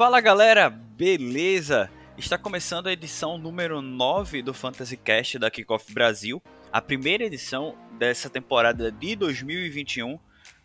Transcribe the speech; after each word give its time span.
Fala 0.00 0.18
galera, 0.18 0.70
beleza? 0.70 1.90
Está 2.16 2.38
começando 2.38 2.86
a 2.86 2.92
edição 2.92 3.36
número 3.36 3.82
9 3.82 4.40
do 4.40 4.54
Fantasy 4.54 4.96
Cast 4.96 5.38
da 5.38 5.50
Kickoff 5.50 5.92
Brasil, 5.92 6.42
a 6.72 6.80
primeira 6.80 7.24
edição 7.24 7.76
dessa 7.98 8.30
temporada 8.30 8.90
de 8.90 9.14
2021. 9.14 10.18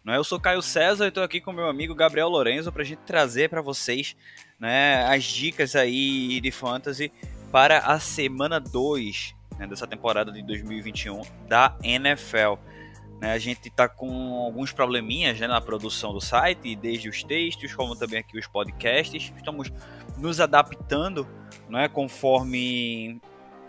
Não 0.05 0.13
é? 0.13 0.17
Eu 0.17 0.23
sou 0.23 0.39
Caio 0.39 0.61
César 0.61 1.03
e 1.03 1.07
estou 1.09 1.21
aqui 1.21 1.41
com 1.41 1.51
meu 1.51 1.67
amigo 1.67 1.93
Gabriel 1.93 2.29
Lorenzo 2.29 2.71
para 2.71 2.83
a 2.83 2.85
gente 2.85 2.99
trazer 2.99 3.49
para 3.49 3.61
vocês 3.61 4.15
né, 4.57 5.05
as 5.05 5.25
dicas 5.25 5.75
aí 5.75 6.39
de 6.39 6.49
fantasy 6.49 7.11
para 7.51 7.79
a 7.79 7.99
semana 7.99 8.57
2 8.57 9.35
né, 9.59 9.67
dessa 9.67 9.85
temporada 9.85 10.31
de 10.31 10.41
2021 10.43 11.23
da 11.49 11.77
NFL. 11.83 12.53
Né, 13.19 13.31
a 13.31 13.39
gente 13.39 13.69
está 13.69 13.87
com 13.87 14.43
alguns 14.45 14.71
probleminhas 14.71 15.39
né, 15.39 15.47
na 15.47 15.61
produção 15.61 16.13
do 16.13 16.19
site, 16.19 16.75
desde 16.75 17.07
os 17.07 17.23
textos, 17.23 17.73
como 17.73 17.95
também 17.95 18.19
aqui 18.19 18.37
os 18.37 18.47
podcasts. 18.47 19.31
Estamos 19.35 19.71
nos 20.17 20.39
adaptando 20.39 21.27
né, 21.69 21.87
conforme 21.87 23.21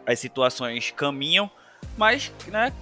as 0.05 0.19
situações 0.19 0.91
caminham, 0.91 1.51
mas 1.97 2.33
né, 2.49 2.73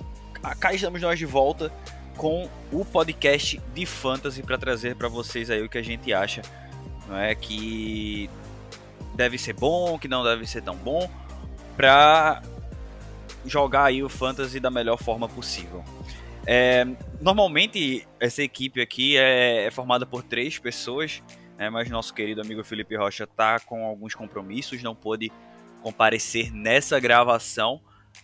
cá 0.59 0.73
estamos 0.73 1.01
nós 1.01 1.19
de 1.19 1.27
volta 1.27 1.73
com 2.17 2.49
o 2.73 2.85
podcast 2.85 3.61
de 3.75 3.87
fantasy 3.87 4.43
para 4.43 4.57
trazer 4.57 4.95
para 4.95 5.09
vocês 5.09 5.51
aí 5.51 5.62
o 5.62 5.69
que 5.69 5.79
a 5.79 5.83
gente 5.83 6.12
acha 6.12 6.43
não 7.09 7.19
é 7.19 7.35
que 7.35 8.31
deve 9.15 9.39
ser 9.39 9.53
bom, 9.53 9.99
que 9.99 10.09
não 10.09 10.25
deve 10.25 10.47
ser 10.47 10.62
tão 10.62 10.75
bom, 10.77 11.09
para 11.77 12.43
jogar 13.45 13.85
aí 13.85 14.03
o 14.03 14.09
fantasy 14.09 14.59
da 14.59 14.71
melhor 14.71 14.97
forma 14.97 15.29
possível. 15.29 15.85
É, 16.47 16.87
normalmente 17.20 18.06
essa 18.20 18.42
equipe 18.42 18.81
aqui 18.81 19.17
é, 19.17 19.67
é 19.67 19.70
formada 19.70 20.05
por 20.05 20.23
três 20.23 20.59
pessoas, 20.59 21.23
né, 21.56 21.70
mas 21.70 21.89
nosso 21.89 22.12
querido 22.12 22.41
amigo 22.41 22.62
Felipe 22.62 22.97
Rocha 22.97 23.25
está 23.25 23.59
com 23.61 23.84
alguns 23.84 24.14
compromissos, 24.14 24.83
não 24.83 24.95
pôde 24.95 25.33
comparecer 25.83 26.53
nessa 26.53 27.00
gravação, 27.00 27.81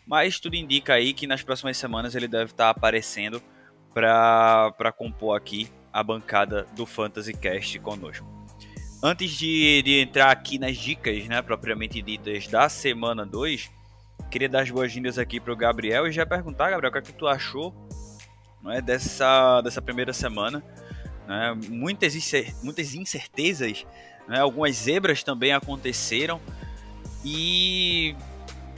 mas 0.07 0.39
tudo 0.39 0.57
indica 0.57 0.95
aí 0.95 1.13
que 1.13 1.27
nas 1.27 1.43
próximas 1.43 1.77
semanas 1.77 2.15
ele 2.15 2.29
deve 2.29 2.51
estar 2.51 2.65
tá 2.65 2.71
aparecendo 2.71 3.43
para 3.93 4.93
compor 4.97 5.37
aqui 5.37 5.69
a 5.93 6.03
bancada 6.03 6.67
do 6.77 6.87
Fantasy 6.87 7.33
Cast 7.35 7.79
conosco. 7.81 8.27
Antes 9.03 9.31
de, 9.31 9.83
de 9.83 9.99
entrar 10.01 10.31
aqui 10.31 10.59
nas 10.59 10.77
dicas, 10.77 11.27
né, 11.27 11.41
propriamente 11.41 12.03
ditas 12.03 12.47
da 12.47 12.69
semana 12.69 13.25
2, 13.25 13.71
queria 14.31 14.49
dar 14.49 14.63
as 14.63 14.71
boas-vindas 14.71 15.19
aqui 15.19 15.41
para 15.41 15.53
o 15.53 15.57
Gabriel 15.57 16.07
e 16.07 16.13
já 16.13 16.27
perguntar, 16.27 16.71
Gabriel, 16.71 16.91
o 16.91 16.93
que, 16.93 16.99
é 16.99 17.03
que 17.03 17.13
tu 17.13 17.27
achou 17.27 17.75
não 18.63 18.71
é, 18.71 18.81
dessa, 18.81 19.61
dessa 19.61 19.81
primeira 19.81 20.13
semana. 20.13 20.63
Né? 21.27 21.57
Muitas, 21.69 22.15
muitas 22.63 22.95
incertezas, 22.95 23.87
né? 24.29 24.41
algumas 24.41 24.77
zebras 24.77 25.23
também 25.23 25.53
aconteceram 25.53 26.41
e 27.25 28.15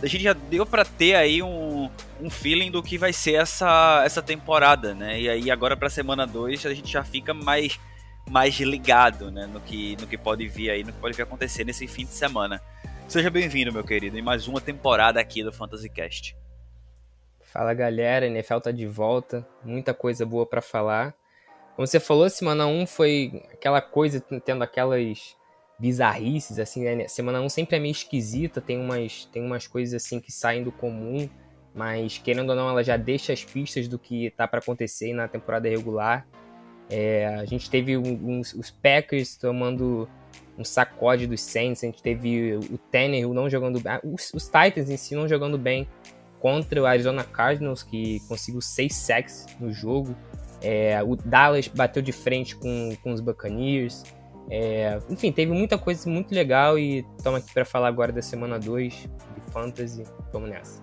a 0.03 0.07
gente 0.07 0.25
já 0.25 0.33
deu 0.33 0.67
para 0.67 0.85
ter 0.85 1.15
aí 1.15 1.43
um, 1.43 1.89
um 2.21 2.29
feeling 2.29 2.71
do 2.71 2.83
que 2.83 2.99
vai 2.99 3.13
ser 3.13 3.35
essa, 3.35 4.03
essa 4.05 4.21
temporada, 4.21 4.95
né? 4.95 5.21
E 5.21 5.29
aí 5.29 5.51
agora 5.51 5.77
para 5.77 5.89
semana 5.89 6.27
2 6.27 6.67
a 6.67 6.75
gente 6.75 6.91
já 6.91 7.05
fica 7.05 7.33
mais 7.33 7.79
mais 8.29 8.59
ligado, 8.61 9.33
né, 9.33 9.47
no 9.47 9.61
que 9.61 9.97
no 10.01 10.07
que 10.07 10.17
pode 10.17 10.47
vir 10.47 10.71
aí, 10.71 10.85
no 10.85 10.93
que 10.93 10.99
pode 10.99 11.17
vir 11.17 11.23
acontecer 11.23 11.65
nesse 11.65 11.87
fim 11.87 12.05
de 12.05 12.13
semana. 12.13 12.61
Seja 13.07 13.31
bem-vindo, 13.31 13.73
meu 13.73 13.85
querido, 13.85 14.19
em 14.19 14.23
mais 14.23 14.49
uma 14.49 14.61
temporada 14.61 15.21
aqui 15.21 15.43
do 15.45 15.53
Fantasy 15.53 15.89
Cast. 15.89 16.37
Fala 17.53 17.75
galera, 17.75 18.25
NFL 18.25 18.61
tá 18.61 18.71
de 18.71 18.87
volta, 18.87 19.47
muita 19.63 19.93
coisa 19.93 20.25
boa 20.25 20.47
para 20.47 20.63
falar. 20.63 21.15
Como 21.77 21.87
você 21.87 22.01
falou, 22.01 22.31
semana 22.31 22.67
1 22.67 22.87
foi 22.87 23.43
aquela 23.53 23.83
coisa, 23.83 24.25
tendo 24.43 24.65
aquelas 24.65 25.37
bizarrices, 25.79 26.59
assim, 26.59 26.83
né? 26.83 27.07
Semana 27.09 27.43
1 27.43 27.51
sempre 27.51 27.77
é 27.77 27.79
meio 27.79 27.93
esquisita, 27.93 28.59
tem 28.59 28.81
umas, 28.81 29.27
tem 29.27 29.45
umas 29.45 29.67
coisas 29.67 30.03
assim 30.03 30.19
que 30.19 30.33
saem 30.33 30.63
do 30.63 30.73
comum, 30.73 31.29
mas 31.75 32.17
querendo 32.17 32.49
ou 32.49 32.57
não, 32.57 32.71
ela 32.71 32.83
já 32.83 32.97
deixa 32.97 33.35
as 33.35 33.45
pistas 33.45 33.87
do 33.87 33.99
que 33.99 34.31
tá 34.31 34.49
para 34.49 34.61
acontecer 34.61 35.13
na 35.13 35.29
temporada 35.29 35.69
regular. 35.69 36.27
É, 36.89 37.37
a 37.37 37.45
gente 37.45 37.69
teve 37.69 37.99
uns, 37.99 38.55
os 38.55 38.71
Packers 38.71 39.37
tomando 39.37 40.09
um 40.57 40.65
sacode 40.65 41.27
dos 41.27 41.43
Saints, 41.43 41.85
a 41.85 41.87
gente 41.87 42.03
teve 42.03 42.55
o 42.55 42.79
Tannehill 42.79 43.35
não 43.35 43.51
jogando 43.51 43.79
bem, 43.79 43.99
os, 44.05 44.33
os 44.33 44.45
Titans 44.45 44.89
em 44.89 44.97
si 44.97 45.15
não 45.15 45.29
jogando 45.29 45.59
bem, 45.59 45.87
contra 46.43 46.83
o 46.83 46.87
Arizona 46.87 47.23
Cardinals, 47.23 47.85
que 47.85 48.19
conseguiu 48.27 48.61
seis 48.61 48.97
sacks 48.97 49.47
no 49.61 49.73
jogo. 49.73 50.17
É, 50.61 51.01
o 51.01 51.15
Dallas 51.15 51.69
bateu 51.69 52.03
de 52.03 52.11
frente 52.11 52.57
com, 52.57 52.97
com 53.01 53.13
os 53.13 53.21
Buccaneers. 53.21 54.03
É, 54.51 54.99
enfim, 55.09 55.31
teve 55.31 55.53
muita 55.53 55.79
coisa 55.79 56.11
muito 56.11 56.35
legal 56.35 56.77
e 56.77 57.07
estamos 57.17 57.45
aqui 57.45 57.55
para 57.55 57.65
falar 57.65 57.87
agora 57.87 58.11
da 58.11 58.21
semana 58.21 58.59
2 58.59 58.93
de 58.93 59.53
Fantasy. 59.53 60.03
Vamos 60.33 60.51
nessa. 60.51 60.83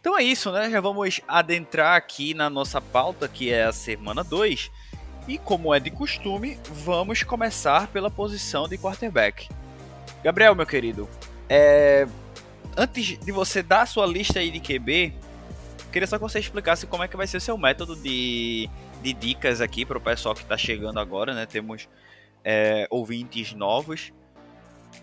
Então 0.00 0.18
é 0.18 0.22
isso, 0.22 0.50
né? 0.50 0.70
Já 0.70 0.80
vamos 0.80 1.20
adentrar 1.28 1.94
aqui 1.94 2.32
na 2.32 2.48
nossa 2.48 2.80
pauta, 2.80 3.28
que 3.28 3.52
é 3.52 3.64
a 3.64 3.72
semana 3.72 4.24
2. 4.24 4.70
E 5.28 5.36
como 5.36 5.74
é 5.74 5.78
de 5.78 5.90
costume, 5.90 6.58
vamos 6.72 7.22
começar 7.22 7.88
pela 7.88 8.10
posição 8.10 8.66
de 8.66 8.78
quarterback. 8.78 9.46
Gabriel, 10.24 10.54
meu 10.54 10.64
querido, 10.64 11.06
é, 11.50 12.06
antes 12.76 13.18
de 13.18 13.32
você 13.32 13.62
dar 13.62 13.82
a 13.82 13.86
sua 13.86 14.06
lista 14.06 14.38
aí 14.38 14.50
de 14.50 14.60
QB, 14.60 15.14
queria 15.92 16.06
só 16.06 16.16
que 16.16 16.22
você 16.22 16.38
explicasse 16.38 16.86
como 16.86 17.02
é 17.02 17.08
que 17.08 17.16
vai 17.16 17.26
ser 17.26 17.38
o 17.38 17.40
seu 17.40 17.56
método 17.56 17.96
de, 17.96 18.68
de 19.02 19.12
dicas 19.12 19.60
aqui 19.60 19.84
para 19.84 19.98
o 19.98 20.00
pessoal 20.00 20.34
que 20.34 20.42
está 20.42 20.56
chegando 20.56 21.00
agora, 21.00 21.34
né? 21.34 21.46
Temos 21.46 21.88
é, 22.44 22.86
ouvintes 22.90 23.52
novos 23.54 24.12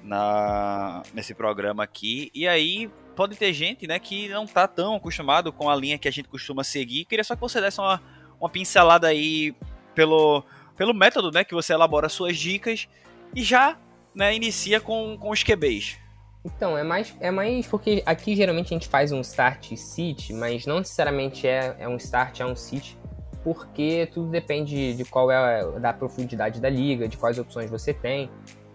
na, 0.04 1.02
nesse 1.14 1.34
programa 1.34 1.84
aqui. 1.84 2.32
E 2.34 2.48
aí 2.48 2.90
pode 3.16 3.36
ter 3.36 3.54
gente 3.54 3.88
né, 3.88 4.00
que 4.00 4.28
não 4.30 4.44
está 4.44 4.68
tão 4.68 4.96
acostumado 4.96 5.52
com 5.52 5.70
a 5.70 5.76
linha 5.76 5.98
que 5.98 6.08
a 6.08 6.12
gente 6.12 6.30
costuma 6.30 6.64
seguir. 6.64 7.06
Queria 7.06 7.24
só 7.24 7.36
que 7.36 7.42
você 7.42 7.60
desse 7.60 7.80
uma, 7.80 8.02
uma 8.40 8.50
pincelada 8.50 9.08
aí 9.08 9.56
pelo, 9.96 10.44
pelo 10.76 10.94
método 10.94 11.32
né, 11.32 11.44
que 11.44 11.54
você 11.54 11.74
elabora 11.74 12.10
suas 12.10 12.38
dicas 12.38 12.88
e 13.36 13.44
já 13.44 13.78
né, 14.16 14.36
inicia 14.36 14.80
com, 14.80 15.18
com 15.18 15.30
os 15.30 15.44
QBs. 15.44 16.03
Então, 16.46 16.78
é 16.78 16.84
mais, 16.84 17.16
é 17.20 17.32
mais 17.32 17.66
porque 17.68 18.04
aqui 18.06 18.36
geralmente 18.36 18.74
a 18.74 18.78
gente 18.78 18.88
faz 18.88 19.12
um 19.12 19.22
start 19.22 19.76
sit, 19.76 20.32
mas 20.32 20.66
não 20.66 20.80
necessariamente 20.80 21.48
é, 21.48 21.76
é 21.80 21.88
um 21.88 21.96
start, 21.96 22.42
é 22.42 22.46
um 22.46 22.56
sit, 22.56 22.98
porque 23.44 24.10
tudo 24.14 24.30
depende 24.30 24.94
de 24.94 25.06
qual 25.06 25.32
é 25.32 25.80
da 25.80 25.94
profundidade 25.94 26.60
da 26.60 26.70
liga, 26.70 27.08
de 27.08 27.18
quais 27.18 27.40
opções 27.40 27.70
você 27.70 27.94
tem. 27.94 28.30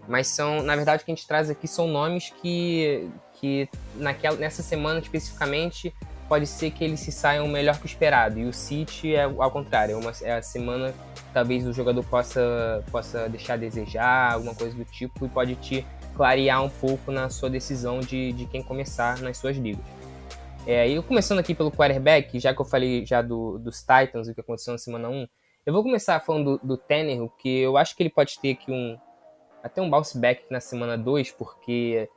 Mas 0.07 0.27
são, 0.27 0.63
na 0.63 0.75
verdade, 0.75 1.03
o 1.03 1.05
que 1.05 1.11
a 1.11 1.15
gente 1.15 1.27
traz 1.27 1.49
aqui 1.51 1.67
são 1.67 1.87
nomes 1.87 2.33
que, 2.41 3.07
que 3.33 3.69
naquela, 3.95 4.35
nessa 4.37 4.63
semana 4.63 4.99
especificamente 4.99 5.93
pode 6.27 6.47
ser 6.47 6.71
que 6.71 6.83
eles 6.83 6.99
se 6.99 7.11
saiam 7.11 7.47
melhor 7.47 7.77
que 7.77 7.85
o 7.85 7.87
esperado. 7.87 8.39
E 8.39 8.45
o 8.45 8.53
City 8.53 9.13
é 9.13 9.23
ao 9.23 9.51
contrário, 9.51 9.93
é, 9.93 9.95
uma, 9.95 10.11
é 10.23 10.33
a 10.33 10.41
semana 10.41 10.93
talvez 11.31 11.65
o 11.67 11.73
jogador 11.73 12.03
possa, 12.03 12.83
possa 12.91 13.29
deixar 13.29 13.53
a 13.53 13.57
desejar, 13.57 14.33
alguma 14.33 14.55
coisa 14.55 14.75
do 14.75 14.85
tipo, 14.85 15.25
e 15.25 15.29
pode 15.29 15.55
te 15.55 15.85
clarear 16.19 16.61
um 16.61 16.69
pouco 16.69 17.13
na 17.13 17.29
sua 17.29 17.49
decisão 17.49 18.01
de, 18.01 18.33
de 18.33 18.45
quem 18.45 18.61
começar 18.61 19.21
nas 19.21 19.37
suas 19.37 19.55
ligas. 19.55 19.85
É, 20.67 20.85
e 20.85 21.01
começando 21.01 21.39
aqui 21.39 21.55
pelo 21.55 21.71
quarterback, 21.71 22.37
já 22.41 22.53
que 22.53 22.59
eu 22.59 22.65
falei 22.65 23.05
já 23.05 23.21
do, 23.21 23.57
dos 23.57 23.79
Titans, 23.79 24.27
o 24.27 24.35
que 24.35 24.41
aconteceu 24.41 24.73
na 24.73 24.77
semana 24.77 25.07
1, 25.07 25.25
eu 25.65 25.71
vou 25.71 25.81
começar 25.81 26.19
falando 26.19 26.57
do, 26.57 26.67
do 26.67 26.77
Tannehill, 26.77 27.31
que 27.39 27.59
eu 27.59 27.77
acho 27.77 27.95
que 27.95 28.03
ele 28.03 28.09
pode 28.09 28.37
ter 28.37 28.51
aqui 28.51 28.69
um 28.69 28.97
até 29.63 29.81
um 29.81 29.89
bounce 29.89 30.17
back 30.17 30.43
na 30.51 30.59
semana 30.59 30.97
2, 30.97 31.31
porque, 31.31 32.09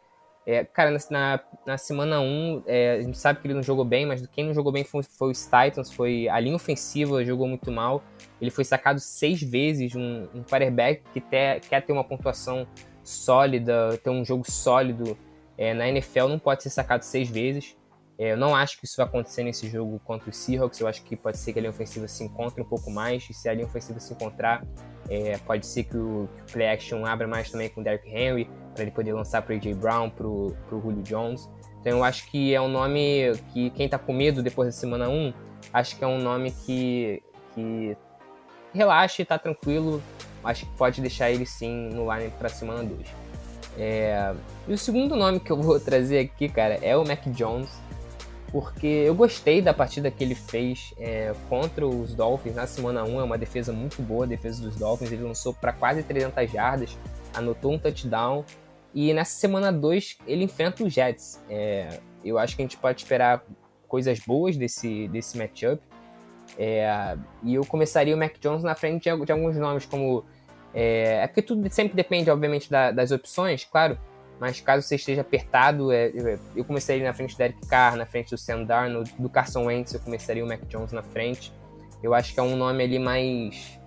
é, 0.44 0.64
cara, 0.64 0.90
na, 1.08 1.40
na 1.64 1.78
semana 1.78 2.20
1, 2.20 2.64
é, 2.66 2.92
a 2.94 3.02
gente 3.02 3.18
sabe 3.18 3.38
que 3.38 3.46
ele 3.46 3.54
não 3.54 3.62
jogou 3.62 3.84
bem, 3.84 4.04
mas 4.04 4.26
quem 4.26 4.46
não 4.46 4.52
jogou 4.52 4.72
bem 4.72 4.82
foi, 4.82 5.04
foi 5.04 5.30
os 5.30 5.44
Titans, 5.44 5.92
foi 5.92 6.28
a 6.28 6.40
linha 6.40 6.56
ofensiva 6.56 7.24
jogou 7.24 7.46
muito 7.46 7.70
mal. 7.70 8.02
Ele 8.40 8.50
foi 8.50 8.64
sacado 8.64 8.98
seis 8.98 9.40
vezes, 9.40 9.94
um, 9.94 10.26
um 10.34 10.42
quarterback 10.42 11.04
que 11.12 11.20
te, 11.20 11.60
quer 11.68 11.82
ter 11.82 11.92
uma 11.92 12.02
pontuação 12.02 12.66
sólida, 13.02 13.98
ter 14.02 14.10
um 14.10 14.24
jogo 14.24 14.50
sólido 14.50 15.16
é, 15.56 15.74
na 15.74 15.88
NFL 15.88 16.28
não 16.28 16.38
pode 16.38 16.62
ser 16.62 16.70
sacado 16.70 17.02
seis 17.02 17.28
vezes. 17.28 17.76
É, 18.18 18.32
eu 18.32 18.36
não 18.36 18.54
acho 18.54 18.78
que 18.78 18.84
isso 18.84 18.96
vai 18.96 19.06
acontecer 19.06 19.42
nesse 19.42 19.68
jogo 19.68 20.00
contra 20.04 20.28
os 20.30 20.36
Seahawks. 20.36 20.80
Eu 20.80 20.86
acho 20.86 21.02
que 21.02 21.16
pode 21.16 21.38
ser 21.38 21.52
que 21.52 21.58
a 21.58 21.62
linha 21.62 21.70
ofensiva 21.70 22.06
se 22.08 22.22
encontre 22.24 22.62
um 22.62 22.64
pouco 22.64 22.90
mais. 22.90 23.28
E 23.28 23.34
se 23.34 23.48
a 23.48 23.54
linha 23.54 23.66
ofensiva 23.66 23.98
se 24.00 24.12
encontrar, 24.12 24.64
é, 25.08 25.38
pode 25.38 25.66
ser 25.66 25.84
que 25.84 25.96
o, 25.96 26.28
que 26.36 26.42
o, 26.42 26.46
play 26.52 26.68
action 26.68 27.04
abra 27.04 27.26
mais 27.26 27.50
também 27.50 27.68
com 27.68 27.80
o 27.80 27.84
Derrick 27.84 28.08
Henry, 28.08 28.50
para 28.74 28.82
ele 28.82 28.90
poder 28.90 29.12
lançar 29.12 29.42
para 29.42 29.54
o 29.54 29.56
A.J. 29.56 29.74
Brown, 29.74 30.10
para 30.10 30.26
o 30.26 30.54
Julio 30.70 31.02
Jones. 31.02 31.48
Então 31.80 31.98
eu 31.98 32.04
acho 32.04 32.30
que 32.30 32.54
é 32.54 32.60
um 32.60 32.68
nome 32.68 33.32
que 33.52 33.70
quem 33.70 33.86
está 33.86 33.98
com 33.98 34.12
medo 34.12 34.42
depois 34.42 34.68
da 34.68 34.72
semana 34.72 35.08
1, 35.08 35.32
acho 35.72 35.96
que 35.96 36.04
é 36.04 36.06
um 36.06 36.18
nome 36.18 36.52
que, 36.52 37.20
que 37.54 37.96
relaxa 38.72 39.20
e 39.20 39.24
está 39.24 39.36
tranquilo, 39.36 40.00
que 40.42 40.66
pode 40.76 41.00
deixar 41.00 41.30
ele 41.30 41.46
sim 41.46 41.88
no 41.90 42.12
line 42.12 42.30
para 42.38 42.48
semana 42.48 42.82
2. 42.82 43.06
É... 43.78 44.34
E 44.68 44.72
o 44.72 44.78
segundo 44.78 45.16
nome 45.16 45.40
que 45.40 45.50
eu 45.50 45.60
vou 45.60 45.78
trazer 45.80 46.18
aqui, 46.18 46.48
cara, 46.48 46.78
é 46.82 46.96
o 46.96 47.06
Mac 47.06 47.24
Jones, 47.28 47.70
porque 48.50 48.86
eu 48.86 49.14
gostei 49.14 49.62
da 49.62 49.72
partida 49.72 50.10
que 50.10 50.22
ele 50.22 50.34
fez 50.34 50.92
é, 50.98 51.34
contra 51.48 51.86
os 51.86 52.14
Dolphins 52.14 52.54
na 52.54 52.66
semana 52.66 53.02
1, 53.02 53.20
é 53.20 53.24
uma 53.24 53.38
defesa 53.38 53.72
muito 53.72 54.02
boa, 54.02 54.24
a 54.24 54.28
defesa 54.28 54.62
dos 54.62 54.76
Dolphins, 54.76 55.10
ele 55.10 55.22
lançou 55.22 55.54
para 55.54 55.72
quase 55.72 56.02
300 56.02 56.50
jardas, 56.50 56.98
anotou 57.32 57.72
um 57.72 57.78
touchdown. 57.78 58.44
E 58.94 59.14
nessa 59.14 59.32
semana 59.38 59.72
2 59.72 60.18
ele 60.26 60.44
enfrenta 60.44 60.84
os 60.84 60.92
Jets. 60.92 61.40
É, 61.48 61.98
eu 62.22 62.38
acho 62.38 62.54
que 62.54 62.60
a 62.60 62.64
gente 62.64 62.76
pode 62.76 63.00
esperar 63.00 63.42
coisas 63.88 64.18
boas 64.20 64.54
desse, 64.56 65.08
desse 65.08 65.38
matchup. 65.38 65.82
É, 66.58 67.16
e 67.42 67.54
eu 67.54 67.64
começaria 67.64 68.14
o 68.14 68.18
Mac 68.18 68.34
Jones 68.40 68.62
na 68.62 68.74
frente 68.74 69.10
de, 69.10 69.24
de 69.24 69.32
alguns 69.32 69.56
nomes, 69.56 69.86
como. 69.86 70.24
É, 70.74 71.22
é, 71.22 71.26
porque 71.26 71.42
tudo 71.42 71.68
sempre 71.70 71.94
depende, 71.94 72.30
obviamente, 72.30 72.70
da, 72.70 72.90
das 72.90 73.10
opções, 73.10 73.64
claro. 73.64 73.98
Mas 74.40 74.60
caso 74.60 74.86
você 74.86 74.96
esteja 74.96 75.20
apertado, 75.20 75.92
é, 75.92 76.10
eu 76.56 76.64
começaria 76.64 77.04
na 77.04 77.12
frente 77.12 77.36
do 77.36 77.40
Eric 77.40 77.64
Carr, 77.66 77.96
na 77.96 78.04
frente 78.04 78.30
do 78.30 78.38
Sam 78.38 78.64
Darnold, 78.64 79.14
do 79.16 79.28
Carson 79.28 79.66
Wentz, 79.66 79.94
eu 79.94 80.00
começaria 80.00 80.44
o 80.44 80.48
Mac 80.48 80.62
Jones 80.66 80.90
na 80.90 81.02
frente. 81.02 81.52
Eu 82.02 82.12
acho 82.12 82.34
que 82.34 82.40
é 82.40 82.42
um 82.42 82.56
nome 82.56 82.82
ali 82.82 82.98
mais. 82.98 83.78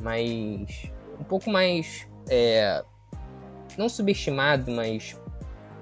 mais. 0.00 0.90
um 1.20 1.24
pouco 1.24 1.50
mais. 1.50 2.08
É, 2.28 2.82
não 3.76 3.88
subestimado, 3.88 4.70
mas. 4.70 5.20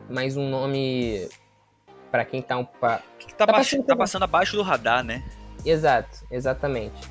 mais 0.08 0.36
um 0.36 0.48
nome 0.48 1.28
para 2.10 2.24
quem 2.24 2.42
tá 2.42 2.56
um. 2.56 2.64
Pra, 2.64 3.00
que 3.18 3.32
tá, 3.34 3.46
tá, 3.46 3.52
passando, 3.52 3.84
tá 3.84 3.94
passando 3.94 4.24
abaixo 4.24 4.56
do 4.56 4.62
radar, 4.62 5.04
né? 5.04 5.22
Exato, 5.64 6.24
exatamente. 6.30 7.08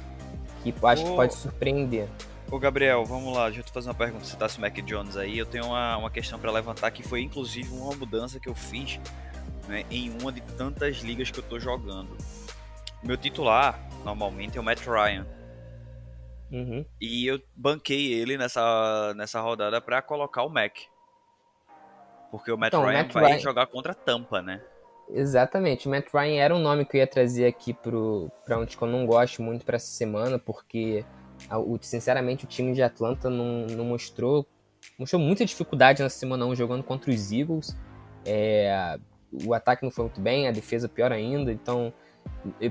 Que 0.63 0.73
acho 0.83 1.05
que 1.05 1.15
pode 1.15 1.33
surpreender. 1.33 2.07
Ô 2.51 2.57
Gabriel, 2.57 3.05
vamos 3.05 3.35
lá, 3.35 3.45
deixa 3.45 3.59
eu 3.59 3.63
te 3.63 3.71
fazer 3.71 3.89
uma 3.89 3.95
pergunta. 3.95 4.25
Você 4.25 4.35
tá 4.35 4.47
o 4.47 4.61
Mac 4.61 4.75
Jones 4.81 5.15
aí, 5.15 5.37
eu 5.37 5.45
tenho 5.45 5.65
uma, 5.65 5.97
uma 5.97 6.09
questão 6.09 6.39
para 6.39 6.51
levantar 6.51 6.91
que 6.91 7.03
foi 7.03 7.21
inclusive 7.21 7.69
uma 7.71 7.95
mudança 7.95 8.39
que 8.39 8.49
eu 8.49 8.55
fiz 8.55 8.99
né, 9.67 9.85
em 9.91 10.09
uma 10.19 10.31
de 10.31 10.41
tantas 10.41 10.97
ligas 10.97 11.29
que 11.29 11.39
eu 11.39 11.43
tô 11.43 11.59
jogando. 11.59 12.17
Meu 13.03 13.15
titular, 13.15 13.79
normalmente, 14.03 14.57
é 14.57 14.61
o 14.61 14.63
Matt 14.63 14.85
Ryan. 14.85 15.25
Uhum. 16.51 16.83
E 16.99 17.27
eu 17.27 17.39
banquei 17.55 18.13
ele 18.13 18.37
nessa, 18.37 19.13
nessa 19.15 19.39
rodada 19.39 19.79
para 19.79 20.01
colocar 20.01 20.43
o 20.43 20.49
Mac. 20.49 20.75
Porque 22.31 22.51
o 22.51 22.57
Matt 22.57 22.69
então, 22.69 22.83
Ryan 22.83 23.03
Matt 23.03 23.13
vai 23.13 23.31
Ryan... 23.33 23.39
jogar 23.39 23.67
contra 23.67 23.91
a 23.91 23.95
Tampa, 23.95 24.41
né? 24.41 24.61
Exatamente, 25.11 25.87
o 25.87 25.91
Matt 25.91 26.07
Ryan 26.13 26.39
era 26.39 26.55
um 26.55 26.59
nome 26.59 26.85
que 26.85 26.95
eu 26.95 26.99
ia 26.99 27.07
trazer 27.07 27.45
aqui 27.47 27.73
para 27.73 28.59
onde 28.59 28.77
eu 28.79 28.87
não 28.87 29.05
gosto 29.05 29.41
muito 29.41 29.65
para 29.65 29.77
essa 29.77 29.87
semana, 29.87 30.37
porque 30.37 31.03
sinceramente 31.81 32.45
o 32.45 32.47
time 32.47 32.73
de 32.73 32.83
Atlanta 32.83 33.29
não, 33.29 33.65
não 33.65 33.85
mostrou 33.85 34.45
mostrou 34.97 35.21
muita 35.21 35.45
dificuldade 35.45 36.03
nessa 36.03 36.17
semana 36.17 36.45
1 36.45 36.55
jogando 36.55 36.83
contra 36.83 37.11
os 37.11 37.31
Eagles. 37.31 37.75
É, 38.25 38.99
o 39.45 39.53
ataque 39.53 39.83
não 39.83 39.91
foi 39.91 40.05
muito 40.05 40.21
bem, 40.21 40.47
a 40.47 40.51
defesa 40.51 40.87
pior 40.87 41.11
ainda, 41.11 41.51
então 41.51 41.93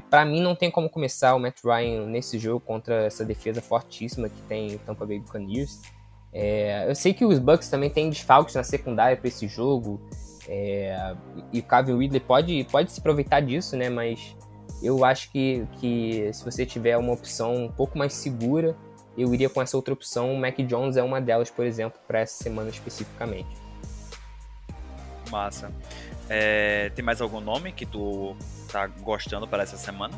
para 0.08 0.24
mim 0.24 0.40
não 0.40 0.54
tem 0.54 0.70
como 0.70 0.88
começar 0.88 1.34
o 1.34 1.38
Matt 1.38 1.64
Ryan 1.64 2.06
nesse 2.06 2.38
jogo 2.38 2.60
contra 2.60 3.06
essa 3.06 3.24
defesa 3.24 3.60
fortíssima 3.60 4.28
que 4.28 4.40
tem 4.42 4.78
Tampa 4.78 5.04
Bay 5.04 5.18
Buccaneers. 5.18 5.80
É, 6.32 6.88
eu 6.88 6.94
sei 6.94 7.14
que 7.14 7.24
os 7.24 7.38
Bucks 7.38 7.68
também 7.68 7.90
têm 7.90 8.10
desfalques 8.10 8.54
na 8.54 8.62
secundária 8.62 9.16
para 9.16 9.28
esse 9.28 9.48
jogo. 9.48 10.00
É, 10.48 11.14
e 11.52 11.60
o 11.60 11.62
Calvin 11.62 11.98
Ridley 11.98 12.20
pode, 12.20 12.64
pode 12.72 12.90
se 12.90 13.00
aproveitar 13.00 13.40
disso, 13.40 13.76
né? 13.76 13.90
Mas 13.90 14.34
eu 14.82 15.04
acho 15.04 15.30
que, 15.30 15.66
que 15.78 16.30
se 16.32 16.42
você 16.44 16.64
tiver 16.64 16.96
uma 16.96 17.12
opção 17.12 17.54
um 17.54 17.70
pouco 17.70 17.98
mais 17.98 18.14
segura, 18.14 18.74
eu 19.16 19.34
iria 19.34 19.50
com 19.50 19.60
essa 19.60 19.76
outra 19.76 19.92
opção. 19.92 20.32
O 20.32 20.40
Mac 20.40 20.56
Jones 20.60 20.96
é 20.96 21.02
uma 21.02 21.20
delas, 21.20 21.50
por 21.50 21.66
exemplo, 21.66 22.00
para 22.06 22.20
essa 22.20 22.42
semana 22.42 22.70
especificamente. 22.70 23.48
Massa. 25.30 25.70
É, 26.30 26.90
tem 26.94 27.04
mais 27.04 27.20
algum 27.20 27.40
nome 27.40 27.72
que 27.72 27.84
tu 27.84 28.34
tá 28.72 28.86
gostando 28.86 29.46
para 29.46 29.62
essa 29.62 29.76
semana? 29.76 30.14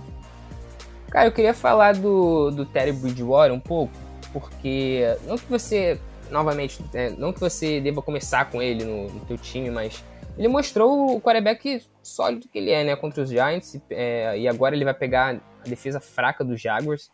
Cara, 1.11 1.27
eu 1.27 1.33
queria 1.33 1.55
falar 1.55 1.95
do, 1.95 2.51
do 2.51 2.65
Terry 2.65 2.93
Bridgewater 2.93 3.53
um 3.53 3.59
pouco, 3.59 3.93
porque 4.33 5.03
não 5.27 5.37
que 5.37 5.47
você, 5.47 6.01
novamente, 6.31 6.85
é, 6.95 7.11
não 7.11 7.33
que 7.33 7.41
você 7.41 7.81
deva 7.81 8.01
começar 8.01 8.49
com 8.49 8.63
ele 8.63 8.85
no, 8.85 9.09
no 9.11 9.21
teu 9.21 9.37
time, 9.37 9.71
mas 9.71 10.05
ele 10.41 10.49
mostrou 10.49 11.17
o 11.17 11.21
quarterback 11.21 11.87
sólido 12.03 12.49
que 12.49 12.57
ele 12.57 12.71
é, 12.71 12.83
né, 12.83 12.97
contra 12.97 13.23
os 13.23 13.29
Giants, 13.29 13.79
é, 13.91 14.39
e 14.39 14.49
agora 14.49 14.75
ele 14.75 14.87
vai 14.87 14.95
pegar 14.95 15.37
a 15.37 15.69
defesa 15.69 16.01
fraca 16.01 16.43
dos 16.43 16.59
Jaguars. 16.59 17.11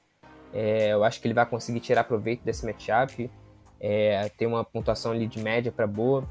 É, 0.54 0.92
eu 0.92 1.02
acho 1.02 1.20
que 1.20 1.26
ele 1.26 1.34
vai 1.34 1.44
conseguir 1.44 1.80
tirar 1.80 2.04
proveito 2.04 2.44
desse 2.44 2.64
matchup. 2.64 3.28
É, 3.80 4.30
tem 4.38 4.46
uma 4.46 4.64
pontuação 4.64 5.10
ali 5.10 5.26
de 5.26 5.42
média 5.42 5.72
para 5.72 5.88
boa. 5.88 6.24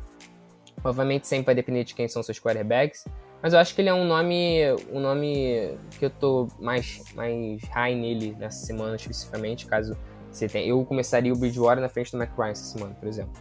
Obviamente 0.81 1.27
sempre 1.27 1.47
vai 1.47 1.55
depender 1.55 1.83
de 1.83 1.93
quem 1.93 2.07
são 2.07 2.23
seus 2.23 2.39
quarterbacks, 2.39 3.03
mas 3.41 3.51
eu 3.51 3.59
acho 3.59 3.75
que 3.75 3.81
ele 3.81 3.89
é 3.89 3.93
um 3.93 4.05
nome, 4.05 4.61
um 4.89 5.01
nome 5.01 5.77
que 5.99 6.05
eu 6.05 6.09
tô 6.09 6.47
mais, 6.61 7.03
mais 7.13 7.61
high 7.73 7.93
nele 7.93 8.37
nessa 8.39 8.65
semana 8.65 8.95
especificamente, 8.95 9.65
caso 9.65 9.97
você 10.31 10.47
tenha. 10.47 10.65
Eu 10.65 10.85
começaria 10.85 11.33
o 11.33 11.35
Bridgewater 11.35 11.81
na 11.81 11.89
frente 11.89 12.13
do 12.13 12.23
McBride 12.23 12.51
essa 12.51 12.77
semana, 12.77 12.95
por 12.95 13.09
exemplo. 13.09 13.33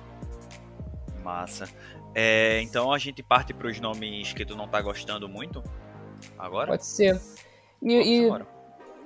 Massa. 1.22 1.68
É, 2.14 2.60
então 2.62 2.92
a 2.92 2.98
gente 2.98 3.22
parte 3.22 3.52
para 3.52 3.66
os 3.66 3.80
nomes 3.80 4.32
que 4.32 4.44
tu 4.44 4.56
não 4.56 4.68
tá 4.68 4.80
gostando 4.80 5.28
muito 5.28 5.62
agora? 6.38 6.68
Pode 6.68 6.86
ser. 6.86 7.20
E, 7.82 7.92
e, 7.92 8.30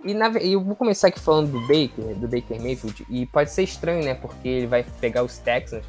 e, 0.05 0.15
na, 0.15 0.29
eu 0.39 0.63
vou 0.63 0.77
começar 0.77 1.09
aqui 1.09 1.19
falando 1.19 1.51
do 1.51 1.61
Baker, 1.63 2.15
do 2.17 2.29
Baker 2.29 2.61
Mayfield, 2.61 3.07
e 3.09 3.27
pode 3.27 3.51
ser 3.51 3.63
estranho, 3.63 4.05
né? 4.05 4.15
Porque 4.15 4.47
ele 4.47 4.67
vai 4.67 4.85
pegar 5.01 5.25
os 5.25 5.39
Texans, 5.39 5.85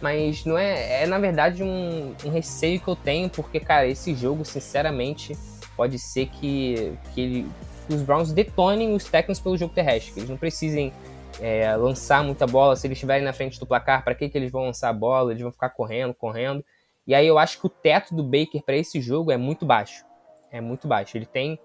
mas 0.00 0.44
não 0.44 0.58
é. 0.58 1.02
É 1.02 1.06
na 1.06 1.18
verdade 1.18 1.62
um, 1.62 2.14
um 2.24 2.30
receio 2.30 2.80
que 2.80 2.88
eu 2.88 2.96
tenho, 2.96 3.30
porque, 3.30 3.58
cara, 3.58 3.86
esse 3.86 4.14
jogo, 4.14 4.44
sinceramente, 4.44 5.36
pode 5.74 5.98
ser 5.98 6.26
que, 6.26 6.92
que, 7.14 7.20
ele, 7.20 7.50
que 7.86 7.94
os 7.94 8.02
Browns 8.02 8.30
detonem 8.30 8.94
os 8.94 9.04
Texans 9.04 9.40
pelo 9.40 9.56
jogo 9.56 9.72
terrestre, 9.74 10.12
que 10.12 10.20
eles 10.20 10.30
não 10.30 10.36
precisem 10.36 10.92
é, 11.40 11.74
lançar 11.76 12.22
muita 12.22 12.46
bola. 12.46 12.76
Se 12.76 12.86
eles 12.86 12.96
estiverem 12.96 13.24
na 13.24 13.32
frente 13.32 13.58
do 13.58 13.66
placar, 13.66 14.04
para 14.04 14.14
que, 14.14 14.28
que 14.28 14.36
eles 14.36 14.50
vão 14.50 14.64
lançar 14.64 14.88
a 14.88 14.92
bola? 14.92 15.30
Eles 15.30 15.42
vão 15.42 15.52
ficar 15.52 15.70
correndo, 15.70 16.14
correndo. 16.14 16.64
E 17.06 17.14
aí 17.14 17.26
eu 17.26 17.38
acho 17.38 17.60
que 17.60 17.66
o 17.66 17.70
teto 17.70 18.14
do 18.14 18.22
Baker 18.22 18.62
para 18.62 18.76
esse 18.76 19.00
jogo 19.00 19.32
é 19.32 19.36
muito 19.36 19.64
baixo. 19.64 20.04
É 20.50 20.60
muito 20.60 20.86
baixo. 20.86 21.16
Ele 21.16 21.26
tem, 21.26 21.58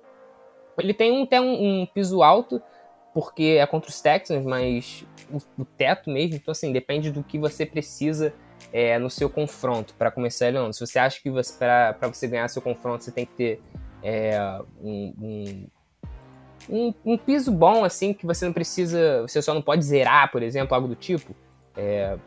ele 0.77 0.93
tem 0.93 1.23
até 1.23 1.41
um, 1.41 1.81
um 1.81 1.85
piso 1.85 2.23
alto, 2.23 2.61
porque 3.13 3.57
é 3.59 3.65
contra 3.65 3.89
os 3.89 4.01
Texans, 4.01 4.45
mas 4.45 5.05
o, 5.29 5.61
o, 5.61 5.65
teto 5.65 6.09
mesmo, 6.09 6.35
então 6.35 6.51
assim, 6.51 6.71
depende 6.71 7.11
do 7.11 7.23
que 7.23 7.37
você 7.37 7.65
precisa 7.65 8.33
é, 8.71 8.97
no 8.97 9.09
seu 9.09 9.29
confronto 9.29 9.93
para 9.95 10.09
começar 10.09 10.47
ele. 10.47 10.73
Se 10.73 10.79
você 10.79 10.97
acha 10.97 11.21
que 11.21 11.29
para 11.59 12.07
você 12.07 12.27
ganhar 12.27 12.47
seu 12.47 12.61
confronto 12.61 13.03
você 13.03 13.11
tem 13.11 13.25
que 13.25 13.33
ter 13.33 13.61
é, 14.01 14.39
um, 14.81 15.13
um 15.19 15.67
um, 16.69 16.93
um, 17.05 17.17
piso 17.17 17.51
bom, 17.51 17.83
assim, 17.83 18.13
que 18.13 18.25
você 18.25 18.45
não 18.45 18.53
precisa. 18.53 19.21
Você 19.23 19.41
só 19.41 19.53
não 19.53 19.61
pode 19.61 19.83
zerar, 19.83 20.31
por 20.31 20.41
exemplo, 20.41 20.73
algo 20.75 20.87
do 20.87 20.95
tipo. 20.95 21.35
É, 21.75 22.17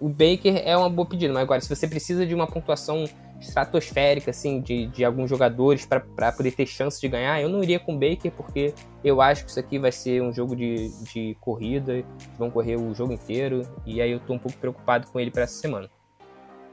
o 0.00 0.08
Baker 0.08 0.62
é 0.64 0.76
uma 0.76 0.90
boa 0.90 1.06
pedida, 1.06 1.32
mas 1.32 1.42
agora, 1.42 1.60
se 1.60 1.68
você 1.68 1.86
precisa 1.86 2.26
de 2.26 2.34
uma 2.34 2.46
pontuação 2.46 3.04
estratosférica, 3.40 4.30
assim, 4.30 4.60
de, 4.60 4.86
de 4.86 5.04
alguns 5.04 5.28
jogadores 5.28 5.86
para 5.86 6.32
poder 6.32 6.52
ter 6.52 6.66
chance 6.66 7.00
de 7.00 7.08
ganhar, 7.08 7.40
eu 7.40 7.48
não 7.48 7.62
iria 7.62 7.78
com 7.78 7.94
o 7.94 7.98
Baker, 7.98 8.32
porque 8.32 8.74
eu 9.02 9.20
acho 9.20 9.44
que 9.44 9.50
isso 9.50 9.60
aqui 9.60 9.78
vai 9.78 9.92
ser 9.92 10.22
um 10.22 10.32
jogo 10.32 10.56
de, 10.56 10.88
de 11.12 11.36
corrida, 11.40 12.04
vão 12.38 12.50
correr 12.50 12.76
o 12.76 12.94
jogo 12.94 13.12
inteiro, 13.12 13.62
e 13.84 14.00
aí 14.00 14.10
eu 14.10 14.20
tô 14.20 14.32
um 14.32 14.38
pouco 14.38 14.56
preocupado 14.58 15.06
com 15.08 15.20
ele 15.20 15.30
para 15.30 15.42
essa 15.42 15.60
semana. 15.60 15.88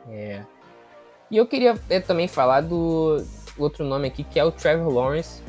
É. 0.09 0.43
E 1.29 1.37
eu 1.37 1.45
queria 1.45 1.75
é, 1.89 1.99
também 1.99 2.27
falar 2.27 2.61
do 2.61 3.23
outro 3.57 3.85
nome 3.85 4.07
aqui, 4.07 4.23
que 4.23 4.39
é 4.39 4.43
o 4.43 4.51
Trevor 4.51 4.93
Lawrence, 4.93 5.41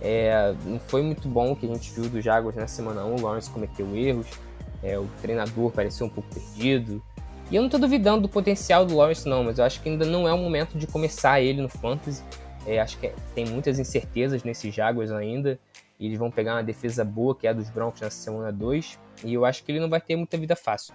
é, 0.00 0.54
não 0.64 0.78
foi 0.78 1.02
muito 1.02 1.28
bom 1.28 1.52
o 1.52 1.56
que 1.56 1.66
a 1.66 1.74
gente 1.74 1.92
viu 1.92 2.08
do 2.08 2.20
Jaguars 2.20 2.56
na 2.56 2.66
semana 2.66 3.04
1. 3.04 3.16
O 3.16 3.22
Lawrence 3.22 3.50
cometeu 3.50 3.94
erros, 3.94 4.26
é, 4.82 4.98
o 4.98 5.06
treinador 5.20 5.70
pareceu 5.70 6.06
um 6.06 6.10
pouco 6.10 6.28
perdido. 6.32 7.02
E 7.50 7.56
eu 7.56 7.62
não 7.62 7.66
estou 7.66 7.80
duvidando 7.80 8.22
do 8.22 8.28
potencial 8.28 8.86
do 8.86 8.96
Lawrence, 8.96 9.28
não, 9.28 9.44
mas 9.44 9.58
eu 9.58 9.64
acho 9.64 9.82
que 9.82 9.88
ainda 9.88 10.06
não 10.06 10.26
é 10.26 10.32
o 10.32 10.38
momento 10.38 10.78
de 10.78 10.86
começar 10.86 11.40
ele 11.40 11.60
no 11.60 11.68
Fantasy. 11.68 12.22
É, 12.66 12.80
acho 12.80 12.98
que 12.98 13.12
tem 13.34 13.46
muitas 13.46 13.78
incertezas 13.78 14.44
nesses 14.44 14.74
Jaguars 14.74 15.10
ainda. 15.10 15.58
E 15.98 16.06
eles 16.06 16.18
vão 16.18 16.30
pegar 16.30 16.54
uma 16.54 16.62
defesa 16.62 17.04
boa, 17.04 17.34
que 17.34 17.46
é 17.46 17.50
a 17.50 17.52
dos 17.52 17.68
Broncos 17.68 18.00
nessa 18.00 18.16
semana 18.16 18.50
2. 18.52 18.98
E 19.24 19.34
eu 19.34 19.44
acho 19.44 19.64
que 19.64 19.72
ele 19.72 19.80
não 19.80 19.90
vai 19.90 20.00
ter 20.00 20.16
muita 20.16 20.38
vida 20.38 20.56
fácil. 20.56 20.94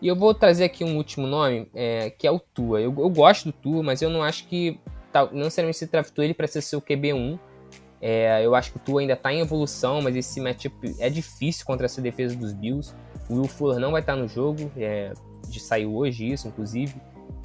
E 0.00 0.08
eu 0.08 0.16
vou 0.16 0.32
trazer 0.32 0.64
aqui 0.64 0.82
um 0.82 0.96
último 0.96 1.26
nome, 1.26 1.68
é, 1.74 2.10
que 2.10 2.26
é 2.26 2.30
o 2.30 2.38
Tua. 2.38 2.80
Eu, 2.80 2.94
eu 2.98 3.10
gosto 3.10 3.46
do 3.46 3.52
Tua, 3.52 3.82
mas 3.82 4.00
eu 4.00 4.10
não 4.10 4.22
acho 4.22 4.46
que 4.48 4.80
não 5.14 5.44
necessariamente 5.44 5.78
se 5.78 5.86
draftou 5.86 6.24
ele 6.24 6.34
para 6.34 6.46
ser 6.46 6.62
seu 6.62 6.80
QB1. 6.80 7.38
É, 8.00 8.44
eu 8.44 8.54
acho 8.54 8.72
que 8.72 8.78
o 8.78 8.80
Tua 8.80 9.00
ainda 9.00 9.12
está 9.12 9.32
em 9.32 9.40
evolução, 9.40 10.02
mas 10.02 10.16
esse 10.16 10.40
matchup 10.40 10.96
é 10.98 11.08
difícil 11.08 11.64
contra 11.64 11.86
essa 11.86 12.00
defesa 12.02 12.34
dos 12.34 12.52
Bills. 12.52 12.94
O 13.28 13.34
Will 13.34 13.48
Fuller 13.48 13.78
não 13.78 13.92
vai 13.92 14.00
estar 14.00 14.14
tá 14.14 14.18
no 14.18 14.26
jogo, 14.26 14.70
é, 14.76 15.12
de 15.48 15.60
saiu 15.60 15.94
hoje 15.94 16.32
isso, 16.32 16.48
inclusive. 16.48 16.94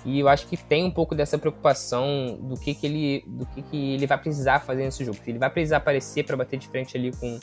E 0.03 0.19
eu 0.19 0.27
acho 0.27 0.47
que 0.47 0.57
tem 0.57 0.83
um 0.83 0.91
pouco 0.91 1.13
dessa 1.13 1.37
preocupação 1.37 2.39
do 2.41 2.55
que, 2.55 2.73
que 2.73 2.87
ele 2.87 3.23
do 3.27 3.45
que, 3.45 3.61
que 3.61 3.93
ele 3.93 4.07
vai 4.07 4.17
precisar 4.17 4.59
fazer 4.61 4.83
nesse 4.83 5.03
jogo. 5.03 5.17
Ele 5.27 5.37
vai 5.37 5.49
precisar 5.49 5.77
aparecer 5.77 6.23
para 6.23 6.37
bater 6.37 6.57
de 6.57 6.67
frente 6.67 6.97
ali 6.97 7.11
com, 7.11 7.39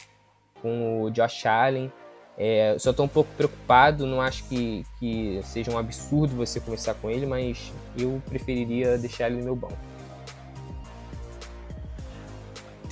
com 0.61 1.03
o 1.03 1.11
Josh 1.11 1.47
Allen. 1.47 1.93
É, 2.37 2.75
só 2.79 2.91
estou 2.91 3.07
um 3.07 3.09
pouco 3.09 3.31
preocupado, 3.37 4.07
não 4.07 4.21
acho 4.21 4.45
que, 4.49 4.85
que 4.99 5.41
seja 5.45 5.71
um 5.71 5.79
absurdo 5.79 6.35
você 6.35 6.59
começar 6.59 6.95
com 6.95 7.09
ele, 7.09 7.27
mas 7.27 7.73
eu 7.97 8.21
preferiria 8.29 8.99
deixar 8.99 9.29
ele 9.29 9.37
no 9.37 9.45
meu 9.45 9.55
banco. 9.55 9.77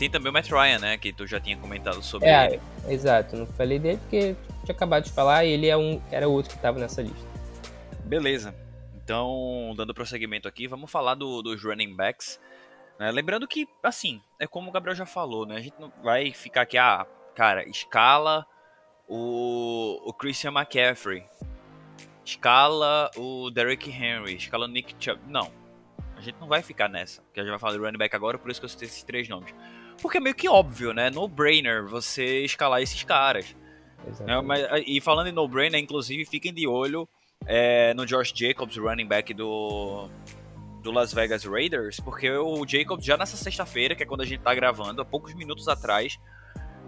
Tem 0.02 0.10
também 0.10 0.30
o 0.30 0.32
Matt 0.32 0.50
Ryan, 0.50 0.80
né? 0.80 0.98
Que 0.98 1.12
tu 1.12 1.28
já 1.28 1.38
tinha 1.38 1.56
comentado 1.56 2.02
sobre 2.02 2.28
é, 2.28 2.54
ele. 2.54 2.60
Exato, 2.88 3.36
não 3.36 3.46
falei 3.46 3.78
dele 3.78 3.98
porque 3.98 4.34
tinha 4.64 4.74
acabado 4.74 5.04
de 5.04 5.12
falar, 5.12 5.44
ele 5.44 5.68
é 5.68 5.76
um, 5.76 6.02
era 6.10 6.26
outro 6.26 6.50
que 6.50 6.56
estava 6.56 6.76
nessa 6.76 7.02
lista. 7.02 7.24
Beleza. 8.04 8.52
Então, 8.96 9.72
dando 9.76 9.94
prosseguimento 9.94 10.48
aqui, 10.48 10.66
vamos 10.66 10.90
falar 10.90 11.14
do, 11.14 11.40
dos 11.40 11.62
running 11.62 11.94
backs. 11.94 12.40
Né? 12.98 13.12
Lembrando 13.12 13.46
que, 13.46 13.68
assim, 13.80 14.20
é 14.40 14.46
como 14.48 14.70
o 14.70 14.72
Gabriel 14.72 14.96
já 14.96 15.06
falou, 15.06 15.46
né? 15.46 15.54
A 15.54 15.60
gente 15.60 15.76
não 15.78 15.92
vai 16.02 16.32
ficar 16.32 16.62
aqui, 16.62 16.76
ah, 16.76 17.06
cara, 17.36 17.62
escala 17.68 18.44
o, 19.06 20.02
o 20.04 20.12
Christian 20.12 20.50
McCaffrey, 20.50 21.24
escala 22.24 23.08
o 23.16 23.52
Derrick 23.52 23.88
Henry, 23.88 24.34
escala 24.34 24.64
o 24.64 24.68
Nick 24.68 24.96
Chubb. 24.98 25.22
Não. 25.28 25.48
A 26.16 26.20
gente 26.20 26.40
não 26.40 26.48
vai 26.48 26.60
ficar 26.60 26.88
nessa, 26.88 27.22
porque 27.22 27.38
a 27.38 27.44
gente 27.44 27.52
vai 27.52 27.60
falar 27.60 27.74
do 27.74 27.84
running 27.84 27.98
back 27.98 28.16
agora, 28.16 28.36
por 28.36 28.50
isso 28.50 28.60
que 28.60 28.64
eu 28.64 28.68
citei 28.68 28.88
esses 28.88 29.04
três 29.04 29.28
nomes. 29.28 29.54
Porque 30.00 30.18
é 30.18 30.20
meio 30.20 30.34
que 30.34 30.48
óbvio, 30.48 30.92
né? 30.92 31.10
No 31.10 31.28
brainer 31.28 31.86
você 31.86 32.44
escalar 32.44 32.80
esses 32.80 33.02
caras. 33.02 33.54
É, 34.26 34.40
mas, 34.40 34.66
e 34.86 35.00
falando 35.00 35.28
em 35.28 35.32
no 35.32 35.46
brainer, 35.46 35.80
inclusive, 35.80 36.24
fiquem 36.24 36.52
de 36.52 36.66
olho 36.66 37.08
é, 37.46 37.94
no 37.94 38.04
Josh 38.04 38.32
Jacobs, 38.34 38.76
running 38.76 39.06
back 39.06 39.32
do, 39.32 40.08
do 40.82 40.90
Las 40.90 41.12
Vegas 41.12 41.44
Raiders, 41.44 42.00
porque 42.00 42.30
o 42.30 42.66
Jacobs 42.66 43.04
já 43.04 43.16
nessa 43.16 43.36
sexta-feira, 43.36 43.94
que 43.94 44.02
é 44.02 44.06
quando 44.06 44.22
a 44.22 44.26
gente 44.26 44.40
tá 44.40 44.54
gravando, 44.54 45.02
há 45.02 45.04
poucos 45.04 45.34
minutos 45.34 45.68
atrás, 45.68 46.18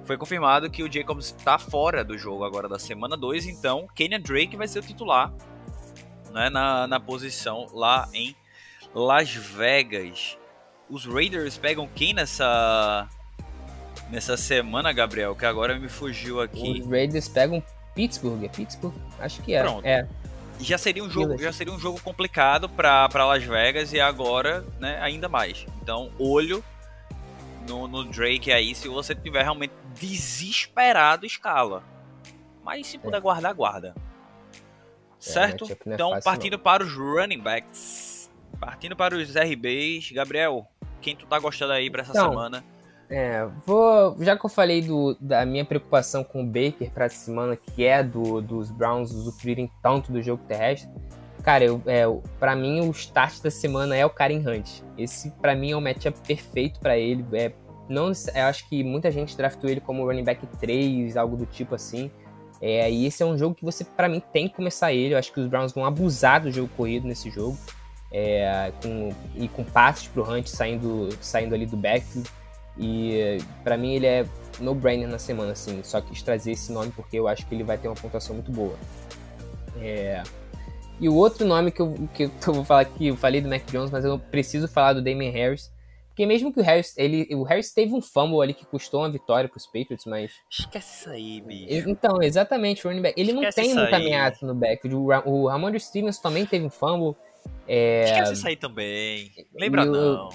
foi 0.05 0.17
confirmado 0.17 0.71
que 0.71 0.83
o 0.83 0.93
Jacobs 0.93 1.27
está 1.27 1.59
fora 1.59 2.05
do 2.05 2.19
jogo 2.19 2.45
agora 2.45 2.69
da 2.69 2.79
semana 2.79 3.17
2, 3.17 3.47
então 3.47 3.87
Kenyan 3.95 4.21
Drake 4.21 4.57
vai 4.57 4.69
ser 4.69 4.81
o 4.81 4.83
titular 4.83 5.33
né, 6.33 6.51
na, 6.51 6.87
na 6.87 7.01
posição 7.01 7.67
lá 7.73 8.09
em 8.13 8.37
Las 8.95 9.33
Vegas. 9.33 10.37
Os 10.95 11.05
Raiders 11.07 11.59
pegam 11.59 11.89
quem 11.93 12.15
nessa 12.15 13.09
nessa 14.09 14.37
semana, 14.37 14.93
Gabriel? 14.93 15.35
Que 15.35 15.45
agora 15.45 15.77
me 15.77 15.89
fugiu 15.89 16.41
aqui. 16.41 16.81
Os 16.81 16.89
Raiders 16.89 17.29
pegam 17.29 17.61
Pittsburgh, 17.97 18.45
é 18.45 18.49
Pittsburgh? 18.49 18.95
Acho 19.19 19.43
que 19.43 19.55
é. 19.55 19.63
Pronto. 19.63 19.85
É. 19.85 20.07
Já 20.61 20.79
seria 20.79 21.03
um 21.03 21.11
jogo, 21.11 21.37
já 21.37 21.53
seria 21.53 21.73
um 21.73 21.81
jogo 21.81 22.01
complicado 22.01 22.69
para 22.69 23.09
Las 23.27 23.43
Vegas 23.43 23.93
e 23.93 24.01
agora, 24.01 24.65
né, 24.79 24.97
ainda 25.03 25.29
mais. 25.29 25.67
Então, 25.83 26.13
olho 26.17 26.63
no, 27.69 27.89
no 27.89 28.05
Drake 28.05 28.53
aí, 28.53 28.73
se 28.73 28.87
você 28.87 29.17
tiver 29.17 29.43
realmente 29.43 29.75
desesperado, 29.99 31.27
escala. 31.27 31.83
Mas 32.63 32.87
se 32.87 32.99
puder 32.99 33.17
é. 33.17 33.21
guardar, 33.21 33.53
guarda. 33.53 33.97
É, 33.97 34.53
certo? 35.19 35.65
É, 35.69 35.77
então, 35.93 36.21
partindo 36.21 36.53
não. 36.53 36.61
para 36.61 36.85
os 36.85 36.95
running 36.95 37.41
backs. 37.41 38.31
Partindo 38.61 38.95
para 38.95 39.17
os 39.17 39.35
RBs. 39.35 40.13
Gabriel, 40.13 40.69
quem 41.05 41.15
tu 41.15 41.27
tá 41.27 41.39
gostando 41.39 41.75
aí 41.75 41.91
para 41.91 42.01
essa 42.01 42.13
então, 42.13 42.31
semana? 42.31 42.65
É, 43.11 43.47
vou. 43.67 44.17
Já 44.21 44.37
que 44.37 44.45
eu 44.45 44.51
falei 44.51 44.81
do, 44.81 45.15
da 45.21 45.45
minha 45.45 45.65
preocupação 45.65 46.25
com 46.25 46.43
o 46.43 46.47
Baker 46.47 46.91
para 46.91 47.05
essa 47.05 47.27
semana, 47.27 47.55
que 47.55 47.85
é 47.85 48.03
do, 48.03 48.41
dos 48.41 48.71
Browns 48.71 49.13
usufruírem 49.13 49.71
tanto 49.83 50.11
do 50.11 50.23
jogo 50.23 50.43
terrestre, 50.49 50.91
cara, 51.43 51.63
eu, 51.63 51.83
é, 51.85 52.05
para 52.41 52.57
mim 52.57 52.81
o 52.81 52.91
start 52.93 53.43
da 53.43 53.51
semana 53.51 53.95
é 53.95 54.07
o 54.07 54.11
Karen 54.11 54.39
Hunt. 54.39 54.83
Esse 54.97 55.31
para 55.33 55.55
mim 55.55 55.73
é 55.73 55.77
o 55.77 55.81
matchup 55.83 56.19
perfeito 56.27 56.81
para 56.81 56.97
ele. 56.97 57.25
É, 57.35 57.53
não, 57.87 58.11
eu 58.35 58.45
acho 58.45 58.67
que 58.67 58.83
muita 58.83 59.11
gente 59.11 59.37
draftou 59.37 59.69
ele 59.69 59.81
como 59.81 60.07
running 60.07 60.25
back 60.25 60.47
3, 60.59 61.19
algo 61.19 61.37
do 61.37 61.45
tipo 61.45 61.75
assim. 61.75 62.11
É, 62.63 62.91
e 62.91 63.05
esse 63.05 63.23
é 63.23 63.27
um 63.27 63.37
jogo 63.37 63.55
que 63.55 63.65
você, 63.65 63.85
para 63.85 64.09
mim, 64.09 64.23
tem 64.33 64.49
que 64.49 64.55
começar 64.55 64.91
ele. 64.91 65.13
Eu 65.13 65.19
acho 65.19 65.31
que 65.31 65.39
os 65.39 65.47
Browns 65.47 65.73
vão 65.73 65.85
abusar 65.85 66.41
do 66.41 66.51
jogo 66.51 66.71
corrido 66.75 67.07
nesse 67.07 67.29
jogo. 67.29 67.59
É, 68.17 68.71
com, 68.81 69.13
e 69.35 69.49
com 69.49 69.65
passes 69.65 70.07
pro 70.07 70.23
Hunt 70.23 70.47
saindo, 70.47 71.09
saindo 71.21 71.53
ali 71.53 71.67
do 71.67 71.77
backfield. 71.77 72.31
E 72.79 73.39
para 73.65 73.77
mim 73.77 73.95
ele 73.95 74.07
é 74.07 74.25
no-brainer 74.61 75.09
na 75.09 75.19
semana, 75.19 75.53
assim. 75.53 75.83
Só 75.83 76.01
quis 76.01 76.23
trazer 76.23 76.53
esse 76.53 76.73
nome 76.73 76.93
porque 76.93 77.19
eu 77.19 77.27
acho 77.27 77.45
que 77.45 77.55
ele 77.55 77.65
vai 77.65 77.77
ter 77.77 77.89
uma 77.89 77.97
pontuação 77.97 78.35
muito 78.37 78.53
boa. 78.53 78.77
É... 79.81 80.23
E 81.01 81.09
o 81.09 81.15
outro 81.15 81.45
nome 81.45 81.73
que 81.73 81.83
eu, 81.83 81.93
que 82.15 82.25
eu 82.25 82.55
vou 82.55 82.65
falar 82.65 82.83
aqui, 82.83 83.09
eu 83.09 83.17
falei 83.17 83.41
do 83.41 83.49
Mac 83.49 83.65
Jones, 83.71 83.91
mas 83.91 84.05
eu 84.05 84.17
preciso 84.19 84.69
falar 84.69 84.93
do 84.93 85.03
Damien 85.03 85.33
Harris. 85.33 85.75
Porque 86.09 86.27
mesmo 86.27 86.53
que 86.53 86.61
o 86.61 86.63
Harris, 86.63 86.97
ele, 86.97 87.27
o 87.35 87.43
Harris 87.43 87.73
teve 87.73 87.93
um 87.93 88.01
fumble 88.01 88.41
ali 88.41 88.55
que 88.55 88.65
custou 88.65 89.01
uma 89.01 89.11
vitória 89.11 89.49
pros 89.49 89.67
Patriots, 89.67 90.07
mas... 90.07 90.31
Esquece 90.49 91.01
isso 91.01 91.11
aí, 91.11 91.41
bicho. 91.41 91.91
Então, 91.91 92.23
exatamente, 92.23 92.87
o 92.87 92.89
running 92.89 93.03
back. 93.03 93.21
Ele 93.21 93.33
Esquece 93.33 93.61
não 93.61 93.65
tem 93.65 93.75
muita 93.75 93.97
ameaça 93.97 94.47
no 94.47 94.55
back. 94.55 94.87
O, 94.87 95.09
o 95.29 95.49
Ramon 95.49 95.77
Stevens 95.77 96.21
também 96.21 96.47
teve 96.47 96.65
um 96.65 96.71
fumble. 96.71 97.17
É... 97.67 98.05
Esquece 98.05 98.33
isso 98.35 98.47
aí 98.47 98.57
também. 98.57 99.31
Lembra 99.55 99.85
não. 99.85 100.29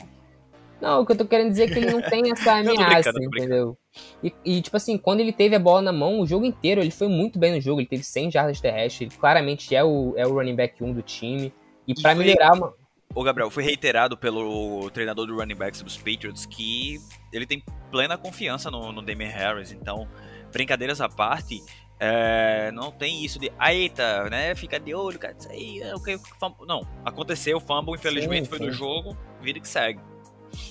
Não, 0.81 1.01
o 1.01 1.05
que 1.05 1.11
eu 1.11 1.17
tô 1.17 1.25
querendo 1.25 1.49
dizer 1.49 1.63
é 1.63 1.73
que 1.73 1.79
ele 1.79 1.91
não 1.91 2.01
tem 2.01 2.31
essa 2.31 2.53
ameaça, 2.59 3.11
entendeu? 3.21 3.77
E, 4.23 4.33
e, 4.45 4.61
tipo 4.61 4.77
assim, 4.77 4.97
quando 4.97 5.19
ele 5.19 5.33
teve 5.33 5.55
a 5.55 5.59
bola 5.59 5.81
na 5.81 5.91
mão, 5.91 6.21
o 6.21 6.25
jogo 6.25 6.45
inteiro, 6.45 6.79
ele 6.79 6.91
foi 6.91 7.09
muito 7.09 7.37
bem 7.37 7.53
no 7.53 7.59
jogo. 7.59 7.81
Ele 7.81 7.87
teve 7.87 8.03
100 8.03 8.31
jardas 8.31 8.61
terrestres. 8.61 9.11
Ele 9.11 9.19
claramente 9.19 9.75
é 9.75 9.83
o, 9.83 10.13
é 10.15 10.25
o 10.25 10.33
running 10.33 10.55
back 10.55 10.81
1 10.81 10.93
do 10.93 11.01
time. 11.01 11.53
E, 11.85 11.91
e 11.91 12.01
para 12.01 12.15
melhorar. 12.15 12.53
Uma... 12.53 12.73
Ô, 13.13 13.23
Gabriel, 13.23 13.49
foi 13.49 13.63
reiterado 13.63 14.15
pelo 14.15 14.89
treinador 14.91 15.25
do 15.25 15.35
running 15.35 15.55
backs 15.55 15.81
dos 15.81 15.97
Patriots 15.97 16.45
que 16.45 16.97
ele 17.33 17.45
tem 17.45 17.61
plena 17.91 18.17
confiança 18.17 18.71
no, 18.71 18.91
no 18.91 19.01
Damian 19.01 19.29
Harris. 19.29 19.71
Então, 19.71 20.07
brincadeiras 20.51 21.01
à 21.01 21.09
parte, 21.09 21.59
é, 21.99 22.71
não 22.71 22.91
tem 22.91 23.25
isso 23.25 23.37
de, 23.37 23.51
eita, 23.61 24.29
né? 24.29 24.55
Fica 24.55 24.79
de 24.79 24.95
olho, 24.95 25.19
cara. 25.19 25.35
Isso 25.37 25.49
aí 25.49 25.81
é 25.81 25.93
o 25.93 25.99
que. 25.99 26.17
Não, 26.65 26.87
aconteceu, 27.03 27.57
o 27.57 27.59
fumble, 27.59 27.95
infelizmente, 27.95 28.45
sim, 28.45 28.49
foi 28.49 28.57
sim. 28.59 28.65
do 28.65 28.71
jogo, 28.71 29.17
vida 29.41 29.59
que 29.59 29.67
segue. 29.67 29.99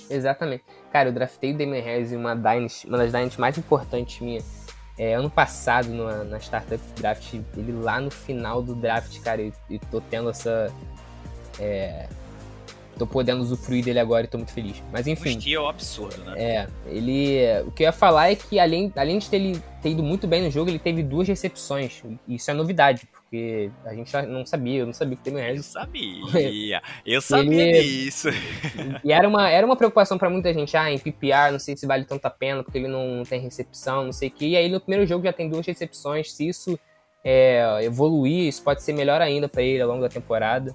Exatamente. 0.08 0.64
Cara, 0.90 1.10
eu 1.10 1.12
draftei 1.12 1.52
o 1.52 1.58
Damien 1.58 1.82
Harris 1.82 2.12
em 2.12 2.16
uma, 2.16 2.34
Dynasty, 2.34 2.86
uma 2.86 2.96
das 2.96 3.12
Dynasty 3.12 3.38
mais 3.38 3.58
importantes 3.58 4.20
minha. 4.20 4.40
É, 4.96 5.14
ano 5.14 5.30
passado, 5.30 5.90
numa, 5.90 6.24
na 6.24 6.38
Startup 6.38 6.82
Draft, 6.96 7.34
ele 7.56 7.72
lá 7.72 8.00
no 8.00 8.10
final 8.10 8.60
do 8.60 8.74
draft, 8.74 9.20
cara, 9.20 9.40
e, 9.42 9.52
e 9.70 9.78
tô 9.78 10.00
tendo 10.00 10.30
essa. 10.30 10.72
É, 11.60 12.08
tô 12.98 13.06
podendo 13.06 13.40
usufruir 13.40 13.84
dele 13.84 13.98
agora 13.98 14.24
e 14.24 14.28
tô 14.28 14.36
muito 14.38 14.52
feliz. 14.52 14.82
Mas 14.92 15.06
enfim. 15.06 15.38
O 15.38 15.54
é 15.54 15.60
um 15.60 15.68
absurdo, 15.68 16.22
né? 16.24 16.34
É, 16.36 16.68
ele. 16.86 17.38
O 17.66 17.70
que 17.70 17.82
eu 17.82 17.86
ia 17.86 17.92
falar 17.92 18.30
é 18.30 18.34
que 18.34 18.58
além, 18.58 18.92
além 18.96 19.18
de 19.18 19.30
ter, 19.30 19.36
ele, 19.36 19.62
ter 19.80 19.90
ido 19.90 20.02
muito 20.02 20.26
bem 20.26 20.42
no 20.42 20.50
jogo, 20.50 20.70
ele 20.70 20.78
teve 20.78 21.02
duas 21.02 21.26
recepções. 21.28 22.02
Isso 22.26 22.50
é 22.50 22.54
novidade, 22.54 23.06
porque 23.12 23.70
a 23.84 23.94
gente 23.94 24.12
não 24.26 24.44
sabia, 24.44 24.80
eu 24.80 24.86
não 24.86 24.92
sabia 24.92 25.16
que 25.16 25.30
Damian 25.30 25.44
Harris. 25.44 25.66
Eu 25.66 25.80
sabia, 25.80 26.82
eu 27.06 27.20
sabia 27.20 27.62
ele, 27.62 27.82
disso. 27.82 28.28
E 29.04 29.12
era 29.12 29.28
uma, 29.28 29.48
era 29.48 29.66
uma 29.66 29.76
preocupação 29.76 30.18
para 30.18 30.28
muita 30.28 30.52
gente, 30.52 30.76
ah, 30.76 30.90
em 30.90 30.98
PPR, 30.98 31.52
não 31.52 31.58
sei 31.58 31.76
se 31.76 31.86
vale 31.86 32.04
tanta 32.04 32.28
pena, 32.28 32.62
porque 32.62 32.78
ele 32.78 32.88
não 32.88 33.22
tem 33.22 33.40
recepção, 33.40 34.04
não 34.04 34.12
sei 34.12 34.28
o 34.28 34.30
que. 34.32 34.48
E 34.48 34.56
aí 34.56 34.68
no 34.68 34.80
primeiro 34.80 35.06
jogo 35.06 35.24
já 35.24 35.32
tem 35.32 35.48
duas 35.48 35.66
recepções, 35.66 36.32
se 36.32 36.48
isso 36.48 36.78
é, 37.24 37.84
evoluir, 37.84 38.48
isso 38.48 38.62
pode 38.62 38.82
ser 38.82 38.92
melhor 38.92 39.20
ainda 39.20 39.48
para 39.48 39.62
ele 39.62 39.82
ao 39.82 39.88
longo 39.88 40.02
da 40.02 40.08
temporada. 40.08 40.74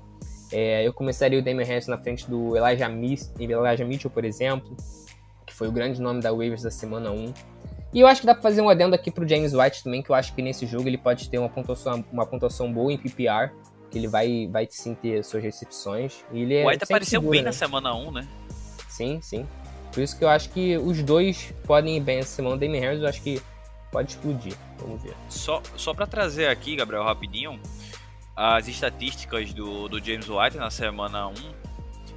É, 0.54 0.86
eu 0.86 0.94
começaria 0.94 1.40
o 1.40 1.42
Damian 1.42 1.66
Harris 1.66 1.88
na 1.88 1.98
frente 1.98 2.30
do 2.30 2.56
Elijah, 2.56 2.88
Elijah 3.40 3.84
Mitchell, 3.84 4.12
por 4.12 4.24
exemplo, 4.24 4.78
que 5.48 5.54
foi 5.54 5.68
o 5.68 5.72
grande 5.72 6.00
nome 6.00 6.22
da 6.22 6.32
waivers 6.32 6.62
da 6.62 6.70
semana 6.70 7.10
1. 7.10 7.34
E 7.92 8.00
eu 8.00 8.06
acho 8.06 8.22
que 8.22 8.28
dá 8.28 8.36
pra 8.36 8.44
fazer 8.44 8.62
um 8.62 8.70
adendo 8.70 8.94
aqui 8.94 9.10
pro 9.10 9.28
James 9.28 9.54
White 9.56 9.84
também, 9.84 10.04
que 10.04 10.12
eu 10.12 10.16
acho 10.16 10.34
que 10.36 10.44
nesse 10.44 10.68
jogo 10.68 10.88
ele 10.88 10.98
pode 10.98 11.28
ter 11.28 11.40
uma 11.40 11.50
pontuação, 11.50 12.06
uma 12.12 12.26
pontuação 12.28 12.72
boa 12.72 12.94
em 12.94 12.98
PPR, 13.00 13.52
que 13.90 13.98
ele 13.98 14.08
vai, 14.08 14.48
vai 14.52 14.68
sim 14.70 14.94
ter 14.94 15.24
suas 15.24 15.42
recepções. 15.42 16.24
E 16.32 16.42
ele 16.44 16.64
o 16.64 16.68
White 16.68 16.84
apareceu 16.84 17.20
segura, 17.20 17.32
bem 17.32 17.42
né? 17.42 17.48
na 17.48 17.54
semana 17.54 17.96
1, 17.96 18.12
né? 18.12 18.28
Sim, 18.88 19.20
sim. 19.24 19.48
Por 19.92 20.02
isso 20.02 20.16
que 20.16 20.24
eu 20.24 20.30
acho 20.30 20.52
que 20.52 20.78
os 20.78 21.02
dois 21.02 21.52
podem 21.66 21.98
ir 21.98 22.00
bem 22.00 22.20
essa 22.20 22.36
semana. 22.36 22.56
O 22.56 22.60
Damian 22.60 22.82
Harris 22.82 23.02
eu 23.02 23.08
acho 23.08 23.22
que 23.24 23.42
pode 23.92 24.12
explodir. 24.12 24.56
Vamos 24.78 25.02
ver. 25.02 25.16
Só, 25.30 25.64
só 25.76 25.96
pra 25.96 26.06
trazer 26.06 26.48
aqui, 26.48 26.76
Gabriel, 26.76 27.04
rapidinho, 27.04 27.60
as 28.36 28.68
estatísticas 28.68 29.54
do, 29.54 29.88
do 29.88 30.04
James 30.04 30.28
White 30.28 30.58
na 30.58 30.70
semana 30.72 31.28
1, 31.28 31.34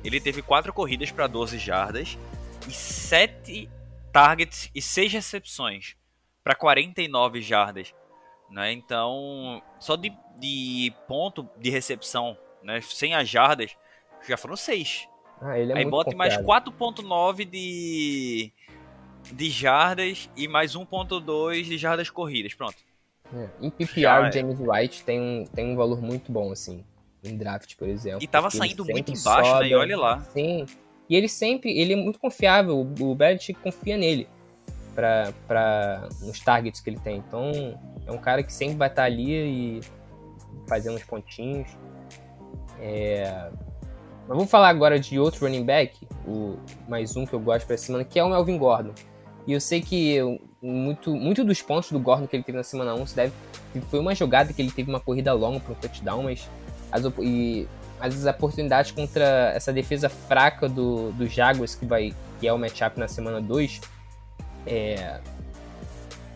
ele 0.05 0.21
teve 0.21 0.43
4 0.43 0.73
corridas 0.73 1.11
para 1.11 1.27
12 1.27 1.59
jardas 1.59 2.19
e 2.67 2.73
7 2.73 3.69
targets 4.13 4.71
e 4.75 4.81
6 4.81 5.13
recepções 5.13 5.97
para 6.43 6.55
49 6.55 7.43
jardas. 7.43 7.95
Né? 8.51 8.73
Então, 8.73 9.63
só 9.79 9.97
de, 9.97 10.13
de 10.39 10.93
ponto 11.09 11.49
de 11.59 11.71
recepção, 11.71 12.39
né? 12.63 12.81
sem 12.81 13.15
as 13.15 13.29
jardas, 13.29 13.77
já 14.27 14.37
foram 14.37 14.57
6. 14.57 15.09
Ah, 15.41 15.59
é 15.59 15.73
Aí 15.75 15.85
bote 15.85 16.15
mais 16.15 16.37
4.9 16.37 17.45
de, 17.45 18.53
de 19.33 19.51
jardas 19.51 20.31
e 20.37 20.49
mais 20.49 20.75
1.2 20.75 21.65
de 21.65 21.77
jardas 21.77 22.09
corridas. 22.09 22.55
Pronto. 22.55 22.86
É. 23.35 23.49
Em 23.61 23.71
PPR, 23.71 24.29
o 24.29 24.33
James 24.33 24.59
White 24.61 25.05
tem 25.05 25.21
um, 25.21 25.45
tem 25.45 25.73
um 25.73 25.77
valor 25.77 26.01
muito 26.01 26.31
bom, 26.31 26.53
assim, 26.53 26.85
em 27.25 27.37
draft, 27.37 27.77
por 27.77 27.89
exemplo. 27.89 28.23
E 28.23 28.27
tava 28.27 28.51
saindo 28.51 28.85
muito 28.85 29.11
embaixo, 29.11 29.51
sobe, 29.51 29.65
né? 29.65 29.69
E 29.71 29.75
olha 29.75 29.97
lá. 29.97 30.21
Sim. 30.33 30.67
E 31.09 31.15
ele 31.15 31.29
sempre, 31.29 31.77
ele 31.77 31.93
é 31.93 31.97
muito 31.97 32.19
confiável, 32.19 32.81
o 32.81 33.15
Belichick 33.15 33.61
confia 33.61 33.97
nele 33.97 34.29
para 34.95 35.33
para 35.47 36.09
nos 36.23 36.41
targets 36.41 36.81
que 36.81 36.91
ele 36.91 36.99
tem. 36.99 37.19
Então, 37.19 37.79
é 38.07 38.13
um 38.13 38.19
cara 38.19 38.43
que 38.43 38.53
sempre 38.53 38.77
vai 38.77 38.89
estar 38.89 39.05
ali 39.05 39.33
e 39.33 39.81
fazendo 40.69 40.97
uns 40.97 41.05
pontinhos. 41.05 41.69
É... 42.81 43.51
Mas 44.27 44.37
vamos 44.37 44.51
falar 44.51 44.71
agora 44.71 44.99
de 44.99 45.21
outro 45.21 45.47
running 45.47 45.65
back, 45.65 45.97
o 46.27 46.57
mais 46.89 47.15
um 47.17 47.25
que 47.25 47.33
eu 47.33 47.41
gosto 47.41 47.67
para 47.67 47.77
semana, 47.77 48.05
que 48.05 48.19
é 48.19 48.25
o 48.25 48.29
Melvin 48.29 48.59
Gordon. 48.59 48.93
E 49.47 49.53
eu 49.53 49.61
sei 49.61 49.81
que 49.81 50.19
muito, 50.67 51.15
muito 51.15 51.45
dos 51.45 51.63
pontos 51.63 51.91
do 51.91 52.01
Gordon 52.01 52.27
que 52.27 52.37
ele 52.37 52.43
teve 52.43 52.59
na 52.59 52.65
semana 52.65 52.95
1 52.95 53.07
se 53.07 53.17
deve. 53.17 53.33
Foi 53.91 54.01
uma 54.01 54.15
jogada 54.15 54.53
que 54.53 54.61
ele 54.61 54.71
teve 54.71 54.89
uma 54.91 55.01
corrida 55.01 55.33
longa 55.33 55.61
para 55.61 55.73
um 55.73 55.77
touchdown, 55.77 56.23
mas 56.25 56.49
as, 56.91 57.03
e, 57.21 57.69
as 58.01 58.25
oportunidades 58.27 58.91
contra 58.91 59.53
essa 59.55 59.73
defesa 59.73 60.09
fraca 60.09 60.69
do, 60.69 61.13
do 61.13 61.27
Jaguars, 61.27 61.75
que, 61.75 61.87
vai, 61.87 62.15
que 62.41 62.49
é 62.49 62.53
o 62.53 62.59
matchup 62.59 62.99
na 62.99 63.09
semana 63.09 63.41
2, 63.41 63.81
é. 64.67 65.21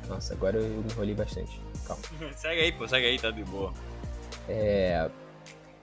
Nossa, 0.09 0.35
agora 0.35 0.57
eu 0.57 0.63
me 0.63 0.91
enrolei 0.91 1.15
bastante. 1.15 1.61
Calma. 1.87 2.03
segue 2.37 2.61
aí, 2.61 2.73
pô, 2.73 2.87
segue 2.87 3.07
aí, 3.07 3.19
tá 3.19 3.31
de 3.31 3.45
boa. 3.45 3.73
É. 4.49 5.09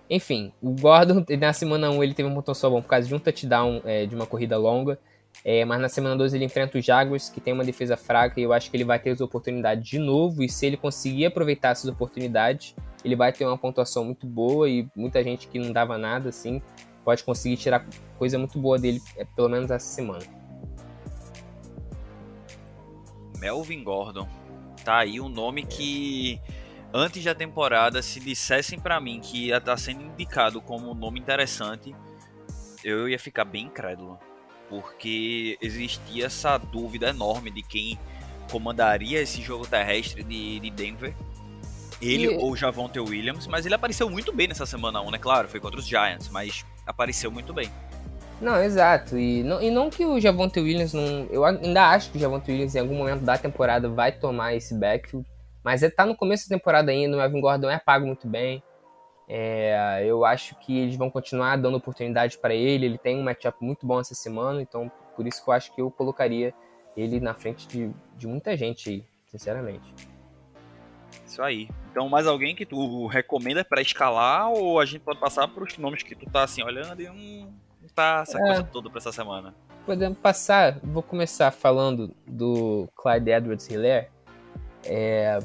Enfim, 0.09 0.53
o 0.61 0.71
Gordon, 0.71 1.25
na 1.37 1.51
semana 1.51 1.89
1 1.89 2.03
ele 2.03 2.13
teve 2.13 2.29
um 2.29 2.33
pontuação 2.33 2.71
bom 2.71 2.81
por 2.81 2.87
causa 2.87 3.07
de 3.07 3.13
um 3.13 3.19
touchdown 3.19 3.81
é, 3.83 4.05
de 4.05 4.15
uma 4.15 4.25
corrida 4.25 4.57
longa. 4.57 4.97
É, 5.43 5.63
mas 5.63 5.79
na 5.79 5.89
semana 5.89 6.15
2 6.15 6.33
ele 6.33 6.45
enfrenta 6.45 6.77
os 6.77 6.85
Jaguars, 6.85 7.29
que 7.29 7.39
tem 7.39 7.53
uma 7.53 7.63
defesa 7.63 7.95
fraca, 7.95 8.39
e 8.39 8.43
eu 8.43 8.53
acho 8.53 8.69
que 8.69 8.77
ele 8.77 8.83
vai 8.83 8.99
ter 8.99 9.11
as 9.11 9.21
oportunidades 9.21 9.87
de 9.87 9.99
novo. 9.99 10.43
E 10.43 10.49
se 10.49 10.65
ele 10.65 10.77
conseguir 10.77 11.25
aproveitar 11.25 11.69
essas 11.69 11.89
oportunidades, 11.89 12.75
ele 13.03 13.15
vai 13.15 13.31
ter 13.31 13.45
uma 13.45 13.57
pontuação 13.57 14.03
muito 14.03 14.25
boa. 14.25 14.69
E 14.69 14.87
muita 14.95 15.23
gente 15.23 15.47
que 15.47 15.59
não 15.59 15.71
dava 15.71 15.97
nada, 15.97 16.29
assim, 16.29 16.61
pode 17.03 17.23
conseguir 17.23 17.57
tirar 17.57 17.85
coisa 18.17 18.37
muito 18.37 18.59
boa 18.59 18.77
dele, 18.77 19.01
é, 19.15 19.23
pelo 19.23 19.49
menos 19.49 19.71
essa 19.71 19.87
semana. 19.87 20.25
Melvin 23.39 23.83
Gordon. 23.83 24.27
Tá 24.83 24.99
aí 24.99 25.19
um 25.19 25.29
nome 25.29 25.65
que 25.65 26.41
antes 26.93 27.23
da 27.23 27.35
temporada, 27.35 28.01
se 28.01 28.19
dissessem 28.19 28.79
para 28.79 28.99
mim 28.99 29.19
que 29.19 29.47
ia 29.47 29.57
estar 29.57 29.71
tá 29.71 29.77
sendo 29.77 30.01
indicado 30.01 30.61
como 30.61 30.91
um 30.91 30.95
nome 30.95 31.19
interessante, 31.19 31.93
eu 32.83 33.07
ia 33.07 33.19
ficar 33.19 33.45
bem 33.45 33.65
incrédulo 33.65 34.17
porque 34.69 35.57
existia 35.61 36.25
essa 36.25 36.57
dúvida 36.57 37.09
enorme 37.09 37.51
de 37.51 37.61
quem 37.61 37.97
comandaria 38.51 39.21
esse 39.21 39.41
jogo 39.41 39.67
terrestre 39.67 40.23
de, 40.23 40.59
de 40.59 40.69
Denver. 40.69 41.13
Ele 42.01 42.25
e... 42.25 42.37
ou 42.37 42.55
Javonte 42.55 42.99
Williams, 42.99 43.47
mas 43.47 43.65
ele 43.65 43.75
apareceu 43.75 44.09
muito 44.09 44.31
bem 44.33 44.47
nessa 44.47 44.65
semana 44.65 45.01
1, 45.01 45.11
né? 45.11 45.17
Claro, 45.17 45.47
foi 45.47 45.59
contra 45.59 45.79
os 45.79 45.87
Giants, 45.87 46.29
mas 46.29 46.65
apareceu 46.85 47.31
muito 47.31 47.53
bem. 47.53 47.71
Não, 48.39 48.61
exato. 48.61 49.17
E 49.17 49.41
não, 49.43 49.61
e 49.61 49.71
não 49.71 49.89
que 49.89 50.05
o 50.05 50.19
Javonte 50.19 50.59
Williams 50.59 50.93
não. 50.93 51.27
Eu 51.31 51.43
ainda 51.43 51.89
acho 51.89 52.11
que 52.11 52.17
o 52.17 52.21
Javonte 52.21 52.51
Williams 52.51 52.75
em 52.75 52.79
algum 52.79 52.95
momento 52.95 53.21
da 53.21 53.37
temporada 53.37 53.89
vai 53.89 54.11
tomar 54.11 54.53
esse 54.53 54.75
backfield. 54.75 55.27
Mas 55.63 55.81
ele 55.81 55.91
tá 55.91 56.05
no 56.05 56.15
começo 56.15 56.47
da 56.47 56.55
temporada 56.55 56.91
ainda, 56.91 57.17
o 57.17 57.21
Evan 57.21 57.41
Gordon 57.41 57.69
é 57.69 57.79
pago 57.79 58.05
muito 58.05 58.27
bem. 58.27 58.63
É, 59.27 60.03
eu 60.05 60.23
acho 60.23 60.55
que 60.55 60.77
eles 60.77 60.95
vão 60.95 61.09
continuar 61.09 61.57
dando 61.57 61.77
oportunidade 61.77 62.37
para 62.37 62.53
ele. 62.53 62.85
Ele 62.85 62.97
tem 62.97 63.17
um 63.17 63.23
matchup 63.23 63.57
muito 63.63 63.85
bom 63.85 63.99
essa 63.99 64.15
semana, 64.15 64.61
então 64.61 64.89
por 65.15 65.27
isso 65.27 65.43
que 65.43 65.49
eu 65.49 65.53
acho 65.53 65.73
que 65.73 65.81
eu 65.81 65.91
colocaria 65.91 66.53
ele 66.95 67.19
na 67.19 67.33
frente 67.33 67.67
de, 67.67 67.91
de 68.15 68.27
muita 68.27 68.55
gente 68.55 68.89
aí, 68.89 69.05
sinceramente. 69.27 69.93
Isso 71.25 71.41
aí. 71.41 71.69
Então, 71.91 72.07
mais 72.07 72.25
alguém 72.25 72.55
que 72.55 72.65
tu 72.65 73.05
recomenda 73.07 73.63
para 73.63 73.81
escalar 73.81 74.49
ou 74.49 74.79
a 74.79 74.85
gente 74.85 75.01
pode 75.01 75.19
passar 75.19 75.47
para 75.47 75.63
os 75.63 75.77
nomes 75.77 76.03
que 76.03 76.15
tu 76.15 76.25
tá 76.29 76.43
assim 76.43 76.63
olhando 76.63 77.01
e 77.01 77.07
não 77.07 77.49
tá 77.93 78.21
essa 78.21 78.37
é, 78.37 78.41
coisa 78.41 78.63
toda 78.63 78.89
para 78.89 78.99
essa 78.99 79.11
semana? 79.11 79.53
Podemos 79.85 80.17
passar. 80.19 80.79
Vou 80.83 81.03
começar 81.03 81.51
falando 81.51 82.15
do 82.25 82.87
Clyde 82.95 83.31
Edwards-Hilaire. 83.31 84.07
É, 84.85 85.39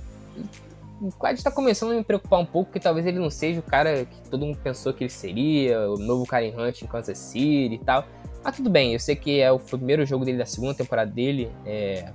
o 1.03 1.11
Clyde 1.11 1.39
está 1.39 1.51
começando 1.51 1.91
a 1.91 1.95
me 1.95 2.05
preocupar 2.05 2.39
um 2.39 2.47
pouco, 2.47 2.71
porque 2.71 2.79
talvez 2.79 3.05
ele 3.05 3.19
não 3.19 3.29
seja 3.29 3.59
o 3.59 3.63
cara 3.63 4.05
que 4.05 4.31
todo 4.31 4.47
mundo 4.47 4.59
pensou 4.63 4.93
que 4.93 5.03
ele 5.03 5.11
seria, 5.11 5.91
o 5.91 5.97
novo 5.97 6.25
Karen 6.25 6.55
Hunt 6.57 6.83
em 6.83 6.87
Kansas 6.87 7.19
City 7.19 7.75
e 7.75 7.79
tal. 7.79 8.05
Mas 8.45 8.57
tudo 8.57 8.71
bem, 8.71 8.93
eu 8.93 9.01
sei 9.01 9.17
que 9.17 9.41
é 9.41 9.51
o 9.51 9.59
primeiro 9.59 10.07
jogo 10.07 10.25
dele 10.25 10.39
da 10.39 10.47
segunda 10.47 10.75
temporada 10.75 11.11
dele. 11.11 11.51
É... 11.67 12.13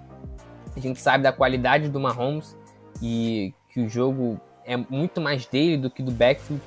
A 0.76 0.80
gente 0.80 1.02
sabe 1.02 1.24
da 1.24 1.34
qualidade 1.34 1.90
do 1.90 2.00
Mahomes 2.00 2.56
e 3.02 3.54
que 3.70 3.82
o 3.82 3.90
jogo 3.90 4.40
é 4.64 4.78
muito 4.78 5.20
mais 5.20 5.46
dele 5.46 5.76
do 5.76 5.90
que 5.90 6.02
do 6.02 6.12
backfield. 6.12 6.62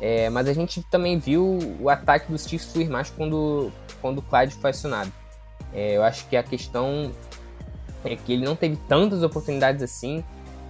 É... 0.00 0.30
mas 0.30 0.48
a 0.48 0.54
gente 0.54 0.82
também 0.84 1.18
viu 1.18 1.58
o 1.78 1.90
ataque 1.90 2.32
dos 2.32 2.46
Chiefs 2.48 2.72
fluir 2.72 2.88
mais 2.88 3.10
quando, 3.10 3.70
quando 4.00 4.18
o 4.18 4.22
Clyde 4.22 4.54
foi 4.54 4.70
acionado. 4.70 5.12
É, 5.74 5.96
eu 5.96 6.02
acho 6.02 6.26
que 6.28 6.36
a 6.36 6.42
questão 6.42 7.10
é 8.04 8.16
que 8.16 8.32
ele 8.32 8.44
não 8.44 8.54
teve 8.56 8.76
tantas 8.88 9.22
oportunidades 9.22 9.82
assim. 9.82 10.22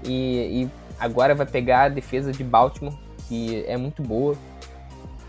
E, 0.04 0.62
e, 0.62 0.70
agora 0.98 1.34
vai 1.34 1.46
pegar 1.46 1.84
a 1.84 1.88
defesa 1.88 2.32
de 2.32 2.44
Baltimore, 2.44 2.96
que 3.28 3.64
é 3.66 3.76
muito 3.76 4.02
boa. 4.02 4.36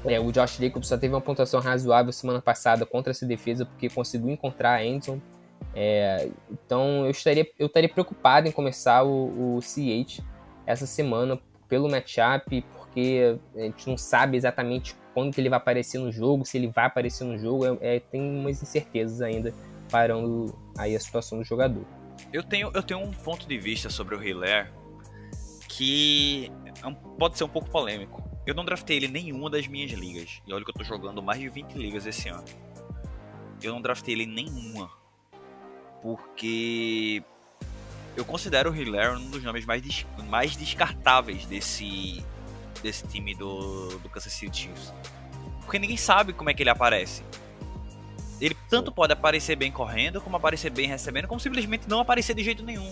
É, 0.05 0.19
o 0.19 0.31
Josh 0.31 0.57
Jacobs 0.57 0.87
só 0.87 0.97
teve 0.97 1.13
uma 1.13 1.21
pontuação 1.21 1.61
razoável 1.61 2.11
semana 2.11 2.41
passada 2.41 2.85
contra 2.85 3.11
essa 3.11 3.25
defesa, 3.25 3.65
porque 3.65 3.89
conseguiu 3.89 4.29
encontrar 4.29 4.79
a 4.79 4.81
Anderson. 4.81 5.19
É, 5.75 6.29
então 6.51 7.05
eu 7.05 7.11
estaria, 7.11 7.47
eu 7.57 7.67
estaria 7.67 7.89
preocupado 7.89 8.47
em 8.47 8.51
começar 8.51 9.03
o, 9.03 9.55
o 9.57 9.61
CH 9.61 10.21
essa 10.65 10.85
semana 10.85 11.39
pelo 11.67 11.89
matchup, 11.89 12.63
porque 12.77 13.37
a 13.55 13.61
gente 13.61 13.89
não 13.89 13.97
sabe 13.97 14.37
exatamente 14.37 14.95
quando 15.13 15.33
que 15.33 15.39
ele 15.39 15.49
vai 15.49 15.57
aparecer 15.57 15.99
no 15.99 16.11
jogo, 16.11 16.45
se 16.45 16.57
ele 16.57 16.67
vai 16.67 16.85
aparecer 16.85 17.23
no 17.23 17.37
jogo, 17.37 17.65
é, 17.65 17.95
é, 17.95 17.99
tem 17.99 18.21
umas 18.21 18.61
incertezas 18.61 19.21
ainda 19.21 19.53
parando 19.89 20.53
aí 20.77 20.95
a 20.95 20.99
situação 20.99 21.37
do 21.37 21.43
jogador. 21.43 21.85
Eu 22.31 22.43
tenho, 22.43 22.71
eu 22.73 22.81
tenho 22.81 22.99
um 22.99 23.11
ponto 23.11 23.47
de 23.47 23.57
vista 23.57 23.89
sobre 23.89 24.15
o 24.15 24.23
Hilaire 24.23 24.71
que 25.67 26.51
é 26.83 26.91
pode 27.17 27.37
ser 27.37 27.43
um 27.43 27.49
pouco 27.49 27.69
polêmico. 27.69 28.23
Eu 28.45 28.53
não 28.53 28.63
draftei 28.63 28.97
ele 28.97 29.07
em 29.07 29.11
nenhuma 29.11 29.49
das 29.49 29.67
minhas 29.67 29.91
ligas. 29.91 30.41
E 30.45 30.53
olha 30.53 30.63
que 30.63 30.69
eu 30.69 30.75
tô 30.75 30.83
jogando 30.83 31.21
mais 31.21 31.39
de 31.39 31.49
20 31.49 31.73
ligas 31.73 32.05
esse 32.05 32.29
ano. 32.29 32.45
Eu 33.61 33.73
não 33.73 33.81
draftei 33.81 34.13
ele 34.13 34.23
em 34.23 34.27
nenhuma. 34.27 34.91
Porque 36.01 37.23
eu 38.15 38.25
considero 38.25 38.71
o 38.71 38.75
Hilaire 38.75 39.17
um 39.17 39.29
dos 39.29 39.41
nomes 39.41 39.65
mais, 39.65 39.81
des 39.81 40.05
mais 40.27 40.55
descartáveis 40.55 41.45
desse, 41.45 42.23
desse 42.81 43.07
time 43.07 43.33
do, 43.33 43.97
do 43.99 44.09
Kansas 44.09 44.33
City 44.33 44.55
Chiefs. 44.55 44.93
Porque 45.61 45.79
ninguém 45.79 45.97
sabe 45.97 46.33
como 46.33 46.49
é 46.49 46.53
que 46.53 46.61
ele 46.61 46.69
aparece. 46.69 47.23
Tanto 48.73 48.91
pode 48.91 49.13
aparecer 49.13 49.55
bem 49.55 49.71
correndo, 49.71 50.19
como 50.19 50.35
aparecer 50.35 50.71
bem 50.71 50.87
recebendo, 50.87 51.27
como 51.27 51.39
simplesmente 51.39 51.87
não 51.87 51.99
aparecer 51.99 52.33
de 52.33 52.43
jeito 52.43 52.63
nenhum. 52.63 52.91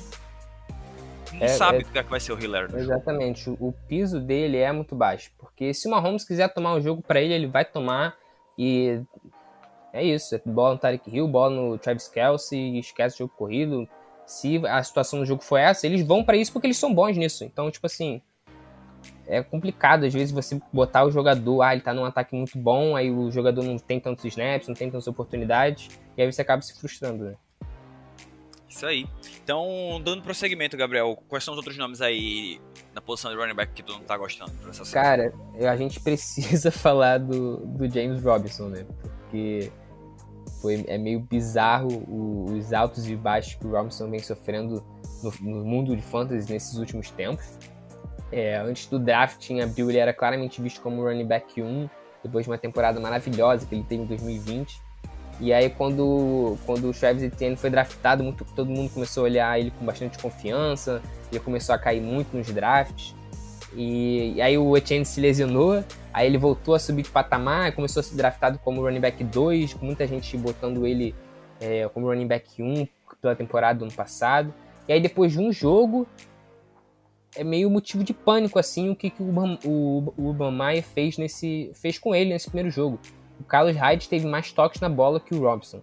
Não 1.34 1.41
é, 1.41 1.48
sabe 1.48 1.80
é, 1.80 1.82
o 1.82 1.86
que, 1.86 1.98
é 1.98 2.04
que 2.04 2.10
vai 2.12 2.20
ser 2.20 2.34
o 2.34 2.39
Hiller. 2.39 2.70
Exatamente. 2.76 3.50
O, 3.50 3.58
o, 3.60 3.74
piso 3.88 4.20
dele 4.20 4.58
é 4.58 4.72
muito 4.72 4.94
baixo. 4.94 5.32
Porque 5.39 5.74
se 5.74 5.88
o 5.88 5.91
Mahomes 5.91 6.24
quiser 6.24 6.54
tomar 6.54 6.76
o 6.76 6.82
jogo 6.82 7.02
para 7.02 7.20
ele, 7.20 7.34
ele 7.34 7.48
vai 7.48 7.65
tomar. 7.65 8.15
E 8.56 9.02
é 9.91 10.04
isso. 10.04 10.36
É 10.36 10.41
bola 10.46 10.76
no 10.76 10.80
Tarek 10.80 11.10
Hill, 11.10 11.28
bola 11.28 11.50
no 11.50 11.80
Travis 11.80 12.08
Kelsey, 12.08 12.78
esquece 12.78 13.15
o 13.15 13.17
jogo 13.26 13.34
corrido. 13.36 13.89
Se 14.24 14.62
a 14.67 14.84
situação 14.84 15.17
do 15.17 15.26
jogo 15.26 15.41
for 15.41 15.58
essa, 15.58 15.88
eles 15.88 16.06
vão 16.06 16.24
para 16.24 16.38
isso 16.38 16.54
porque 16.54 16.67
eles 16.67 16.78
são 16.78 16.94
bons 16.94 17.17
nisso. 17.17 17.44
Então, 17.44 17.72
tipo 17.72 17.88
assim, 17.88 18.22
é 19.27 19.41
complicado, 19.41 20.05
às 20.05 20.13
vezes, 20.13 20.31
você 20.31 20.60
botar 20.71 21.05
o 21.05 21.12
jogador, 21.12 21.62
ah, 21.62 21.73
ele 21.73 21.81
tá 21.81 21.93
num 21.93 22.05
ataque 22.05 22.36
muito 22.36 22.57
bom, 22.57 22.95
aí 22.95 23.12
o 23.12 23.31
jogador 23.31 23.63
não 23.63 23.77
tem 23.77 23.99
tantos 23.99 24.25
snaps, 24.25 24.67
não 24.67 24.75
tem 24.75 24.89
tantas 24.89 25.07
oportunidades, 25.07 25.89
e 26.17 26.21
aí 26.21 26.31
você 26.31 26.41
acaba 26.41 26.62
se 26.62 26.79
frustrando, 26.79 27.25
né? 27.25 27.36
Isso 28.71 28.86
aí. 28.86 29.05
Então, 29.43 30.01
dando 30.03 30.23
prosseguimento, 30.23 30.77
Gabriel, 30.77 31.21
quais 31.27 31.43
são 31.43 31.53
os 31.53 31.57
outros 31.57 31.77
nomes 31.77 32.01
aí 32.01 32.62
na 32.95 33.01
posição 33.01 33.29
de 33.29 33.38
running 33.38 33.53
back 33.53 33.73
que 33.73 33.84
tu 33.84 33.91
não 33.91 33.99
tá 34.01 34.17
gostando 34.17 34.51
Cara, 34.93 35.34
a 35.69 35.75
gente 35.75 35.99
precisa 36.01 36.71
falar 36.71 37.17
do, 37.17 37.57
do 37.57 37.89
James 37.89 38.23
Robinson, 38.23 38.69
né? 38.69 38.86
Porque 39.01 39.71
foi, 40.62 40.86
é 40.88 40.97
meio 40.97 41.19
bizarro 41.19 41.89
o, 42.07 42.45
os 42.53 42.71
altos 42.71 43.10
e 43.10 43.15
baixos 43.15 43.55
que 43.55 43.67
o 43.67 43.71
Robinson 43.71 44.10
vem 44.10 44.19
sofrendo 44.19 44.81
no, 45.21 45.31
no 45.41 45.65
mundo 45.65 45.95
de 45.95 46.01
fantasy 46.01 46.51
nesses 46.51 46.77
últimos 46.77 47.12
tempos. 47.12 47.45
É, 48.32 48.58
antes 48.58 48.86
do 48.88 48.98
draft, 48.98 49.50
em 49.50 49.62
abril, 49.62 49.89
ele 49.89 49.98
era 49.98 50.13
claramente 50.13 50.62
visto 50.62 50.82
como 50.82 51.04
running 51.04 51.26
back 51.26 51.62
1, 51.62 51.89
depois 52.24 52.46
de 52.46 52.52
uma 52.52 52.58
temporada 52.58 53.00
maravilhosa 53.00 53.65
que 53.65 53.76
ele 53.76 53.84
teve 53.84 54.04
em 54.04 54.06
2020. 54.06 54.80
E 55.39 55.52
aí, 55.52 55.70
quando, 55.70 56.58
quando 56.65 56.89
o 56.89 56.94
Travis 56.94 57.24
Etienne 57.24 57.56
foi 57.56 57.70
draftado, 57.70 58.24
muito, 58.24 58.46
todo 58.56 58.70
mundo 58.70 58.91
começou 58.94 59.22
a 59.22 59.24
olhar 59.26 59.60
ele 59.60 59.72
com 59.72 59.84
bastante 59.84 60.20
confiança, 60.20 61.02
ele 61.32 61.39
começou 61.39 61.74
a 61.74 61.80
cair 61.80 62.00
muito 62.00 62.38
nos 62.38 62.48
drafts. 62.52 63.15
E, 63.74 64.34
e 64.36 64.41
aí 64.41 64.58
o 64.58 64.78
Etienne 64.78 65.06
se 65.06 65.20
lesionou, 65.20 65.84
aí 66.13 66.28
ele 66.28 66.38
voltou 66.38 66.76
a 66.76 66.80
subir 66.80 67.04
de 67.04 67.10
patamar, 67.10 67.72
começou 67.74 68.02
a 68.02 68.04
ser 68.04 68.15
draftado 68.15 68.60
como 68.60 68.82
running 68.82 69.00
back 69.00 69.24
2, 69.24 69.74
com 69.74 69.86
muita 69.86 70.06
gente 70.06 70.38
botando 70.38 70.86
ele 70.86 71.15
é, 71.60 71.88
como 71.89 72.08
running 72.08 72.28
back 72.28 72.62
1 72.62 72.88
pela 73.22 73.36
temporada 73.36 73.80
do 73.80 73.86
ano 73.86 73.94
passado. 73.94 74.54
E 74.88 74.94
aí 74.94 75.02
depois 75.02 75.32
de 75.32 75.39
um 75.39 75.52
jogo, 75.52 76.08
é 77.36 77.44
meio 77.44 77.70
motivo 77.70 78.04
de 78.04 78.13
pânico 78.13 78.60
assim 78.60 78.89
o 78.89 78.96
que, 78.96 79.10
que 79.10 79.22
o, 79.22 79.28
Urban, 79.28 79.58
o, 79.63 80.13
o 80.17 80.28
Urban 80.28 80.52
Meyer 80.52 80.84
fez, 80.84 81.17
nesse, 81.17 81.72
fez 81.76 81.98
com 81.98 82.13
ele 82.13 82.32
nesse 82.32 82.48
primeiro 82.48 82.70
jogo. 82.70 83.00
O 83.39 83.44
Carlos 83.44 83.76
Hyde 83.76 84.10
teve 84.10 84.28
mais 84.28 84.52
toques 84.52 84.82
na 84.82 84.89
bola 84.89 85.20
que 85.20 85.34
o 85.34 85.41
Robson. 85.41 85.82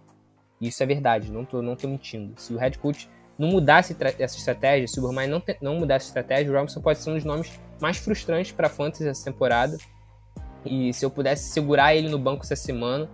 Isso 0.61 0.81
é 0.83 0.85
verdade, 0.85 1.31
não 1.31 1.45
tô, 1.45 1.61
não 1.61 1.75
tô 1.75 1.87
mentindo. 1.87 2.39
Se 2.39 2.53
o 2.53 2.57
head 2.57 2.77
coach 2.77 3.09
não 3.37 3.49
mudasse 3.49 3.95
essa 4.19 4.37
estratégia, 4.37 4.87
se 4.87 4.99
o 4.99 5.03
Urban 5.03 5.15
Meyer 5.15 5.31
não, 5.31 5.43
não 5.61 5.79
mudasse 5.79 6.05
a 6.05 6.09
estratégia, 6.09 6.51
o 6.51 6.55
Robson 6.55 6.81
pode 6.81 6.99
ser 6.99 7.09
um 7.09 7.15
dos 7.15 7.25
nomes 7.25 7.59
mais 7.81 7.97
frustrantes 7.97 8.51
para 8.51 8.67
a 8.67 8.69
Fantasy 8.69 9.07
essa 9.07 9.25
temporada. 9.25 9.77
E 10.65 10.93
se 10.93 11.05
eu 11.05 11.09
pudesse 11.09 11.49
segurar 11.49 11.95
ele 11.95 12.09
no 12.09 12.19
banco 12.19 12.43
essa 12.43 12.55
semana 12.55 13.09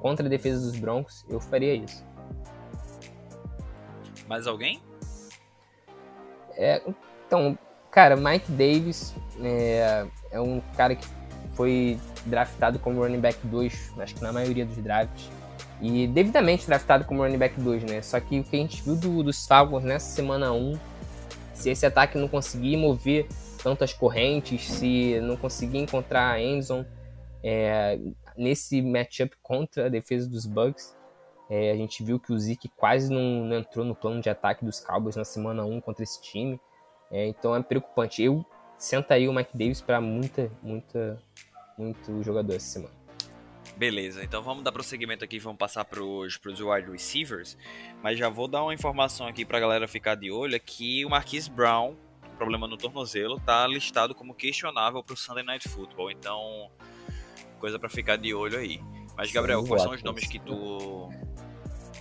contra 0.00 0.26
a 0.26 0.28
defesa 0.28 0.60
dos 0.60 0.78
Broncos, 0.78 1.24
eu 1.28 1.38
faria 1.40 1.74
isso. 1.74 2.04
Mais 4.26 4.46
alguém? 4.46 4.80
É, 6.52 6.82
então, 7.26 7.58
cara, 7.96 8.14
Mike 8.14 8.52
Davis 8.52 9.14
é, 9.42 10.06
é 10.30 10.38
um 10.38 10.60
cara 10.76 10.94
que 10.94 11.06
foi 11.54 11.98
draftado 12.26 12.78
como 12.78 13.00
running 13.00 13.20
back 13.20 13.38
2, 13.46 13.94
acho 14.00 14.14
que 14.16 14.22
na 14.22 14.34
maioria 14.34 14.66
dos 14.66 14.76
drafts. 14.76 15.30
E 15.80 16.06
devidamente 16.06 16.66
draftado 16.66 17.06
como 17.06 17.22
running 17.22 17.38
back 17.38 17.58
2, 17.58 17.84
né? 17.84 18.02
Só 18.02 18.20
que 18.20 18.38
o 18.38 18.44
que 18.44 18.54
a 18.54 18.58
gente 18.58 18.82
viu 18.82 18.96
do, 18.96 19.22
dos 19.22 19.46
Falcons 19.46 19.82
nessa 19.82 20.14
semana 20.14 20.52
1, 20.52 20.78
se 21.54 21.70
esse 21.70 21.86
ataque 21.86 22.18
não 22.18 22.28
conseguir 22.28 22.76
mover 22.76 23.28
tantas 23.62 23.94
correntes, 23.94 24.68
se 24.68 25.18
não 25.22 25.38
conseguir 25.38 25.78
encontrar 25.78 26.32
a 26.32 26.42
Endzone 26.42 26.86
é, 27.42 27.98
nesse 28.36 28.82
matchup 28.82 29.34
contra 29.42 29.86
a 29.86 29.88
defesa 29.88 30.28
dos 30.28 30.44
Bucks, 30.44 30.94
é, 31.48 31.70
a 31.70 31.76
gente 31.76 32.04
viu 32.04 32.20
que 32.20 32.30
o 32.30 32.38
Zeke 32.38 32.68
quase 32.76 33.10
não, 33.10 33.46
não, 33.46 33.56
entrou 33.56 33.86
no 33.86 33.94
plano 33.94 34.20
de 34.20 34.28
ataque 34.28 34.66
dos 34.66 34.80
Cowboys 34.80 35.16
na 35.16 35.24
semana 35.24 35.64
1 35.64 35.80
contra 35.80 36.02
esse 36.04 36.20
time. 36.20 36.60
É, 37.10 37.26
então 37.26 37.54
é 37.54 37.62
preocupante. 37.62 38.22
Eu 38.22 38.44
sentaria 38.78 39.30
o 39.30 39.34
Mike 39.34 39.56
Davis 39.56 39.80
para 39.80 40.00
muita, 40.00 40.50
muita, 40.62 41.22
muito 41.78 42.22
jogador 42.22 42.54
essa 42.54 42.66
semana. 42.66 42.96
Beleza, 43.76 44.24
então 44.24 44.42
vamos 44.42 44.64
dar 44.64 44.72
prosseguimento 44.72 45.22
aqui, 45.22 45.38
vamos 45.38 45.58
passar 45.58 45.84
para 45.84 46.02
os 46.02 46.38
wide 46.44 46.90
receivers, 46.90 47.58
mas 48.02 48.18
já 48.18 48.30
vou 48.30 48.48
dar 48.48 48.62
uma 48.62 48.72
informação 48.72 49.26
aqui 49.26 49.44
para 49.44 49.58
a 49.58 49.60
galera 49.60 49.86
ficar 49.86 50.14
de 50.14 50.30
olho, 50.30 50.56
é 50.56 50.58
que 50.58 51.04
o 51.04 51.10
Marquise 51.10 51.50
Brown, 51.50 51.94
problema 52.38 52.66
no 52.66 52.78
tornozelo, 52.78 53.38
tá 53.38 53.66
listado 53.66 54.14
como 54.14 54.32
questionável 54.32 55.02
para 55.02 55.12
o 55.12 55.16
Sunday 55.16 55.44
Night 55.44 55.68
Football, 55.68 56.10
então 56.10 56.70
coisa 57.58 57.78
para 57.78 57.90
ficar 57.90 58.16
de 58.16 58.32
olho 58.32 58.58
aí. 58.58 58.80
Mas 59.14 59.30
Gabriel, 59.30 59.62
quais 59.66 59.82
são 59.82 59.92
os 59.92 60.02
nomes 60.02 60.26
que 60.26 60.38
tu 60.38 61.10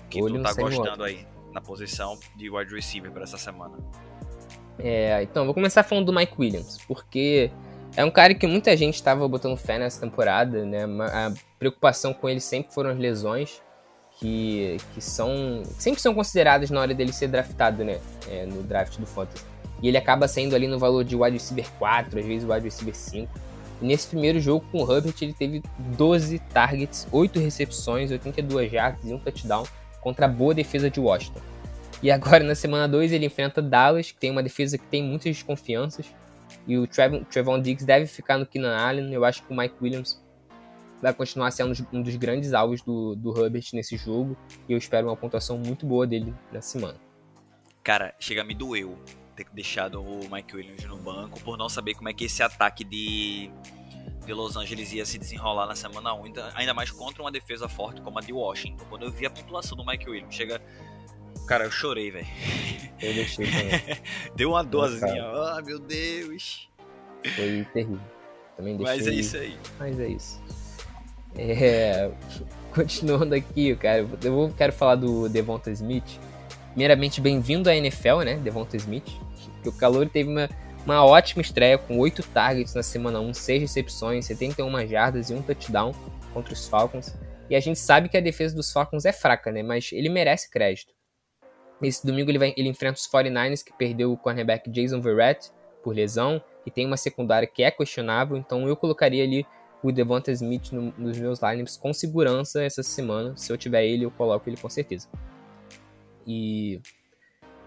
que 0.09 0.19
tu 0.19 0.41
tá 0.41 0.53
gostando 0.53 1.03
aí 1.03 1.27
na 1.51 1.59
posição 1.59 2.17
de 2.37 2.49
wide 2.49 2.73
receiver 2.73 3.11
para 3.11 3.23
essa 3.23 3.37
semana? 3.37 3.77
É, 4.79 5.23
então, 5.23 5.45
vou 5.45 5.53
começar 5.53 5.83
falando 5.83 6.07
do 6.07 6.13
Mike 6.13 6.33
Williams, 6.37 6.77
porque 6.87 7.49
é 7.95 8.03
um 8.03 8.11
cara 8.11 8.33
que 8.33 8.45
muita 8.45 8.75
gente 8.75 8.95
estava 8.95 9.27
botando 9.27 9.55
fé 9.57 9.77
nessa 9.77 10.01
temporada, 10.01 10.65
né? 10.65 10.83
A 10.83 11.33
preocupação 11.57 12.13
com 12.13 12.27
ele 12.27 12.41
sempre 12.41 12.73
foram 12.73 12.89
as 12.89 12.97
lesões, 12.97 13.61
que, 14.19 14.77
que 14.93 15.01
são 15.01 15.63
sempre 15.77 16.01
são 16.01 16.13
consideradas 16.13 16.69
na 16.69 16.79
hora 16.79 16.93
dele 16.93 17.13
ser 17.13 17.27
draftado, 17.27 17.83
né? 17.83 17.99
É, 18.29 18.45
no 18.45 18.63
draft 18.63 18.97
do 18.97 19.05
Fantasy. 19.05 19.43
E 19.81 19.87
ele 19.87 19.97
acaba 19.97 20.27
saindo 20.27 20.55
ali 20.55 20.67
no 20.67 20.79
valor 20.79 21.03
de 21.03 21.15
wide 21.15 21.37
receiver 21.37 21.69
4, 21.77 22.19
às 22.19 22.25
vezes 22.25 22.47
wide 22.47 22.63
receiver 22.63 22.95
5. 22.95 23.31
E 23.81 23.85
nesse 23.85 24.07
primeiro 24.07 24.39
jogo 24.39 24.65
com 24.71 24.83
o 24.83 24.91
Herbert, 24.91 25.15
ele 25.21 25.33
teve 25.33 25.61
12 25.97 26.39
targets, 26.53 27.07
8 27.11 27.39
recepções, 27.39 28.09
82 28.09 28.71
jardas 28.71 29.03
e 29.03 29.13
um 29.13 29.19
touchdown 29.19 29.65
contra 30.01 30.25
a 30.25 30.29
boa 30.29 30.53
defesa 30.53 30.89
de 30.89 30.99
Washington. 30.99 31.41
E 32.05 32.11
agora, 32.11 32.43
na 32.43 32.53
semana 32.53 32.87
2, 32.87 33.13
ele 33.13 33.25
enfrenta 33.25 33.63
Dallas, 33.63 34.11
que 34.11 34.19
tem 34.19 34.29
uma 34.29 34.43
defesa 34.43 34.77
que 34.77 34.85
tem 34.85 35.03
muitas 35.03 35.35
desconfianças. 35.35 36.05
E 36.67 36.77
o 36.77 36.85
Trevon, 36.85 37.23
Trevon 37.23 37.59
Diggs 37.59 37.83
deve 37.83 38.05
ficar 38.05 38.37
no 38.37 38.45
Keenan 38.45 38.77
Allen. 38.77 39.11
Eu 39.11 39.25
acho 39.25 39.41
que 39.41 39.51
o 39.51 39.57
Mike 39.57 39.73
Williams 39.81 40.23
vai 41.01 41.11
continuar 41.15 41.49
sendo 41.49 41.73
um 41.91 42.03
dos 42.03 42.15
grandes 42.15 42.53
alvos 42.53 42.83
do, 42.83 43.15
do 43.15 43.35
Herbert 43.35 43.65
nesse 43.73 43.97
jogo. 43.97 44.37
E 44.69 44.73
eu 44.73 44.77
espero 44.77 45.07
uma 45.07 45.17
pontuação 45.17 45.57
muito 45.57 45.83
boa 45.87 46.05
dele 46.05 46.31
na 46.51 46.61
semana. 46.61 46.99
Cara, 47.83 48.13
chega 48.19 48.41
a 48.41 48.45
me 48.45 48.53
doeu 48.53 48.99
ter 49.35 49.47
deixado 49.51 49.99
o 49.99 50.29
Mike 50.31 50.55
Williams 50.55 50.85
no 50.85 50.97
banco 50.97 51.39
por 51.39 51.57
não 51.57 51.67
saber 51.67 51.95
como 51.95 52.07
é 52.07 52.13
que 52.13 52.25
esse 52.25 52.43
ataque 52.43 52.83
de, 52.83 53.49
de 54.23 54.31
Los 54.31 54.55
Angeles 54.55 54.93
ia 54.93 55.07
se 55.07 55.17
desenrolar 55.17 55.65
na 55.65 55.75
semana 55.75 56.13
1, 56.13 56.23
ainda 56.53 56.71
mais 56.75 56.91
contra 56.91 57.23
uma 57.23 57.31
defesa 57.31 57.67
forte 57.67 57.99
como 58.03 58.19
a 58.19 58.21
de 58.21 58.31
Washington. 58.31 58.85
Quando 58.89 59.05
eu 59.05 59.11
vi 59.11 59.25
a 59.25 59.29
pontuação 59.31 59.75
do 59.75 59.83
Mike 59.83 60.07
Williams, 60.07 60.35
chega 60.35 60.61
Cara, 61.45 61.65
eu 61.65 61.71
chorei, 61.71 62.11
velho. 62.11 62.27
Eu 63.01 63.13
deixei 63.13 63.45
também. 63.45 63.97
Deu 64.35 64.49
uma 64.49 64.63
dorzinha. 64.63 65.23
Ah, 65.23 65.61
meu 65.63 65.79
Deus. 65.79 66.67
Foi 67.35 67.65
terrível. 67.73 67.99
Também 68.57 68.77
deixei. 68.77 68.95
Mas 68.95 69.07
é 69.07 69.11
isso 69.11 69.37
aí. 69.37 69.57
Mas 69.79 69.99
é 69.99 70.07
isso. 70.07 70.41
É... 71.37 72.11
Continuando 72.73 73.35
aqui, 73.35 73.75
cara, 73.75 74.07
eu 74.23 74.33
vou, 74.33 74.49
quero 74.51 74.73
falar 74.73 74.95
do 74.95 75.29
Devonta 75.29 75.69
Smith. 75.71 76.19
Primeiramente, 76.69 77.21
bem-vindo 77.21 77.69
à 77.69 77.75
NFL, 77.75 78.21
né, 78.25 78.35
Devonta 78.35 78.75
Smith. 78.75 79.07
Que 79.61 79.69
o 79.69 79.73
Calor 79.73 80.09
teve 80.09 80.29
uma, 80.29 80.49
uma 80.85 81.05
ótima 81.05 81.41
estreia 81.41 81.77
com 81.77 81.97
8 81.99 82.23
targets 82.23 82.73
na 82.73 82.83
semana 82.83 83.19
1, 83.19 83.33
6 83.33 83.61
recepções, 83.61 84.25
71 84.25 84.87
jardas 84.87 85.29
e 85.29 85.33
um 85.33 85.41
touchdown 85.41 85.93
contra 86.33 86.53
os 86.53 86.67
Falcons. 86.67 87.15
E 87.49 87.55
a 87.55 87.59
gente 87.59 87.79
sabe 87.79 88.09
que 88.09 88.17
a 88.17 88.21
defesa 88.21 88.55
dos 88.55 88.71
Falcons 88.71 89.05
é 89.05 89.13
fraca, 89.13 89.51
né? 89.51 89.61
Mas 89.61 89.91
ele 89.93 90.09
merece 90.09 90.49
crédito. 90.49 90.94
Nesse 91.81 92.05
domingo 92.05 92.31
ele, 92.31 92.39
vai, 92.39 92.53
ele 92.55 92.69
enfrenta 92.69 92.97
os 92.97 93.07
49ers, 93.07 93.63
que 93.63 93.73
perdeu 93.73 94.11
o 94.11 94.17
cornerback 94.17 94.69
Jason 94.69 95.01
Verrett 95.01 95.51
por 95.83 95.93
lesão, 95.93 96.41
e 96.65 96.71
tem 96.71 96.85
uma 96.85 96.97
secundária 96.97 97.47
que 97.47 97.63
é 97.63 97.69
questionável, 97.69 98.37
então 98.37 98.67
eu 98.67 98.75
colocaria 98.75 99.23
ali 99.23 99.45
o 99.83 99.91
Devonta 99.91 100.31
Smith 100.31 100.71
no, 100.71 100.93
nos 100.97 101.17
meus 101.17 101.39
lineups 101.41 101.77
com 101.77 101.93
segurança 101.93 102.63
essa 102.63 102.81
semana. 102.81 103.37
Se 103.37 103.53
eu 103.53 103.57
tiver 103.57 103.85
ele, 103.85 104.03
eu 104.03 104.09
coloco 104.09 104.49
ele 104.49 104.57
com 104.57 104.67
certeza. 104.67 105.07
E 106.25 106.81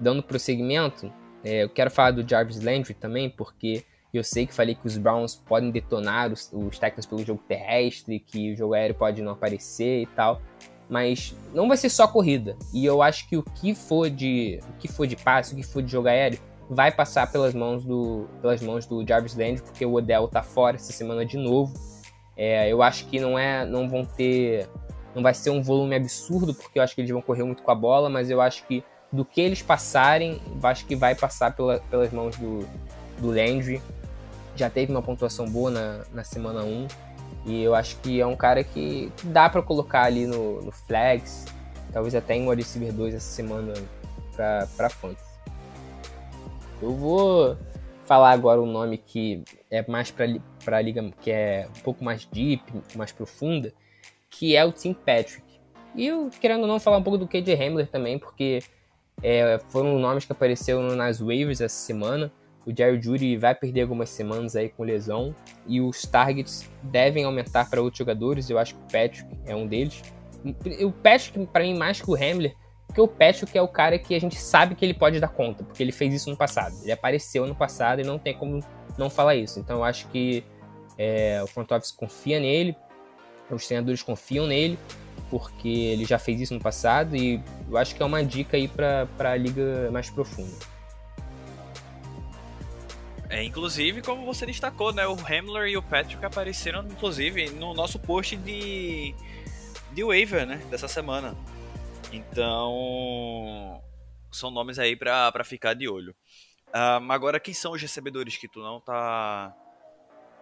dando 0.01 0.21
prosseguimento, 0.21 1.13
é, 1.45 1.63
eu 1.63 1.69
quero 1.69 1.91
falar 1.91 2.11
do 2.11 2.29
Jarvis 2.29 2.61
Landry 2.61 2.95
também, 2.95 3.31
porque 3.31 3.85
eu 4.13 4.25
sei 4.25 4.47
que 4.47 4.55
falei 4.55 4.75
que 4.75 4.87
os 4.87 4.99
Browns 4.99 5.37
podem 5.37 5.71
detonar 5.71 6.33
os, 6.33 6.51
os 6.53 6.77
técnicos 6.77 7.07
pelo 7.07 7.25
jogo 7.25 7.43
terrestre, 7.47 8.19
que 8.19 8.53
o 8.53 8.57
jogo 8.57 8.75
aéreo 8.75 8.97
pode 8.97 9.23
não 9.23 9.33
aparecer 9.33 10.03
e 10.03 10.07
tal 10.07 10.43
mas 10.89 11.37
não 11.53 11.69
vai 11.69 11.77
ser 11.77 11.91
só 11.91 12.09
corrida. 12.09 12.57
E 12.73 12.85
eu 12.85 13.03
acho 13.03 13.29
que 13.29 13.37
o 13.37 13.43
que 13.43 13.75
for 13.75 14.09
de, 14.09 14.61
o 14.71 14.79
que 14.79 14.89
for 14.89 15.07
de 15.07 15.17
passe, 15.17 15.53
o 15.53 15.57
que 15.57 15.63
for 15.63 15.83
de 15.83 15.93
jogo 15.93 16.09
aéreo, 16.09 16.39
vai 16.71 16.93
passar 16.93 17.31
pelas 17.31 17.55
mãos 17.55 17.85
do, 17.85 18.27
pelas 18.41 18.61
mãos 18.61 18.87
do 18.87 19.07
Jarvis 19.07 19.35
Landry, 19.35 19.63
porque 19.63 19.85
o 19.85 19.95
Odell 19.95 20.29
tá 20.29 20.43
fora 20.43 20.77
essa 20.77 20.93
semana 20.93 21.25
de 21.25 21.37
novo. 21.37 21.73
É, 22.37 22.71
eu 22.71 22.83
acho 22.83 23.07
que 23.07 23.19
não 23.19 23.39
é, 23.39 23.67
não 23.67 23.89
vão 23.89 24.05
ter, 24.05 24.69
não 25.15 25.23
vai 25.23 25.35
ser 25.35 25.51
um 25.51 25.63
volume 25.63 25.97
absurdo, 25.97 26.55
porque 26.55 26.79
eu 26.79 26.83
acho 26.83 26.95
que 26.95 27.01
eles 27.01 27.11
vão 27.11 27.21
correr 27.21 27.43
muito 27.43 27.63
com 27.63 27.71
a 27.71 27.75
bola, 27.75 28.09
mas 28.09 28.31
eu 28.31 28.41
acho 28.41 28.67
que 28.67 28.85
do 29.11 29.25
que 29.25 29.41
eles 29.41 29.63
passarem, 29.63 30.41
acho 30.63 30.85
que 30.87 30.95
vai 30.95 31.15
passar 31.15 31.57
pela, 31.57 31.81
pelas 31.91 32.13
mãos 32.13 32.37
do, 32.37 32.61
do 33.19 33.29
Landry. 33.29 33.81
Já 34.55 34.69
teve 34.69 34.93
uma 34.93 35.03
pontuação 35.03 35.47
boa 35.47 35.71
na, 35.71 36.05
na 36.13 36.25
semana 36.25 36.63
1. 36.63 36.87
E 37.47 37.63
eu 37.63 37.75
acho 37.75 37.97
que 38.01 38.21
é 38.21 38.27
um 38.27 38.37
cara 38.37 38.63
que 38.63 39.13
dá 39.25 39.49
para 39.49 39.63
colocar 39.63 40.03
ali 40.03 40.27
no, 40.27 40.63
no 40.63 40.73
flags, 40.73 41.47
talvez 41.93 42.15
até 42.15 42.35
em 42.35 42.49
wide 42.49 42.63
receiver 42.63 42.93
2 42.93 43.15
essa 43.15 43.27
semana 43.27 43.73
para 44.37 44.89
Fantasy. 44.91 45.29
Eu 46.81 46.95
vou 46.95 47.57
falar 48.05 48.31
agora 48.31 48.61
um 48.61 48.71
nome 48.71 48.99
que 48.99 49.43
é 49.71 49.85
mais 49.89 50.11
para 50.11 50.77
a 50.77 50.81
liga 50.81 51.11
que 51.21 51.31
é 51.31 51.69
um 51.77 51.81
pouco 51.83 52.05
mais 52.05 52.25
deep, 52.27 52.63
mais 52.97 53.13
profunda, 53.13 53.73
que 54.31 54.57
é 54.57 54.65
o 54.65 54.73
Tim 54.73 54.93
Patrick. 54.93 55.43
E 55.95 56.07
eu, 56.07 56.31
querendo 56.41 56.63
ou 56.63 56.69
não, 56.69 56.79
falar 56.79 56.99
um 56.99 57.03
pouco 57.03 57.19
do 57.19 57.27
KJ 57.27 57.55
Hamler 57.55 57.89
também, 57.89 58.19
porque 58.19 58.63
é, 59.23 59.59
foram 59.69 59.99
nomes 59.99 60.25
que 60.25 60.33
apareceram 60.33 60.83
nas 60.95 61.21
waivers 61.21 61.61
essa 61.61 61.75
semana. 61.75 62.31
O 62.69 62.77
Jerry 62.77 63.01
Judy 63.01 63.39
vai 63.39 63.55
perder 63.55 63.81
algumas 63.81 64.11
semanas 64.11 64.55
aí 64.55 64.69
com 64.69 64.83
lesão 64.83 65.35
e 65.67 65.81
os 65.81 66.03
targets 66.03 66.71
devem 66.83 67.25
aumentar 67.25 67.71
para 67.71 67.81
outros 67.81 67.97
jogadores. 67.97 68.51
Eu 68.51 68.59
acho 68.59 68.75
que 68.75 68.81
o 68.81 68.85
Patrick 68.85 69.27
é 69.47 69.57
um 69.57 69.67
deles. 69.67 70.03
O 70.85 70.93
Patrick, 70.93 71.47
para 71.47 71.65
mim, 71.65 71.79
mais 71.79 71.99
que 72.03 72.11
o 72.11 72.15
Hamler, 72.15 72.55
porque 72.87 73.01
o 73.01 73.09
Patrick 73.09 73.57
é 73.57 73.63
o 73.63 73.69
cara 73.69 73.99
que 73.99 74.15
a 74.15 74.21
gente 74.21 74.37
sabe 74.37 74.75
que 74.75 74.85
ele 74.85 74.93
pode 74.93 75.19
dar 75.19 75.29
conta, 75.29 75.65
porque 75.65 75.83
ele 75.83 75.93
fez 75.93 76.13
isso 76.13 76.29
no 76.29 76.37
passado. 76.37 76.75
Ele 76.83 76.93
apareceu 76.93 77.47
no 77.47 77.55
passado 77.55 78.03
e 78.03 78.05
não 78.05 78.19
tem 78.19 78.35
como 78.35 78.61
não 78.99 79.09
falar 79.09 79.35
isso. 79.35 79.59
Então 79.59 79.79
eu 79.79 79.85
acho 79.85 80.07
que 80.09 80.45
é, 80.99 81.43
o 81.43 81.47
front 81.47 81.71
office 81.71 81.91
confia 81.91 82.39
nele, 82.39 82.77
os 83.51 83.67
treinadores 83.67 84.03
confiam 84.03 84.47
nele, 84.47 84.79
porque 85.31 85.69
ele 85.69 86.05
já 86.05 86.19
fez 86.19 86.39
isso 86.39 86.53
no 86.53 86.61
passado 86.61 87.17
e 87.17 87.43
eu 87.71 87.79
acho 87.79 87.95
que 87.95 88.03
é 88.03 88.05
uma 88.05 88.23
dica 88.23 88.59
aí 88.59 88.69
para 88.69 89.09
a 89.19 89.37
liga 89.37 89.91
mais 89.91 90.11
profunda. 90.11 90.78
É, 93.31 93.43
inclusive, 93.43 94.01
como 94.01 94.25
você 94.25 94.47
destacou, 94.47 94.93
né, 94.93 95.07
o 95.07 95.15
Hamler 95.15 95.69
e 95.69 95.77
o 95.77 95.83
Patrick 95.83 96.25
apareceram, 96.25 96.83
inclusive, 96.87 97.51
no 97.51 97.75
nosso 97.75 97.99
post 97.99 98.37
de, 98.37 99.15
de 99.93 100.03
waiver, 100.03 100.47
né, 100.47 100.57
dessa 100.71 100.89
semana. 100.89 101.37
Então, 102.11 103.83
são 104.33 104.51
nomes 104.51 104.79
aí 104.79 104.97
pra, 104.97 105.31
pra 105.31 105.45
ficar 105.45 105.75
de 105.75 105.89
olho. 105.89 106.15
Um, 106.75 107.13
agora, 107.13 107.39
quem 107.39 107.53
são 107.53 107.73
os 107.73 107.83
recebedores 107.83 108.37
que 108.37 108.49
tu 108.49 108.61
não 108.61 108.81
tá 108.81 109.55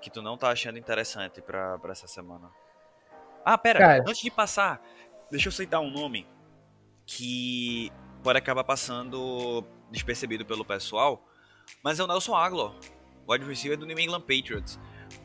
que 0.00 0.10
tu 0.10 0.20
não 0.22 0.36
tá 0.36 0.50
achando 0.50 0.78
interessante 0.78 1.40
pra, 1.40 1.78
pra 1.78 1.92
essa 1.92 2.06
semana? 2.06 2.50
Ah, 3.44 3.56
pera, 3.56 3.78
Cara. 3.78 4.04
antes 4.06 4.20
de 4.20 4.30
passar, 4.30 4.80
deixa 5.30 5.48
eu 5.48 5.52
citar 5.52 5.80
um 5.80 5.90
nome 5.90 6.26
que 7.04 7.90
pode 8.22 8.38
acabar 8.38 8.64
passando 8.64 9.64
despercebido 9.90 10.44
pelo 10.44 10.64
pessoal, 10.64 11.24
mas 11.82 11.98
é 11.98 12.04
o 12.04 12.06
Nelson 12.06 12.34
Aguilar, 12.34 12.72
wide 13.28 13.44
receiver 13.44 13.78
do 13.78 13.86
New 13.86 13.98
England 13.98 14.22
Patriots. 14.22 14.78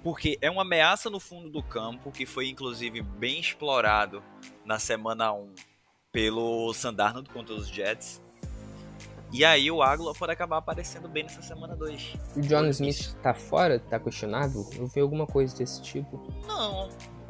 Porque 0.03 0.37
é 0.41 0.49
uma 0.49 0.61
ameaça 0.61 1.09
no 1.09 1.19
fundo 1.19 1.49
do 1.49 1.61
campo, 1.61 2.11
que 2.11 2.25
foi 2.25 2.47
inclusive 2.47 3.01
bem 3.01 3.39
explorado 3.39 4.23
na 4.65 4.79
semana 4.79 5.31
1 5.33 5.53
pelo 6.11 6.73
Sandarnold 6.73 7.29
contra 7.29 7.53
os 7.53 7.67
Jets. 7.67 8.21
E 9.33 9.45
aí 9.45 9.71
o 9.71 9.81
Águila 9.81 10.13
pode 10.13 10.31
acabar 10.31 10.57
aparecendo 10.57 11.07
bem 11.07 11.23
nessa 11.23 11.41
semana 11.41 11.75
2. 11.75 12.15
O 12.35 12.41
John 12.41 12.65
Smith 12.67 13.15
tá 13.23 13.33
fora? 13.33 13.79
Tá 13.79 13.97
questionável? 13.97 14.69
Eu 14.75 14.87
vi 14.87 14.99
alguma 14.99 15.25
coisa 15.25 15.55
desse 15.55 15.81
tipo. 15.81 16.21
Não, 16.45 16.89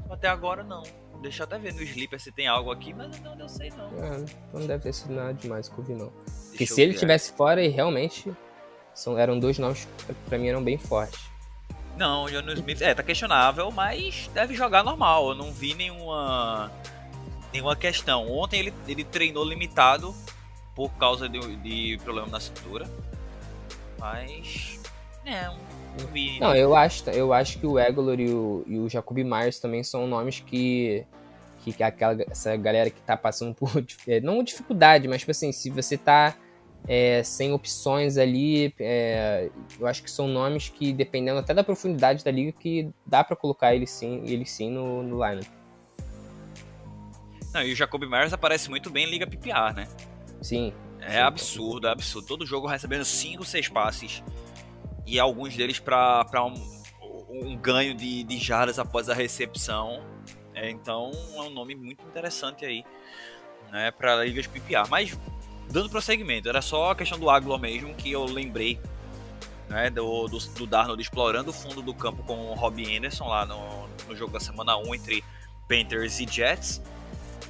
até 0.10 0.28
agora 0.28 0.63
não. 0.63 0.82
Deixa 1.21 1.43
eu 1.43 1.45
até 1.45 1.60
ver 1.60 1.74
no 1.76 1.84
Sleeper 1.84 2.19
se 2.19 2.32
tem 2.32 2.47
algo 2.47 2.71
aqui, 2.71 2.93
mas 2.93 3.19
não, 3.21 3.36
não 3.36 3.47
sei 3.47 3.69
não. 3.78 3.88
É, 4.04 4.26
não 4.52 4.65
deve 4.65 4.82
ter 4.82 4.93
sido 4.93 5.13
nada 5.13 5.34
demais 5.36 5.69
que 5.69 5.78
eu 5.78 5.84
vi, 5.84 5.93
não. 5.93 6.12
Porque 6.50 6.65
se 6.65 6.82
ele 6.82 6.93
estivesse 6.93 7.34
fora, 7.34 7.63
e 7.63 7.67
realmente 7.67 8.36
são, 8.93 9.17
eram 9.17 9.39
dois 9.39 9.58
nomes 9.58 9.88
que 10.06 10.13
pra 10.30 10.38
mim 10.38 10.47
eram 10.47 10.63
bem 10.63 10.77
fortes. 10.77 11.19
Não, 11.97 12.25
o 12.25 12.32
John 12.32 12.49
Smith, 12.54 12.82
é, 12.82 12.93
tá 12.93 13.04
questionável, 13.04 13.69
mas 13.71 14.30
deve 14.34 14.56
jogar 14.56 14.84
normal. 14.84 15.30
Eu 15.30 15.36
não 15.36 15.51
vi 15.51 15.73
nenhuma 15.73 16.71
nenhuma 17.51 17.75
questão. 17.75 18.32
Ontem 18.32 18.60
ele, 18.60 18.73
ele 18.88 19.04
treinou 19.04 19.43
limitado 19.43 20.15
por 20.75 20.89
causa 20.93 21.27
de, 21.27 21.39
de 21.58 21.99
problema 22.04 22.27
na 22.27 22.39
cintura. 22.39 22.89
Mas. 23.99 24.80
É, 25.25 25.45
não 25.99 26.08
vi. 26.12 26.39
Não, 26.39 26.56
eu 26.56 26.75
acho, 26.75 27.10
eu 27.10 27.34
acho 27.34 27.60
que 27.60 27.67
o 27.67 27.77
Egolor 27.77 28.19
e 28.19 28.34
o, 28.34 28.63
e 28.65 28.80
o 28.80 28.89
Jacob 28.89 29.17
Myers 29.17 29.60
também 29.60 29.84
são 29.84 30.08
nomes 30.08 30.39
que. 30.39 31.06
Que 31.63 31.84
aquela, 31.84 32.17
essa 32.27 32.56
galera 32.56 32.89
que 32.89 33.01
tá 33.01 33.15
passando 33.15 33.54
por. 33.54 33.71
É, 34.08 34.19
não 34.19 34.43
dificuldade, 34.43 35.08
mas 35.08 35.19
tipo 35.19 35.32
assim, 35.32 35.51
se 35.51 35.69
você 35.69 35.97
tá 35.97 36.36
é, 36.88 37.22
sem 37.24 37.54
opções 37.54 38.17
ali, 38.17 38.74
é, 38.80 39.50
eu 39.80 39.88
acho 39.88 40.04
que 40.04 40.10
são 40.10 40.28
nomes 40.28 40.70
que, 40.70 40.91
dependendo 40.91 41.39
até 41.39 41.54
da 41.54 41.63
profundidade 41.63 42.24
da 42.24 42.32
liga, 42.32 42.52
que 42.52 42.89
dá 43.06 43.24
para 43.24 43.36
colocar 43.36 43.76
ele 43.76 43.88
sim, 43.88 44.24
ele 44.26 44.46
sim 44.46 44.70
no, 44.72 45.04
no 45.04 45.26
lineup. 45.26 45.48
Não, 47.54 47.62
e 47.63 47.74
o 47.74 47.76
Jacob 47.76 48.02
Myers 48.04 48.34
aparece 48.34 48.70
muito 48.70 48.89
bem 48.89 49.06
em 49.06 49.10
Liga 49.10 49.28
PPR, 49.28 49.74
né? 49.76 49.88
Sim. 50.41 50.74
É 51.02 51.20
absurdo, 51.20 51.88
é 51.88 51.91
absurdo. 51.91 52.28
Todo 52.28 52.46
jogo 52.46 52.67
recebendo 52.67 53.04
5, 53.04 53.44
6 53.44 53.67
passes. 53.70 54.24
E 55.06 55.20
alguns 55.20 55.56
deles 55.56 55.80
para 55.80 56.46
um, 56.46 56.54
um 57.30 57.58
ganho 57.58 57.94
de, 57.94 58.24
de 58.24 58.38
jardas 58.38 58.80
após 58.80 59.10
a 59.10 59.13
recepção. 59.13 60.02
É, 60.54 60.70
então 60.70 61.12
é 61.36 61.41
um 61.41 61.50
nome 61.50 61.76
muito 61.76 62.06
interessante 62.06 62.65
aí 62.65 62.86
né, 63.72 63.91
para 63.91 64.24
ligas 64.24 64.48
PPR. 64.48 64.88
Mas 64.89 65.17
dando 65.69 65.89
prosseguimento, 65.89 66.50
era 66.50 66.62
só 66.62 66.91
a 66.91 66.95
questão 66.95 67.19
do 67.19 67.30
Águila 67.30 67.58
mesmo 67.58 67.93
que 67.93 68.12
eu 68.12 68.26
lembrei 68.26 68.80
né, 69.71 69.89
do, 69.89 70.28
do, 70.28 70.38
do 70.38 70.67
Darnold 70.67 71.02
explorando 71.02 71.50
o 71.50 71.54
fundo 71.54 71.82
do 71.82 71.93
campo 71.93 72.24
com 72.24 72.52
o 72.52 72.54
Robbie 72.54 72.97
Anderson 72.97 73.28
lá 73.28 73.45
no, 73.45 73.88
no 74.08 74.15
jogo 74.15 74.34
da 74.34 74.39
semana 74.39 74.78
1 74.78 74.95
entre 74.95 75.24
Panthers 75.67 76.19
e 76.19 76.28
Jets. 76.28 76.82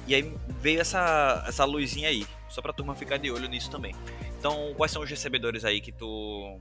E 0.06 0.14
aí 0.14 0.34
veio 0.60 0.80
essa, 0.80 1.44
essa 1.46 1.64
luzinha 1.64 2.08
aí, 2.08 2.26
só 2.48 2.62
pra 2.62 2.72
turma 2.72 2.94
ficar 2.94 3.16
de 3.16 3.30
olho 3.30 3.48
nisso 3.48 3.70
também. 3.70 3.94
Então, 4.38 4.72
quais 4.76 4.92
são 4.92 5.02
os 5.02 5.10
recebedores 5.10 5.64
aí 5.64 5.80
que 5.80 5.92
tu 5.92 6.58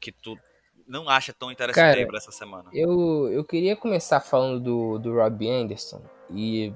que 0.00 0.12
tu 0.12 0.38
não 0.86 1.08
acha 1.08 1.32
tão 1.32 1.50
interessante 1.50 1.82
Cara, 1.82 1.98
aí 1.98 2.06
pra 2.06 2.18
essa 2.18 2.30
semana? 2.30 2.70
Eu, 2.72 3.28
eu 3.30 3.44
queria 3.44 3.76
começar 3.76 4.20
falando 4.20 4.60
do, 4.60 4.98
do 4.98 5.14
Robbie 5.14 5.50
Anderson 5.50 6.02
e 6.30 6.72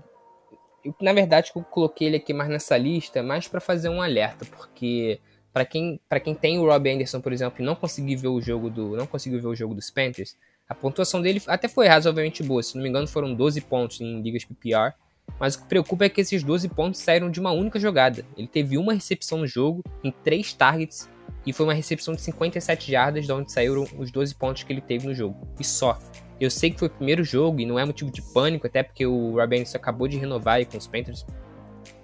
eu, 0.84 0.94
na 1.00 1.12
verdade 1.12 1.52
eu 1.54 1.62
coloquei 1.62 2.08
ele 2.08 2.16
aqui 2.16 2.32
mais 2.32 2.50
nessa 2.50 2.76
lista, 2.76 3.22
mais 3.22 3.48
para 3.48 3.60
fazer 3.60 3.88
um 3.88 4.00
alerta, 4.00 4.44
porque 4.44 5.20
para 5.52 5.64
quem, 5.64 6.00
para 6.08 6.20
quem 6.20 6.34
tem 6.34 6.58
o 6.58 6.66
Robbie 6.66 6.90
Anderson, 6.90 7.20
por 7.20 7.32
exemplo, 7.32 7.62
e 7.62 7.64
não 7.64 7.74
conseguiu 7.74 8.18
ver 8.18 8.28
o 8.28 8.40
jogo 8.40 8.70
do 8.70 8.96
não 8.96 9.06
conseguiu 9.06 9.40
ver 9.40 9.48
o 9.48 9.54
jogo 9.54 9.74
dos 9.74 9.90
Panthers, 9.90 10.36
a 10.68 10.74
pontuação 10.74 11.20
dele 11.20 11.42
até 11.48 11.66
foi 11.66 11.88
razoavelmente 11.88 12.42
boa, 12.42 12.62
se 12.62 12.76
não 12.76 12.82
me 12.82 12.88
engano 12.88 13.08
foram 13.08 13.34
12 13.34 13.60
pontos 13.62 14.00
em 14.00 14.22
ligas 14.22 14.44
PPR. 14.44 14.94
Mas 15.38 15.54
o 15.54 15.62
que 15.62 15.68
preocupa 15.68 16.04
é 16.04 16.08
que 16.08 16.20
esses 16.20 16.42
12 16.42 16.68
pontos 16.68 17.00
saíram 17.00 17.30
de 17.30 17.40
uma 17.40 17.52
única 17.52 17.78
jogada. 17.78 18.24
Ele 18.36 18.48
teve 18.48 18.76
uma 18.76 18.92
recepção 18.92 19.38
no 19.38 19.46
jogo, 19.46 19.82
em 20.02 20.10
3 20.10 20.52
targets, 20.52 21.08
e 21.46 21.52
foi 21.52 21.66
uma 21.66 21.74
recepção 21.74 22.14
de 22.14 22.20
57 22.20 22.90
jardas, 22.90 23.26
de 23.26 23.32
onde 23.32 23.50
saíram 23.50 23.86
os 23.98 24.10
12 24.10 24.34
pontos 24.34 24.62
que 24.62 24.72
ele 24.72 24.80
teve 24.80 25.06
no 25.06 25.14
jogo. 25.14 25.48
E 25.58 25.64
só. 25.64 25.98
Eu 26.40 26.50
sei 26.50 26.70
que 26.70 26.78
foi 26.78 26.88
o 26.88 26.90
primeiro 26.90 27.22
jogo 27.22 27.60
e 27.60 27.66
não 27.66 27.78
é 27.78 27.84
motivo 27.84 28.10
de 28.10 28.22
pânico, 28.22 28.66
até 28.66 28.82
porque 28.82 29.04
o 29.06 29.36
Rabens 29.36 29.74
acabou 29.74 30.08
de 30.08 30.16
renovar 30.16 30.64
com 30.66 30.78
os 30.78 30.86
Panthers. 30.86 31.26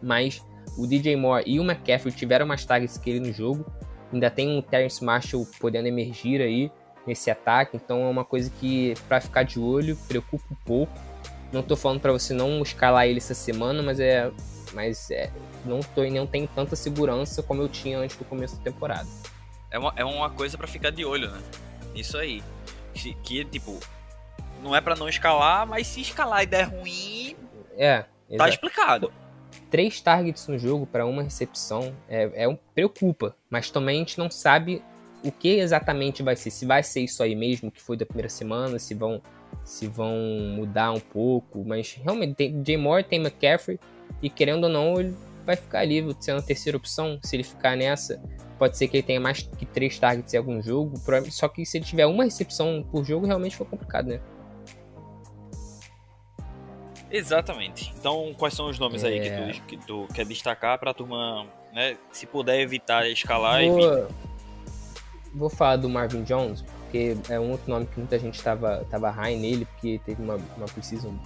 Mas 0.02 0.44
o 0.76 0.86
DJ 0.86 1.16
Moore 1.16 1.44
e 1.46 1.58
o 1.58 1.64
McCaffrey 1.64 2.14
tiveram 2.14 2.46
mais 2.46 2.64
targets 2.64 2.98
que 2.98 3.08
ele 3.08 3.20
no 3.20 3.32
jogo. 3.32 3.64
Ainda 4.12 4.30
tem 4.30 4.48
um 4.48 4.60
Terrence 4.60 5.02
Marshall 5.02 5.46
podendo 5.58 5.88
emergir 5.88 6.42
aí 6.42 6.70
nesse 7.06 7.30
ataque, 7.30 7.76
então 7.76 8.02
é 8.02 8.10
uma 8.10 8.24
coisa 8.24 8.50
que 8.60 8.94
para 9.08 9.20
ficar 9.20 9.44
de 9.44 9.58
olho 9.58 9.96
preocupa 10.08 10.44
um 10.50 10.56
pouco. 10.64 10.92
Não 11.52 11.62
tô 11.62 11.76
falando 11.76 12.00
para 12.00 12.12
você 12.12 12.34
não 12.34 12.60
escalar 12.62 13.06
ele 13.06 13.18
essa 13.18 13.34
semana, 13.34 13.82
mas 13.82 14.00
é. 14.00 14.30
Mas 14.74 15.10
é, 15.10 15.30
não, 15.64 15.80
tô, 15.80 16.04
não 16.04 16.26
tenho 16.26 16.46
tanta 16.48 16.76
segurança 16.76 17.42
como 17.42 17.62
eu 17.62 17.68
tinha 17.68 17.98
antes 17.98 18.16
do 18.16 18.24
começo 18.24 18.56
da 18.56 18.62
temporada. 18.64 19.08
É 19.70 19.78
uma, 19.78 19.92
é 19.96 20.04
uma 20.04 20.28
coisa 20.28 20.58
para 20.58 20.66
ficar 20.66 20.90
de 20.90 21.04
olho, 21.04 21.30
né? 21.30 21.40
Isso 21.94 22.18
aí. 22.18 22.42
Que, 22.92 23.14
que 23.14 23.44
tipo, 23.44 23.78
não 24.66 24.74
é 24.74 24.80
para 24.80 24.96
não 24.96 25.08
escalar, 25.08 25.66
mas 25.66 25.86
se 25.86 26.00
escalar 26.00 26.42
e 26.42 26.46
der 26.46 26.64
ruim. 26.64 27.36
É. 27.76 28.04
Tá 28.36 28.48
explicado. 28.48 29.12
Três 29.70 30.00
targets 30.00 30.46
no 30.48 30.58
jogo 30.58 30.86
para 30.86 31.06
uma 31.06 31.22
recepção 31.22 31.94
é, 32.08 32.44
é 32.44 32.48
um, 32.48 32.58
preocupa, 32.74 33.36
mas 33.48 33.70
também 33.70 33.96
a 33.96 33.98
gente 34.00 34.18
não 34.18 34.30
sabe 34.30 34.82
o 35.22 35.30
que 35.30 35.58
exatamente 35.58 36.22
vai 36.22 36.36
ser. 36.36 36.50
Se 36.50 36.66
vai 36.66 36.82
ser 36.82 37.00
isso 37.00 37.22
aí 37.22 37.34
mesmo 37.34 37.70
que 37.70 37.80
foi 37.80 37.96
da 37.96 38.04
primeira 38.04 38.28
semana, 38.28 38.78
se 38.78 38.94
vão 38.94 39.22
se 39.64 39.86
vão 39.86 40.16
mudar 40.56 40.92
um 40.92 41.00
pouco, 41.00 41.64
mas 41.64 41.94
realmente 41.94 42.34
tem 42.34 42.62
Jay 42.64 42.76
Moore, 42.76 43.04
tem 43.04 43.20
McCaffrey, 43.20 43.78
e 44.20 44.28
querendo 44.28 44.64
ou 44.64 44.70
não, 44.70 45.00
ele 45.00 45.16
vai 45.44 45.56
ficar 45.56 45.80
ali 45.80 46.04
sendo 46.20 46.38
a 46.38 46.42
terceira 46.42 46.76
opção. 46.76 47.18
Se 47.22 47.36
ele 47.36 47.42
ficar 47.42 47.76
nessa, 47.76 48.20
pode 48.58 48.76
ser 48.76 48.88
que 48.88 48.96
ele 48.96 49.02
tenha 49.04 49.20
mais 49.20 49.42
que 49.42 49.64
três 49.64 49.98
targets 49.98 50.34
em 50.34 50.36
algum 50.36 50.60
jogo, 50.60 51.00
só 51.30 51.48
que 51.48 51.64
se 51.64 51.78
ele 51.78 51.84
tiver 51.84 52.06
uma 52.06 52.24
recepção 52.24 52.84
por 52.90 53.04
jogo, 53.04 53.26
realmente 53.26 53.56
foi 53.56 53.66
complicado, 53.66 54.08
né? 54.08 54.20
Exatamente. 57.10 57.92
Então, 57.98 58.34
quais 58.36 58.54
são 58.54 58.68
os 58.68 58.78
nomes 58.78 59.04
é... 59.04 59.08
aí 59.08 59.20
que 59.20 59.30
tu, 59.30 59.42
é. 59.42 59.52
que 59.66 59.76
tu 59.86 60.08
quer 60.14 60.26
destacar 60.26 60.78
para 60.78 60.90
a 60.90 60.94
turma, 60.94 61.46
né, 61.72 61.96
se 62.12 62.26
puder 62.26 62.60
evitar 62.60 63.08
escalar, 63.08 63.64
vou, 63.64 63.80
evita. 63.80 64.08
Vou 65.34 65.50
falar 65.50 65.76
do 65.76 65.88
Marvin 65.88 66.22
Jones, 66.24 66.62
porque 66.62 67.16
é 67.28 67.38
um 67.38 67.50
outro 67.50 67.70
nome 67.70 67.86
que 67.86 67.98
muita 67.98 68.18
gente 68.18 68.34
estava 68.34 68.84
tava 68.90 69.10
high 69.10 69.36
nele, 69.36 69.64
porque 69.66 70.00
teve 70.04 70.22
uma, 70.22 70.36
uma 70.56 70.66
precisão. 70.66 71.18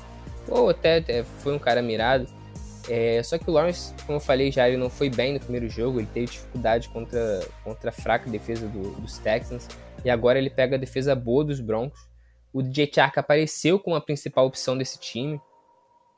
Ou 0.48 0.70
até, 0.70 0.98
até 0.98 1.22
foi 1.22 1.54
um 1.54 1.58
cara 1.58 1.80
mirado. 1.80 2.26
É, 2.88 3.22
só 3.22 3.38
que 3.38 3.48
o 3.48 3.52
Lawrence, 3.52 3.94
como 4.06 4.16
eu 4.16 4.20
falei 4.20 4.50
já, 4.50 4.66
ele 4.66 4.76
não 4.76 4.90
foi 4.90 5.10
bem 5.10 5.34
no 5.34 5.40
primeiro 5.40 5.68
jogo, 5.68 6.00
ele 6.00 6.08
teve 6.12 6.26
dificuldade 6.26 6.88
contra, 6.88 7.46
contra 7.62 7.90
a 7.90 7.92
fraca 7.92 8.28
defesa 8.28 8.66
do, 8.66 8.90
dos 9.00 9.18
Texans, 9.18 9.68
e 10.04 10.10
agora 10.10 10.38
ele 10.38 10.50
pega 10.50 10.76
a 10.76 10.78
defesa 10.78 11.14
boa 11.14 11.44
dos 11.44 11.60
Broncos. 11.60 12.08
O 12.52 12.62
DJ 12.62 12.90
Chark 12.92 13.18
apareceu 13.18 13.78
como 13.78 13.94
a 13.94 14.00
principal 14.00 14.46
opção 14.46 14.76
desse 14.76 14.98
time, 14.98 15.40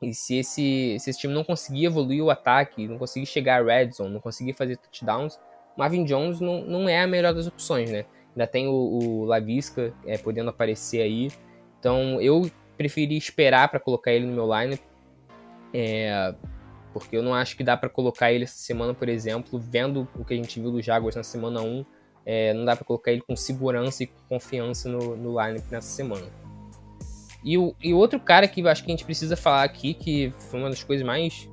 e 0.02 0.12
se 0.12 0.36
esse, 0.36 0.96
se 0.98 1.10
esse 1.10 1.18
time 1.18 1.32
não 1.32 1.44
conseguir 1.44 1.84
evoluir 1.84 2.22
o 2.24 2.30
ataque, 2.30 2.88
não 2.88 2.98
conseguir 2.98 3.26
chegar 3.26 3.62
a 3.62 3.64
red 3.64 3.92
zone, 3.92 4.12
não 4.12 4.20
conseguir 4.20 4.52
fazer 4.52 4.76
touchdowns, 4.76 5.38
Marvin 5.76 6.04
Jones 6.04 6.40
não, 6.40 6.62
não 6.62 6.88
é 6.88 7.00
a 7.00 7.06
melhor 7.06 7.32
das 7.32 7.46
opções, 7.46 7.90
né? 7.90 8.04
Ainda 8.30 8.46
tem 8.46 8.66
o, 8.66 8.72
o 8.72 9.24
Lavisca 9.24 9.94
é, 10.06 10.18
podendo 10.18 10.50
aparecer 10.50 11.02
aí. 11.02 11.30
Então 11.78 12.20
eu 12.20 12.50
preferi 12.76 13.16
esperar 13.16 13.68
para 13.68 13.78
colocar 13.78 14.12
ele 14.12 14.26
no 14.26 14.32
meu 14.32 14.44
lineup. 14.44 14.80
É, 15.72 16.34
porque 16.92 17.16
eu 17.16 17.22
não 17.22 17.34
acho 17.34 17.56
que 17.56 17.64
dá 17.64 17.76
para 17.76 17.88
colocar 17.88 18.32
ele 18.32 18.44
essa 18.44 18.58
semana, 18.58 18.92
por 18.92 19.08
exemplo, 19.08 19.58
vendo 19.58 20.06
o 20.14 20.24
que 20.24 20.34
a 20.34 20.36
gente 20.36 20.60
viu 20.60 20.70
do 20.70 20.82
Jaguars 20.82 21.16
na 21.16 21.22
semana 21.22 21.62
1. 21.62 21.84
É, 22.24 22.52
não 22.52 22.64
dá 22.64 22.76
para 22.76 22.84
colocar 22.84 23.12
ele 23.12 23.22
com 23.22 23.34
segurança 23.34 24.02
e 24.02 24.06
com 24.06 24.20
confiança 24.28 24.88
no, 24.88 25.16
no 25.16 25.30
lineup 25.30 25.64
nessa 25.70 25.88
semana. 25.88 26.26
E 27.44 27.58
o 27.58 27.74
e 27.82 27.92
outro 27.92 28.20
cara 28.20 28.46
que 28.46 28.60
eu 28.60 28.68
acho 28.68 28.84
que 28.84 28.90
a 28.90 28.94
gente 28.94 29.04
precisa 29.04 29.36
falar 29.36 29.64
aqui, 29.64 29.94
que 29.94 30.32
foi 30.50 30.60
uma 30.60 30.70
das 30.70 30.82
coisas 30.82 31.04
mais 31.04 31.48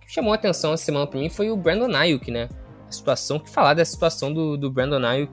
que 0.00 0.12
chamou 0.12 0.32
a 0.32 0.36
atenção 0.36 0.72
essa 0.72 0.84
semana 0.84 1.06
para 1.06 1.20
mim, 1.20 1.28
foi 1.28 1.50
o 1.50 1.56
Brandon 1.56 1.94
Ayuk, 1.94 2.30
né? 2.30 2.48
A 2.88 2.92
situação, 2.92 3.38
que 3.38 3.50
falar 3.50 3.74
da 3.74 3.84
situação 3.84 4.32
do, 4.32 4.56
do 4.56 4.70
Brandon 4.70 5.04
Ayuk 5.04 5.32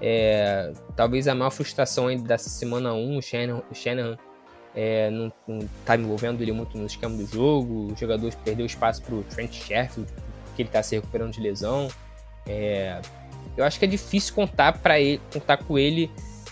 é, 0.00 0.72
talvez 0.94 1.26
a 1.26 1.34
maior 1.34 1.50
frustração 1.50 2.14
dessa 2.16 2.48
semana 2.48 2.92
1, 2.92 3.16
o 3.16 3.22
Shanahan, 3.22 3.62
Shanahan 3.72 4.18
é, 4.74 5.10
não, 5.10 5.32
não 5.48 5.60
tá 5.84 5.96
envolvendo 5.96 6.42
ele 6.42 6.52
muito 6.52 6.76
no 6.76 6.86
esquema 6.86 7.16
do 7.16 7.26
jogo, 7.26 7.92
o 7.92 7.96
jogador 7.96 8.34
perdeu 8.44 8.66
espaço 8.66 9.02
para 9.02 9.14
o 9.14 9.22
Trent 9.24 9.52
Sheffield, 9.52 10.10
que 10.54 10.62
ele 10.62 10.68
está 10.68 10.82
se 10.82 10.94
recuperando 10.94 11.32
de 11.32 11.40
lesão. 11.40 11.88
É, 12.46 13.00
eu 13.56 13.64
acho 13.64 13.78
que 13.78 13.86
é 13.86 13.88
difícil 13.88 14.34
contar 14.34 14.78
para 14.78 15.00
ele, 15.00 15.20
contar 15.32 15.56
com 15.56 15.78
ele 15.78 16.10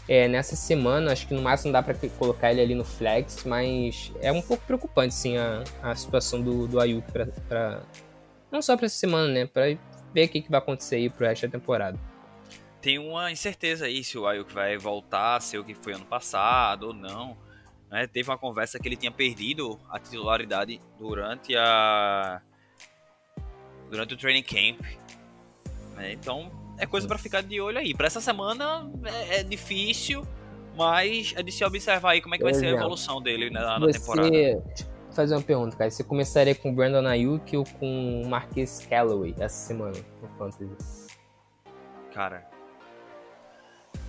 é, 0.09 0.29
nessa 0.29 0.57
semana. 0.57 1.13
Acho 1.13 1.27
que 1.27 1.35
no 1.35 1.43
máximo 1.43 1.73
dá 1.73 1.83
para 1.83 1.95
colocar 2.19 2.51
ele 2.51 2.61
ali 2.61 2.75
no 2.75 2.85
flex, 2.85 3.45
mas 3.45 4.13
é 4.21 4.31
um 4.31 4.43
pouco 4.43 4.65
preocupante 4.65 5.15
sim 5.15 5.37
a, 5.37 5.65
a 5.83 5.95
situação 5.95 6.41
do, 6.41 6.67
do 6.67 6.81
Ayuk 6.81 7.07
para 7.49 7.83
não 8.51 8.63
só 8.63 8.77
para 8.77 8.87
essa 8.87 8.97
semana, 8.97 9.29
né? 9.33 9.47
Para 9.47 9.77
ver 10.13 10.27
o 10.27 10.29
que, 10.29 10.41
que 10.43 10.51
vai 10.51 10.59
acontecer 10.59 10.97
aí 10.97 11.11
pro 11.11 11.27
resto 11.27 11.47
da 11.47 11.53
temporada 11.53 11.99
tem 12.85 12.99
uma 12.99 13.33
incerteza 13.33 13.87
aí 13.87 14.05
se 14.05 14.19
o 14.19 14.27
Ayuk 14.27 14.53
vai 14.53 14.77
voltar 14.77 15.37
a 15.37 15.41
ser 15.41 15.57
o 15.57 15.65
que 15.65 15.75
foi 15.75 15.95
ano 15.95 16.05
passado 16.05 16.89
ou 16.89 16.93
não. 16.93 17.35
Né? 17.91 18.07
Teve 18.07 18.29
uma 18.29 18.37
conversa 18.37 18.79
que 18.79 18.87
ele 18.87 18.95
tinha 18.95 19.11
perdido 19.11 19.81
a 19.89 19.99
titularidade 19.99 20.83
durante 20.99 21.57
a 21.57 22.43
durante 23.89 24.13
o 24.13 24.19
training 24.19 24.43
camp. 24.43 24.83
Né? 25.95 26.13
Então 26.13 26.53
é 26.79 26.87
coisa 26.87 27.07
para 27.07 27.19
ficar 27.19 27.43
de 27.43 27.61
olho 27.61 27.79
aí. 27.79 27.95
Para 27.95 28.07
essa 28.07 28.21
semana 28.21 28.91
é, 29.05 29.41
é, 29.41 29.43
difícil, 29.43 30.27
mas 30.77 31.33
é 31.37 31.43
de 31.43 31.53
se 31.53 31.65
observar 31.65 32.13
aí 32.13 32.21
como 32.21 32.35
é 32.35 32.39
que 32.39 32.45
vai 32.45 32.53
exemplo, 32.53 32.71
ser 32.71 32.77
a 32.77 32.81
evolução 32.81 33.23
dele 33.23 33.51
na, 33.51 33.79
na 33.79 33.87
você, 33.87 33.99
temporada. 33.99 34.65
Fazer 35.13 35.35
uma 35.35 35.43
pergunta, 35.43 35.77
cara. 35.77 35.91
Você 35.91 36.03
começaria 36.03 36.55
com 36.55 36.71
o 36.71 36.73
Brandon 36.73 37.07
Ayuk 37.07 37.57
ou 37.57 37.65
com 37.79 38.23
o 38.23 38.29
Marquês 38.29 38.85
Callaway 38.89 39.35
essa 39.39 39.69
semana 39.69 39.97
no 40.21 40.29
Fantasy? 40.37 40.69
Cara, 42.13 42.45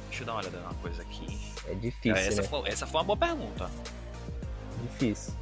deixa 0.09 0.23
eu 0.23 0.25
dar 0.25 0.33
uma 0.33 0.41
olhada 0.41 0.57
numa 0.57 0.73
coisa 0.75 1.01
aqui. 1.03 1.25
É 1.67 1.73
difícil, 1.75 2.15
essa, 2.15 2.41
né? 2.41 2.47
foi, 2.47 2.69
essa 2.69 2.87
foi 2.87 3.01
uma 3.01 3.03
boa 3.03 3.17
pergunta. 3.17 3.69
Difícil. 4.81 5.33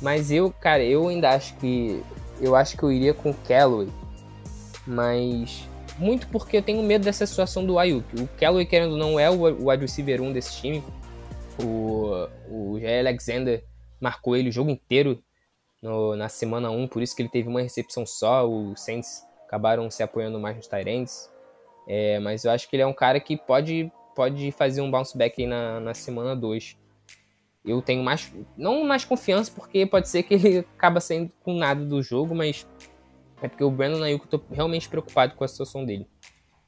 Mas 0.00 0.30
eu, 0.30 0.50
cara, 0.50 0.82
eu 0.82 1.08
ainda 1.08 1.30
acho 1.30 1.56
que. 1.56 2.02
Eu 2.40 2.54
acho 2.54 2.76
que 2.76 2.82
eu 2.82 2.92
iria 2.92 3.14
com 3.14 3.30
o 3.30 3.34
Callaway. 3.34 3.88
Mas. 4.86 5.68
Muito 5.98 6.28
porque 6.28 6.56
eu 6.56 6.62
tenho 6.62 6.82
medo 6.82 7.04
dessa 7.04 7.26
situação 7.26 7.64
do 7.64 7.78
Ayuk. 7.78 8.06
O 8.20 8.28
Callaway, 8.38 8.64
querendo 8.64 8.92
ou 8.92 8.98
não, 8.98 9.18
é 9.18 9.28
o 9.28 9.68
wide 9.68 9.82
receiver 9.82 10.22
1 10.22 10.32
desse 10.32 10.56
time. 10.60 10.82
O, 11.62 12.28
o 12.48 12.76
Alexander 12.76 13.64
marcou 14.00 14.36
ele 14.36 14.48
o 14.48 14.52
jogo 14.52 14.70
inteiro 14.70 15.22
no, 15.82 16.14
na 16.14 16.28
semana 16.28 16.70
1, 16.70 16.86
por 16.88 17.02
isso 17.02 17.16
que 17.16 17.22
ele 17.22 17.28
teve 17.28 17.48
uma 17.48 17.60
recepção 17.60 18.06
só. 18.06 18.48
Os 18.48 18.80
Saints 18.80 19.24
acabaram 19.46 19.90
se 19.90 20.02
apoiando 20.02 20.38
mais 20.38 20.56
nos 20.56 20.68
Tyrants. 20.68 21.28
É, 21.88 22.18
mas 22.20 22.44
eu 22.44 22.52
acho 22.52 22.68
que 22.68 22.76
ele 22.76 22.82
é 22.82 22.86
um 22.86 22.92
cara 22.92 23.18
que 23.18 23.36
pode, 23.36 23.90
pode 24.14 24.52
fazer 24.52 24.80
um 24.80 24.90
bounce 24.90 25.16
back 25.18 25.40
aí 25.42 25.48
na, 25.48 25.80
na 25.80 25.94
semana 25.94 26.36
2 26.36 26.76
eu 27.64 27.82
tenho 27.82 28.02
mais. 28.02 28.32
Não 28.56 28.84
mais 28.84 29.04
confiança, 29.04 29.52
porque 29.54 29.84
pode 29.86 30.08
ser 30.08 30.22
que 30.22 30.34
ele 30.34 30.58
acaba 30.76 31.00
saindo 31.00 31.30
com 31.42 31.54
nada 31.54 31.84
do 31.84 32.02
jogo, 32.02 32.34
mas 32.34 32.66
é 33.42 33.48
porque 33.48 33.64
o 33.64 33.70
Brandon 33.70 34.02
Ayuk 34.02 34.26
eu 34.30 34.38
tô 34.38 34.54
realmente 34.54 34.88
preocupado 34.88 35.34
com 35.34 35.44
a 35.44 35.48
situação 35.48 35.84
dele. 35.84 36.06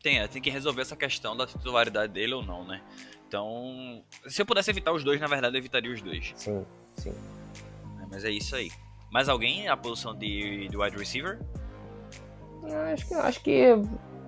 Tem, 0.03 0.19
é, 0.19 0.29
tem 0.29 0.41
que 0.41 0.51
resolver 0.51 0.83
essa 0.83 0.97
questão 0.97 1.37
da 1.37 1.47
titularidade 1.47 2.13
dele 2.13 2.35
ou 2.35 2.43
não, 2.43 2.65
né? 2.65 2.83
Então, 3.29 4.03
se 4.27 4.41
eu 4.41 4.47
pudesse 4.47 4.71
evitar 4.71 4.93
os 4.93 5.05
dois, 5.05 5.21
na 5.21 5.27
verdade, 5.27 5.57
eu 5.57 5.59
evitaria 5.59 5.93
os 5.93 6.01
dois. 6.01 6.33
Sim, 6.35 6.65
sim. 6.97 7.13
É, 8.01 8.07
mas 8.11 8.25
é 8.25 8.31
isso 8.31 8.57
aí. 8.57 8.71
Mais 9.13 9.29
alguém 9.29 9.67
na 9.67 9.77
posição 9.77 10.17
de, 10.17 10.69
de 10.69 10.77
wide 10.77 10.97
receiver? 10.97 11.39
Acho 12.93 13.09
que, 13.09 13.15
acho 13.15 13.43
que 13.43 13.67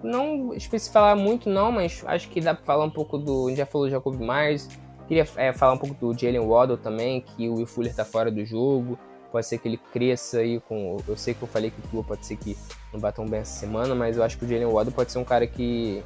não 0.03 0.53
especificar 0.55 1.17
muito 1.17 1.49
não, 1.49 1.73
mas 1.73 2.05
acho 2.07 2.29
que 2.29 2.41
dá 2.41 2.55
pra 2.55 2.65
falar 2.65 2.85
um 2.85 2.91
pouco 2.91 3.19
do. 3.19 3.47
A 3.47 3.49
gente 3.51 3.59
já 3.59 3.67
falou 3.67 3.87
do 3.87 3.91
Jacob 3.91 4.19
Myers, 4.19 4.69
Queria 5.13 5.27
é, 5.37 5.53
falar 5.53 5.75
um 5.75 5.79
pouco 5.79 5.95
do 5.95 6.19
Jalen 6.19 6.41
Waddle 6.41 6.79
também, 6.79 7.21
que 7.21 7.47
o 7.49 7.57
Will 7.57 7.67
Fuller 7.67 7.95
tá 7.95 8.05
fora 8.05 8.31
do 8.31 8.45
jogo. 8.47 8.99
Pode 9.33 9.47
ser 9.47 9.57
que 9.57 9.67
ele 9.67 9.79
cresça 9.79 10.41
aí 10.41 10.61
com. 10.61 11.03
Eu 11.09 11.17
sei 11.17 11.33
que 11.33 11.41
eu 11.41 11.49
falei 11.49 11.71
que 11.71 11.81
o 11.81 11.89
Tua 11.91 12.05
pode 12.05 12.27
ser 12.27 12.37
que 12.37 12.55
não 12.93 13.01
vá 13.01 13.11
tão 13.11 13.27
bem 13.27 13.41
essa 13.41 13.59
semana, 13.59 13.95
mas 13.95 14.19
eu 14.19 14.23
acho 14.23 14.37
que 14.37 14.45
o 14.45 14.49
Jalen 14.49 14.67
Waddle 14.67 14.93
pode 14.93 15.11
ser 15.11 15.19
um 15.19 15.25
cara 15.25 15.47
que 15.47 16.05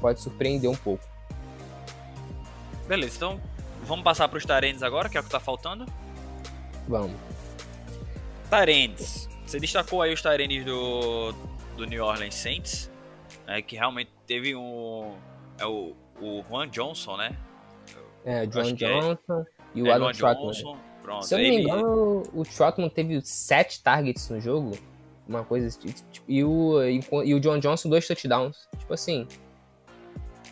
pode 0.00 0.20
surpreender 0.20 0.70
um 0.70 0.76
pouco. 0.76 1.04
Beleza, 2.86 3.16
então 3.16 3.40
vamos 3.82 4.04
passar 4.04 4.28
para 4.28 4.38
os 4.38 4.46
Tarendes 4.46 4.84
agora, 4.84 5.08
que 5.08 5.18
é 5.18 5.20
o 5.20 5.24
que 5.24 5.28
tá 5.28 5.40
faltando? 5.40 5.84
Vamos. 6.86 7.16
Tarendes. 8.48 9.28
Você 9.44 9.58
destacou 9.58 10.00
aí 10.00 10.14
os 10.14 10.22
Tarendes 10.22 10.64
do, 10.64 11.32
do 11.76 11.84
New 11.84 12.04
Orleans 12.04 12.36
Saints, 12.36 12.88
né, 13.44 13.60
que 13.60 13.74
realmente 13.74 14.12
teve 14.24 14.54
um. 14.54 15.16
É 15.58 15.66
o, 15.66 15.96
o 16.20 16.44
Juan 16.48 16.68
Johnson, 16.68 17.16
né? 17.16 17.36
É, 18.24 18.46
John 18.46 18.60
é. 18.60 18.72
Johnson 18.72 19.40
é. 19.40 19.44
e 19.74 19.82
o 19.82 19.86
é, 19.88 19.92
Adam 19.92 20.12
Trotman. 20.12 20.78
Pronto, 21.08 21.26
Se 21.26 21.34
eu 21.34 21.38
não 21.38 21.48
me 21.48 21.62
engano, 21.62 22.22
o 22.34 22.42
Trotman 22.44 22.90
teve 22.90 23.18
sete 23.24 23.82
targets 23.82 24.28
no 24.28 24.38
jogo. 24.38 24.72
Uma 25.26 25.42
coisa 25.42 25.66
tipo, 25.78 25.96
e 26.28 26.44
o, 26.44 26.82
e, 26.82 27.34
o 27.34 27.40
John 27.40 27.58
Johnson 27.58 27.88
dois 27.88 28.06
touchdowns. 28.06 28.68
Tipo 28.78 28.92
assim, 28.92 29.26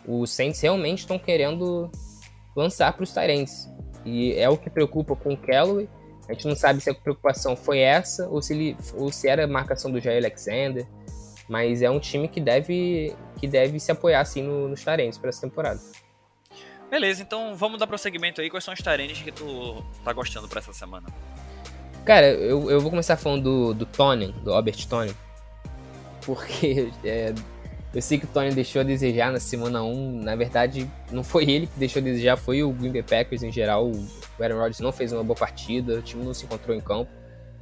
os 0.07 0.31
Saints 0.31 0.59
realmente 0.59 0.99
estão 0.99 1.19
querendo 1.19 1.91
lançar 2.55 2.91
para 2.93 3.03
os 3.03 3.13
Tyrants. 3.13 3.69
E 4.03 4.33
é 4.33 4.49
o 4.49 4.57
que 4.57 4.67
preocupa 4.67 5.15
com 5.15 5.33
o 5.33 5.37
Callaway. 5.37 5.87
A 6.27 6.33
gente 6.33 6.47
não 6.47 6.55
sabe 6.55 6.81
se 6.81 6.89
a 6.89 6.95
preocupação 6.95 7.55
foi 7.55 7.79
essa 7.79 8.27
ou 8.27 8.41
se, 8.41 8.53
ele, 8.53 8.77
ou 8.95 9.11
se 9.11 9.29
era 9.29 9.43
a 9.43 9.47
marcação 9.47 9.91
do 9.91 9.99
Jair 9.99 10.17
Alexander. 10.17 10.87
Mas 11.47 11.83
é 11.83 11.89
um 11.89 11.99
time 11.99 12.27
que 12.27 12.41
deve, 12.41 13.15
que 13.39 13.47
deve 13.47 13.79
se 13.79 13.91
apoiar 13.91 14.21
assim 14.21 14.41
no, 14.41 14.67
nos 14.67 14.83
Tyrants 14.83 15.19
para 15.19 15.29
essa 15.29 15.41
temporada. 15.41 15.79
Beleza, 16.89 17.21
então 17.21 17.55
vamos 17.55 17.79
dar 17.79 17.87
prosseguimento 17.87 18.39
aí. 18.39 18.49
Quais 18.49 18.63
são 18.63 18.73
os 18.73 18.81
Tyrants 18.81 19.21
que 19.21 19.31
tu 19.31 19.83
tá 20.03 20.13
gostando 20.13 20.47
pra 20.47 20.59
essa 20.59 20.71
semana? 20.71 21.07
Cara, 22.05 22.27
eu, 22.27 22.71
eu 22.71 22.79
vou 22.79 22.89
começar 22.89 23.17
falando 23.17 23.43
do, 23.43 23.73
do 23.73 23.85
Tony, 23.85 24.31
do 24.43 24.53
Albert 24.53 24.87
Tony. 24.87 25.13
Porque 26.25 26.89
é, 27.03 27.33
eu 27.93 28.01
sei 28.01 28.17
que 28.17 28.25
o 28.25 28.27
Tony 28.29 28.53
deixou 28.53 28.81
a 28.81 28.83
desejar 28.83 29.31
na 29.31 29.39
semana 29.39 29.83
1. 29.83 30.21
Na 30.21 30.35
verdade, 30.35 30.89
não 31.11 31.23
foi 31.23 31.49
ele 31.49 31.67
que 31.67 31.77
deixou 31.77 32.01
a 32.01 32.03
desejar, 32.03 32.37
foi 32.37 32.63
o 32.63 32.71
Green 32.71 32.91
Bay 32.91 33.03
Packers 33.03 33.43
em 33.43 33.51
geral. 33.51 33.89
O 33.89 34.07
Aaron 34.39 34.55
Rodgers 34.57 34.79
não 34.79 34.91
fez 34.93 35.11
uma 35.11 35.23
boa 35.23 35.37
partida, 35.37 35.95
o 35.95 36.01
time 36.01 36.23
não 36.23 36.33
se 36.33 36.45
encontrou 36.45 36.75
em 36.75 36.79
campo. 36.79 37.11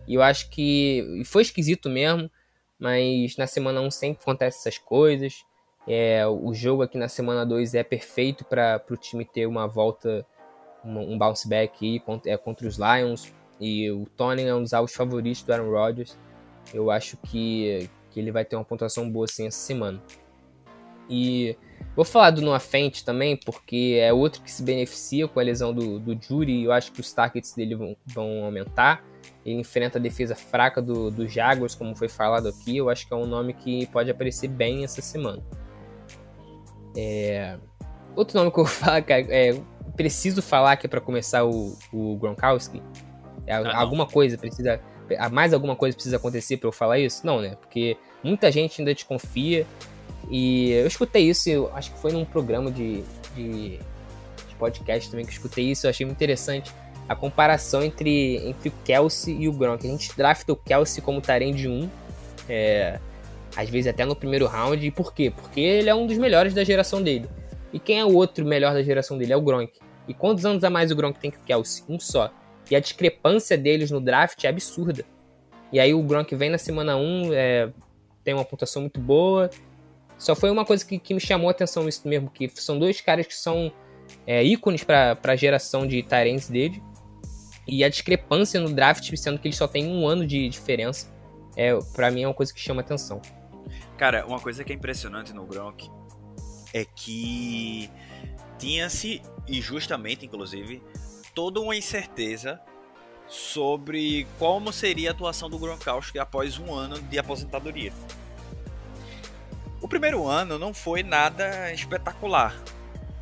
E 0.07 0.13
eu 0.13 0.21
acho 0.21 0.49
que 0.51 1.23
foi 1.25 1.41
esquisito 1.41 1.89
mesmo, 1.89 2.29
mas 2.77 3.35
na 3.38 3.47
semana 3.47 3.81
1 3.81 3.89
sempre 3.89 4.21
acontece 4.21 4.59
essas 4.59 4.77
coisas. 4.77 5.43
É, 5.88 6.26
o 6.26 6.54
jogo 6.54 6.82
aqui 6.82 6.98
na 6.98 7.08
semana 7.08 7.45
2 7.45 7.76
é 7.76 7.84
perfeito 7.84 8.43
para 8.43 8.84
o 8.89 8.98
time 8.98 9.24
ter 9.24 9.45
uma 9.45 9.67
volta, 9.67 10.26
um, 10.84 11.13
um 11.13 11.17
bounce 11.17 11.48
back 11.48 11.86
aí, 11.86 12.00
contra, 12.00 12.32
é, 12.32 12.38
contra 12.38 12.67
os 12.67 12.78
Lions. 12.78 13.32
E 13.60 13.89
o 13.91 14.06
Tony 14.17 14.43
é 14.43 14.54
um 14.54 14.63
dos 14.63 14.74
alvos 14.74 14.93
favoritos 14.93 15.43
do 15.43 15.54
Aaron 15.54 15.69
Rodgers. 15.69 16.17
Eu 16.74 16.89
acho 16.89 17.17
que, 17.17 17.89
que 18.10 18.19
ele 18.19 18.32
vai 18.32 18.43
ter 18.43 18.56
uma 18.56 18.65
pontuação 18.65 19.10
boa 19.10 19.26
assim 19.26 19.48
essa 19.48 19.60
semana. 19.60 20.02
E 21.08 21.56
vou 21.95 22.04
falar 22.04 22.32
do 22.32 22.41
Noah 22.41 22.60
Fent 22.60 23.04
também, 23.04 23.38
porque 23.38 24.00
é 24.02 24.12
outro 24.12 24.41
que 24.41 24.52
se 24.52 24.63
beneficia 24.63 25.28
com 25.28 25.39
a 25.39 25.43
lesão 25.43 25.71
do, 25.71 26.00
do 26.00 26.19
Jury. 26.19 26.63
Eu 26.63 26.71
acho 26.71 26.91
que 26.91 27.00
os 27.00 27.13
targets 27.13 27.54
dele 27.54 27.76
vão, 27.76 27.95
vão 28.08 28.43
aumentar. 28.43 29.04
Ele 29.45 29.60
enfrenta 29.60 30.00
a 30.00 30.02
defesa 30.02 30.36
fraca 30.36 30.82
do, 30.82 31.12
do 31.12 31.28
Jaguars, 31.28 31.76
como 31.76 31.95
foi 31.95 32.10
falado 32.10 32.50
aqui. 32.50 32.78
Eu 32.78 32.89
acho 32.89 33.08
que 33.08 33.13
é 33.13 33.17
um 33.17 33.28
nome 33.28 33.54
que 33.54 33.86
pode 33.88 34.10
aparecer 34.10 34.48
bem 34.48 34.84
essa 34.84 35.02
semana. 35.02 35.43
É... 36.95 37.58
Outro 38.15 38.38
nome 38.38 38.51
que 38.51 38.60
eu 38.60 38.63
vou 38.65 38.73
falar, 38.73 39.01
cara, 39.01 39.25
é, 39.29 39.60
preciso 39.95 40.41
falar 40.41 40.77
que 40.77 40.86
é 40.86 40.89
pra 40.89 41.01
começar 41.01 41.45
o, 41.45 41.77
o 41.91 42.15
Gronkowski. 42.17 42.81
É, 43.47 43.53
ah, 43.53 43.77
alguma 43.77 44.05
coisa 44.05 44.38
precisa. 44.38 44.79
Mais 45.31 45.53
alguma 45.53 45.75
coisa 45.75 45.95
precisa 45.95 46.17
acontecer 46.17 46.58
para 46.58 46.67
eu 46.67 46.71
falar 46.71 46.97
isso? 46.97 47.25
Não, 47.25 47.39
né? 47.39 47.55
Porque 47.62 47.95
muita 48.23 48.51
gente 48.51 48.81
ainda 48.81 48.93
desconfia. 48.93 49.65
E 50.29 50.71
eu 50.71 50.88
escutei 50.88 51.29
isso, 51.29 51.47
eu 51.49 51.71
acho 51.75 51.91
que 51.91 51.99
foi 51.99 52.12
num 52.12 52.25
programa 52.25 52.71
de, 52.71 53.03
de, 53.36 53.77
de 53.77 54.55
podcast 54.58 55.12
também 55.12 55.23
que 55.23 55.31
eu 55.31 55.36
escutei 55.36 55.65
isso, 55.65 55.86
eu 55.86 55.91
achei 55.91 56.03
muito 56.03 56.17
interessante 56.17 56.73
a 57.08 57.15
comparação 57.15 57.84
entre, 57.84 58.38
entre 58.38 58.69
o 58.69 58.73
Kelsey 58.84 59.41
e 59.41 59.47
o 59.47 59.53
Gronk. 59.53 59.86
A 59.86 59.91
gente 59.91 60.15
drafta 60.15 60.51
o 60.51 60.55
Kelsey 60.55 61.03
como 61.03 61.21
de 61.21 61.67
1. 61.67 61.89
É, 62.49 62.99
às 63.55 63.69
vezes 63.69 63.87
até 63.87 64.05
no 64.05 64.15
primeiro 64.15 64.45
round. 64.47 64.85
E 64.85 64.91
por 64.91 65.13
quê? 65.13 65.31
Porque 65.31 65.59
ele 65.59 65.89
é 65.89 65.95
um 65.95 66.05
dos 66.05 66.17
melhores 66.17 66.53
da 66.53 66.63
geração 66.63 67.01
dele. 67.01 67.27
E 67.71 67.79
quem 67.79 67.99
é 67.99 68.05
o 68.05 68.13
outro 68.13 68.45
melhor 68.45 68.73
da 68.73 68.83
geração 68.83 69.17
dele? 69.17 69.33
É 69.33 69.37
o 69.37 69.41
Gronk. 69.41 69.71
E 70.07 70.13
quantos 70.13 70.45
anos 70.45 70.63
a 70.63 70.69
mais 70.69 70.91
o 70.91 70.95
Gronk 70.95 71.19
tem 71.19 71.31
que 71.31 71.39
Kelsey? 71.39 71.83
Um 71.89 71.99
só. 71.99 72.31
E 72.69 72.75
a 72.75 72.79
discrepância 72.79 73.57
deles 73.57 73.91
no 73.91 73.99
draft 73.99 74.43
é 74.43 74.47
absurda. 74.47 75.05
E 75.71 75.79
aí 75.79 75.93
o 75.93 76.01
Gronk 76.01 76.33
vem 76.35 76.49
na 76.49 76.57
semana 76.57 76.95
1, 76.95 77.33
é, 77.33 77.69
tem 78.23 78.33
uma 78.33 78.45
pontuação 78.45 78.81
muito 78.81 78.99
boa. 78.99 79.49
Só 80.17 80.35
foi 80.35 80.49
uma 80.49 80.65
coisa 80.65 80.85
que, 80.85 80.97
que 80.97 81.13
me 81.13 81.19
chamou 81.19 81.49
a 81.49 81.51
atenção 81.51 81.87
isso 81.87 82.07
mesmo, 82.07 82.29
que 82.29 82.49
são 82.55 82.79
dois 82.79 83.01
caras 83.01 83.27
que 83.27 83.35
são 83.35 83.71
é, 84.25 84.43
ícones 84.43 84.83
para 84.83 85.17
a 85.21 85.35
geração 85.35 85.85
de 85.85 86.01
Tyrants 86.03 86.47
dele. 86.47 86.81
E 87.67 87.83
a 87.83 87.89
discrepância 87.89 88.60
no 88.60 88.71
draft, 88.71 89.13
sendo 89.15 89.39
que 89.39 89.47
eles 89.47 89.58
só 89.58 89.67
têm 89.67 89.87
um 89.87 90.08
ano 90.08 90.25
de 90.25 90.47
diferença, 90.47 91.12
é, 91.56 91.77
para 91.93 92.12
mim 92.12 92.23
é 92.23 92.27
uma 92.27 92.33
coisa 92.33 92.53
que 92.53 92.60
chama 92.60 92.81
atenção. 92.81 93.21
Cara, 93.98 94.25
uma 94.25 94.39
coisa 94.39 94.63
que 94.63 94.73
é 94.73 94.75
impressionante 94.75 95.33
no 95.33 95.46
Gronk 95.46 95.89
é 96.73 96.83
que 96.83 97.89
tinha-se, 98.58 99.21
e 99.48 99.62
justamente 99.62 100.25
inclusive, 100.25 100.83
toda 101.33 101.60
uma 101.62 101.75
incerteza 101.75 102.60
sobre 103.27 104.27
como 104.37 104.71
seria 104.71 105.10
a 105.10 105.13
atuação 105.13 105.50
do 105.50 105.58
Gronkowski 105.58 106.19
após 106.19 106.60
um 106.60 106.73
ano 106.73 107.00
de 107.02 107.17
aposentadoria. 107.17 107.93
O 109.81 109.87
primeiro 109.87 110.27
ano 110.27 110.60
não 110.60 110.73
foi 110.73 111.02
nada 111.04 111.71
espetacular. 111.71 112.56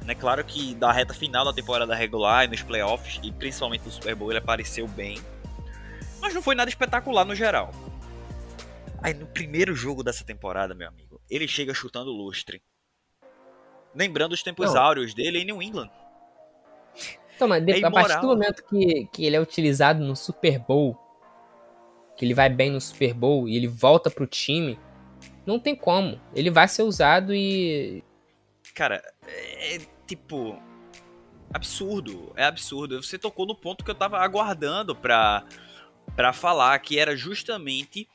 É 0.07 0.15
claro 0.15 0.43
que 0.43 0.75
da 0.75 0.91
reta 0.91 1.13
final 1.13 1.45
da 1.45 1.53
temporada 1.53 1.95
regular 1.95 2.45
e 2.45 2.47
nos 2.47 2.61
playoffs, 2.61 3.19
e 3.23 3.31
principalmente 3.31 3.85
no 3.85 3.91
Super 3.91 4.15
Bowl, 4.15 4.31
ele 4.31 4.39
apareceu 4.39 4.87
bem. 4.87 5.17
Mas 6.19 6.33
não 6.33 6.41
foi 6.41 6.55
nada 6.55 6.69
espetacular 6.69 7.25
no 7.25 7.35
geral. 7.35 7.71
Aí 9.03 9.13
no 9.13 9.27
primeiro 9.27 9.75
jogo 9.75 10.01
dessa 10.01 10.23
temporada, 10.23 10.73
meu 10.73 10.87
amigo, 10.87 11.21
ele 11.29 11.45
chega 11.45 11.73
chutando 11.73 12.09
lustre. 12.09 12.63
Lembrando 13.93 14.31
os 14.31 14.41
tempos 14.41 14.73
Não. 14.73 14.81
áureos 14.81 15.13
dele 15.13 15.39
em 15.39 15.45
New 15.45 15.61
England. 15.61 15.91
Então, 17.35 17.49
mas 17.49 17.67
é 17.67 17.83
a 17.83 17.91
partir 17.91 18.21
do 18.21 18.27
momento 18.27 18.63
que, 18.63 19.05
que 19.11 19.25
ele 19.25 19.35
é 19.35 19.41
utilizado 19.41 20.01
no 20.01 20.15
Super 20.15 20.57
Bowl, 20.57 20.97
que 22.15 22.23
ele 22.23 22.33
vai 22.33 22.49
bem 22.49 22.71
no 22.71 22.79
Super 22.79 23.13
Bowl 23.13 23.49
e 23.49 23.57
ele 23.57 23.67
volta 23.67 24.09
pro 24.09 24.25
time, 24.25 24.79
não 25.45 25.59
tem 25.59 25.75
como. 25.75 26.21
Ele 26.33 26.49
vai 26.49 26.69
ser 26.69 26.83
usado 26.83 27.33
e. 27.35 28.01
Cara, 28.73 29.03
é, 29.27 29.75
é 29.75 29.81
tipo. 30.07 30.57
Absurdo. 31.53 32.31
É 32.37 32.45
absurdo. 32.45 33.03
Você 33.03 33.19
tocou 33.19 33.45
no 33.45 33.55
ponto 33.55 33.83
que 33.83 33.91
eu 33.91 33.95
tava 33.95 34.19
aguardando 34.19 34.95
pra, 34.95 35.43
pra 36.15 36.31
falar, 36.31 36.79
que 36.79 36.97
era 36.97 37.15
justamente 37.17 38.07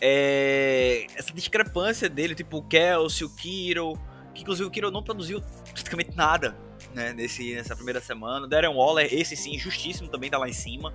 é, 0.00 1.06
essa 1.14 1.32
discrepância 1.32 2.08
dele, 2.08 2.34
tipo 2.34 2.58
o 2.58 2.62
Kelsey, 2.62 3.26
o 3.26 3.30
Kiro, 3.30 3.98
que 4.34 4.42
inclusive 4.42 4.66
o 4.66 4.70
Kiro 4.70 4.90
não 4.90 5.02
produziu 5.02 5.42
praticamente 5.72 6.16
nada 6.16 6.56
né, 6.92 7.12
nesse, 7.12 7.54
nessa 7.54 7.74
primeira 7.74 8.00
semana. 8.00 8.46
Darren 8.46 8.74
Waller, 8.74 9.08
esse 9.12 9.36
sim, 9.36 9.58
justíssimo, 9.58 10.08
também 10.08 10.30
tá 10.30 10.38
lá 10.38 10.48
em 10.48 10.52
cima. 10.52 10.94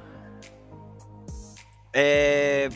É, 1.94 2.70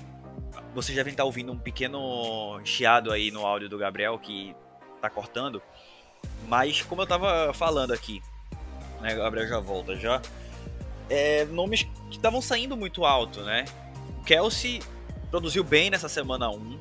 você 0.74 0.94
já 0.94 1.04
vem 1.04 1.12
estar 1.12 1.24
tá 1.24 1.26
ouvindo 1.26 1.52
um 1.52 1.58
pequeno 1.58 2.60
chiado 2.64 3.12
aí 3.12 3.30
no 3.32 3.46
áudio 3.46 3.70
do 3.70 3.78
Gabriel 3.78 4.18
que 4.18 4.56
tá 5.02 5.10
cortando. 5.10 5.62
Mas 6.48 6.82
como 6.82 7.02
eu 7.02 7.08
tava 7.08 7.54
falando 7.54 7.92
aqui, 7.92 8.22
né, 9.02 9.16
Gabriel 9.16 9.48
já 9.48 9.60
volta 9.60 9.96
já. 9.96 10.22
É, 11.10 11.46
nomes 11.46 11.84
que 11.84 12.16
estavam 12.16 12.42
saindo 12.42 12.78
muito 12.78 13.06
alto, 13.06 13.42
né? 13.42 13.66
Kelsey 14.26 14.82
produziu 15.34 15.64
bem 15.64 15.90
nessa 15.90 16.08
semana 16.08 16.48
1. 16.48 16.78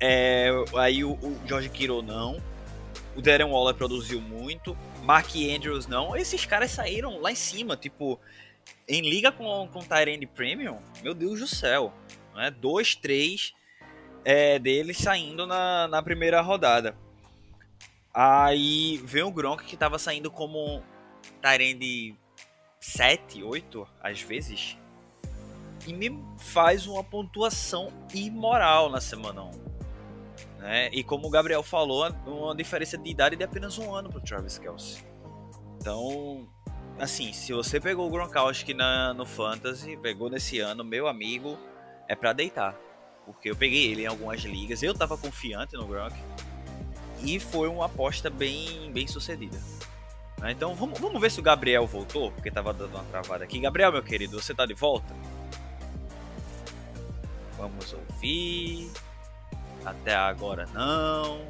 É, 0.00 0.48
aí 0.78 1.04
o, 1.04 1.10
o 1.12 1.38
George 1.46 1.68
Kittle 1.68 2.00
não. 2.00 2.42
O 3.14 3.20
Darren 3.20 3.50
Waller 3.50 3.74
produziu 3.74 4.18
muito. 4.18 4.74
Mark 5.02 5.28
Andrews 5.36 5.86
não. 5.86 6.16
Esses 6.16 6.46
caras 6.46 6.70
saíram 6.70 7.20
lá 7.20 7.30
em 7.30 7.34
cima, 7.34 7.76
tipo, 7.76 8.18
em 8.88 9.02
liga 9.02 9.30
com, 9.30 9.68
com 9.70 9.80
Tyrande 9.80 10.24
Premium, 10.24 10.78
meu 11.02 11.12
Deus 11.12 11.40
do 11.40 11.46
céu 11.46 11.92
né? 12.34 12.50
Dois, 12.50 12.94
três 12.94 13.52
é, 14.24 14.58
deles 14.58 14.96
saindo 14.96 15.46
na, 15.46 15.86
na 15.86 16.02
primeira 16.02 16.40
rodada. 16.40 16.96
Aí 18.14 19.02
vem 19.04 19.22
o 19.22 19.30
Gronk 19.30 19.64
que 19.64 19.74
estava 19.74 19.98
saindo 19.98 20.30
como 20.30 20.82
Tyrande 21.42 22.16
7, 22.80 23.42
8 23.42 23.86
às 24.02 24.22
vezes. 24.22 24.78
E 25.86 25.92
me 25.92 26.22
faz 26.36 26.86
uma 26.86 27.04
pontuação 27.04 27.92
imoral 28.12 28.90
na 28.90 29.00
semana 29.00 29.42
1. 29.42 29.50
Né? 30.58 30.90
E 30.92 31.04
como 31.04 31.28
o 31.28 31.30
Gabriel 31.30 31.62
falou, 31.62 32.10
uma 32.26 32.54
diferença 32.54 32.98
de 32.98 33.08
idade 33.08 33.36
de 33.36 33.44
apenas 33.44 33.78
um 33.78 33.94
ano 33.94 34.10
para 34.10 34.20
Travis 34.20 34.58
Kelsey. 34.58 35.04
Então, 35.80 36.48
assim, 36.98 37.32
se 37.32 37.52
você 37.52 37.78
pegou 37.78 38.08
o 38.08 38.10
Gronkowski 38.10 38.74
na, 38.74 39.14
no 39.14 39.24
Fantasy, 39.24 39.96
pegou 39.96 40.28
nesse 40.28 40.58
ano, 40.58 40.82
meu 40.82 41.06
amigo, 41.06 41.56
é 42.08 42.16
para 42.16 42.32
deitar. 42.32 42.76
Porque 43.24 43.50
eu 43.50 43.56
peguei 43.56 43.90
ele 43.92 44.02
em 44.02 44.06
algumas 44.06 44.40
ligas, 44.42 44.82
eu 44.82 44.94
tava 44.94 45.16
confiante 45.16 45.74
no 45.74 45.86
Gronk. 45.86 46.14
E 47.22 47.40
foi 47.40 47.68
uma 47.68 47.86
aposta 47.86 48.28
bem, 48.28 48.90
bem 48.92 49.06
sucedida. 49.06 49.58
Né, 50.40 50.52
então 50.52 50.74
vamos, 50.74 50.98
vamos 50.98 51.20
ver 51.20 51.30
se 51.30 51.40
o 51.40 51.42
Gabriel 51.42 51.86
voltou, 51.86 52.30
porque 52.32 52.50
tava 52.50 52.72
dando 52.72 52.94
uma 52.94 53.04
travada 53.04 53.44
aqui. 53.44 53.58
Gabriel, 53.58 53.92
meu 53.92 54.02
querido, 54.02 54.40
você 54.40 54.54
tá 54.54 54.66
de 54.66 54.74
volta? 54.74 55.14
Vamos 57.56 57.92
ouvir. 57.92 58.90
Até 59.84 60.14
agora 60.14 60.66
não. 60.66 61.48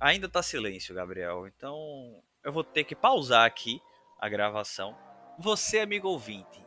Ainda 0.00 0.28
tá 0.28 0.42
silêncio, 0.42 0.94
Gabriel. 0.94 1.46
Então 1.46 2.22
eu 2.44 2.52
vou 2.52 2.64
ter 2.64 2.84
que 2.84 2.94
pausar 2.94 3.44
aqui 3.44 3.80
a 4.20 4.28
gravação. 4.28 4.96
Você, 5.38 5.80
amigo 5.80 6.08
ouvinte, 6.08 6.64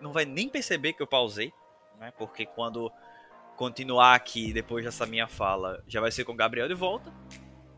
não 0.00 0.12
vai 0.12 0.24
nem 0.24 0.48
perceber 0.48 0.92
que 0.92 1.02
eu 1.02 1.06
pausei, 1.06 1.52
né? 1.98 2.12
Porque 2.18 2.44
quando 2.44 2.90
continuar 3.56 4.14
aqui 4.14 4.52
depois 4.52 4.84
dessa 4.84 5.06
minha 5.06 5.28
fala, 5.28 5.82
já 5.86 6.00
vai 6.00 6.10
ser 6.10 6.24
com 6.24 6.32
o 6.32 6.36
Gabriel 6.36 6.68
de 6.68 6.74
volta. 6.74 7.12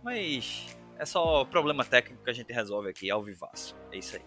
Mas 0.03 0.77
é 0.99 1.05
só 1.05 1.45
problema 1.45 1.85
técnico 1.85 2.25
que 2.25 2.31
a 2.31 2.33
gente 2.33 2.53
resolve 2.53 2.89
aqui 2.89 3.11
ao 3.11 3.23
vivaço. 3.23 3.77
É 3.91 3.99
isso 3.99 4.17
aí. 4.17 4.23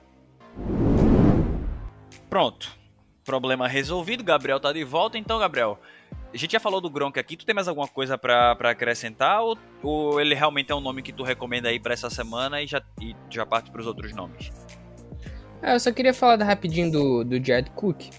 Pronto. 2.30 2.85
Problema 3.26 3.68
resolvido, 3.68 4.24
Gabriel 4.24 4.60
tá 4.60 4.72
de 4.72 4.84
volta. 4.84 5.18
Então, 5.18 5.40
Gabriel, 5.40 5.80
a 6.32 6.38
gente 6.38 6.52
já 6.52 6.60
falou 6.60 6.80
do 6.80 6.90
Gronk 6.90 7.20
aqui. 7.20 7.36
Tu 7.36 7.46
tem 7.46 7.56
mais 7.56 7.68
alguma 7.68 7.88
coisa 7.88 8.18
para 8.18 8.52
acrescentar? 8.70 9.42
Ou, 9.42 9.58
ou, 9.82 10.22
ele 10.22 10.36
realmente 10.36 10.72
é 10.72 10.76
um 10.76 10.80
nome 10.80 11.02
que 11.02 11.12
tu 11.12 11.24
recomenda 11.24 11.70
aí 11.70 11.80
para 11.80 11.94
essa 11.94 12.10
semana 12.10 12.62
e 12.62 12.68
já, 12.68 12.82
e 13.02 13.16
já 13.30 13.46
parte 13.46 13.72
para 13.72 13.82
os 13.82 13.88
outros 13.88 14.14
nomes? 14.14 14.52
Ah, 15.62 15.74
eu 15.74 15.80
só 15.80 15.92
queria 15.92 16.14
falar 16.14 16.44
rapidinho 16.44 16.92
do, 16.92 17.24
do 17.24 17.44
Jared 17.44 17.72
Cook, 17.72 18.10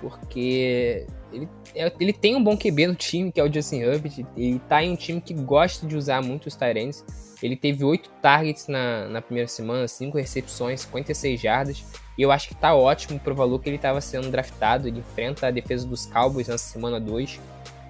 porque 0.00 1.06
ele, 1.32 1.48
é, 1.74 1.92
ele 2.00 2.12
tem 2.12 2.34
um 2.34 2.42
bom 2.42 2.56
QB 2.56 2.88
no 2.88 2.94
time, 2.94 3.30
que 3.30 3.40
é 3.40 3.44
o 3.44 3.52
Justin 3.52 3.80
Herbert. 3.80 4.26
Ele 4.36 4.58
tá 4.68 4.82
em 4.82 4.90
um 4.90 4.96
time 4.96 5.20
que 5.20 5.34
gosta 5.34 5.86
de 5.86 5.96
usar 5.96 6.22
muito 6.22 6.46
os 6.46 6.56
Tyrants. 6.56 7.04
Ele 7.42 7.56
teve 7.56 7.84
8 7.84 8.10
targets 8.22 8.68
na, 8.68 9.08
na 9.08 9.22
primeira 9.22 9.48
semana, 9.48 9.88
5 9.88 10.16
recepções, 10.18 10.82
56 10.82 11.40
jardas. 11.40 11.84
E 12.18 12.22
eu 12.22 12.30
acho 12.30 12.48
que 12.48 12.54
tá 12.54 12.74
ótimo 12.74 13.18
pro 13.18 13.34
valor 13.34 13.58
que 13.60 13.68
ele 13.68 13.76
estava 13.76 14.00
sendo 14.00 14.30
draftado. 14.30 14.86
Ele 14.86 14.98
enfrenta 15.00 15.46
a 15.46 15.50
defesa 15.50 15.86
dos 15.86 16.06
Cowboys 16.06 16.48
na 16.48 16.58
semana 16.58 17.00
2. 17.00 17.40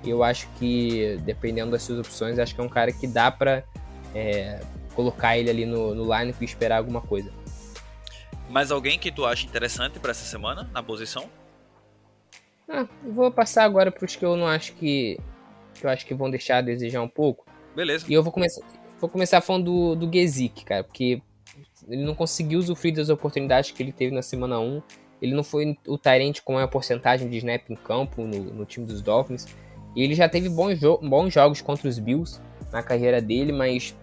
E 0.04 0.10
eu 0.10 0.22
acho 0.22 0.48
que, 0.58 1.18
dependendo 1.24 1.72
das 1.72 1.82
suas 1.82 1.98
opções, 1.98 2.38
acho 2.38 2.54
que 2.54 2.60
é 2.60 2.64
um 2.64 2.68
cara 2.68 2.92
que 2.92 3.06
dá 3.06 3.30
pra 3.30 3.64
é, 4.14 4.60
colocar 4.94 5.36
ele 5.36 5.50
ali 5.50 5.66
no, 5.66 5.94
no 5.94 6.16
line 6.16 6.34
e 6.40 6.44
esperar 6.44 6.78
alguma 6.78 7.00
coisa. 7.00 7.32
Mais 8.48 8.70
alguém 8.70 8.98
que 8.98 9.12
tu 9.12 9.26
acha 9.26 9.46
interessante 9.46 9.98
para 9.98 10.10
essa 10.10 10.24
semana 10.24 10.68
na 10.72 10.82
posição? 10.82 11.28
Ah, 12.68 12.86
vou 13.04 13.30
passar 13.30 13.64
agora 13.64 13.90
para 13.90 14.04
os 14.04 14.14
que 14.14 14.24
eu 14.24 14.36
não 14.36 14.46
acho 14.46 14.74
que, 14.74 15.18
que 15.74 15.84
eu 15.84 15.90
acho 15.90 16.06
que 16.06 16.14
vão 16.14 16.30
deixar 16.30 16.58
a 16.58 16.60
desejar 16.60 17.02
um 17.02 17.08
pouco. 17.08 17.44
Beleza. 17.74 18.06
E 18.08 18.12
eu 18.12 18.22
vou 18.22 18.32
começar, 18.32 18.62
vou 19.00 19.08
começar 19.08 19.40
falando 19.40 19.96
do, 19.96 20.06
do 20.06 20.10
cara, 20.64 20.84
porque 20.84 21.22
ele 21.88 22.04
não 22.04 22.14
conseguiu 22.14 22.58
usufruir 22.58 22.94
das 22.94 23.08
oportunidades 23.08 23.70
que 23.70 23.82
ele 23.82 23.92
teve 23.92 24.14
na 24.14 24.22
semana 24.22 24.60
1. 24.60 24.82
Ele 25.22 25.34
não 25.34 25.42
foi 25.42 25.76
o 25.86 25.98
Tyrant 25.98 26.40
com 26.44 26.58
a 26.58 26.68
porcentagem 26.68 27.28
de 27.28 27.38
snap 27.38 27.68
em 27.68 27.74
campo 27.74 28.22
no, 28.22 28.38
no 28.38 28.64
time 28.64 28.86
dos 28.86 29.02
Dolphins. 29.02 29.46
E 29.96 30.02
ele 30.02 30.14
já 30.14 30.28
teve 30.28 30.48
bons, 30.48 30.78
jo 30.78 30.98
bons 30.98 31.32
jogos 31.32 31.60
contra 31.60 31.88
os 31.88 31.98
Bills 31.98 32.40
na 32.70 32.82
carreira 32.82 33.20
dele, 33.20 33.52
mas 33.52 33.94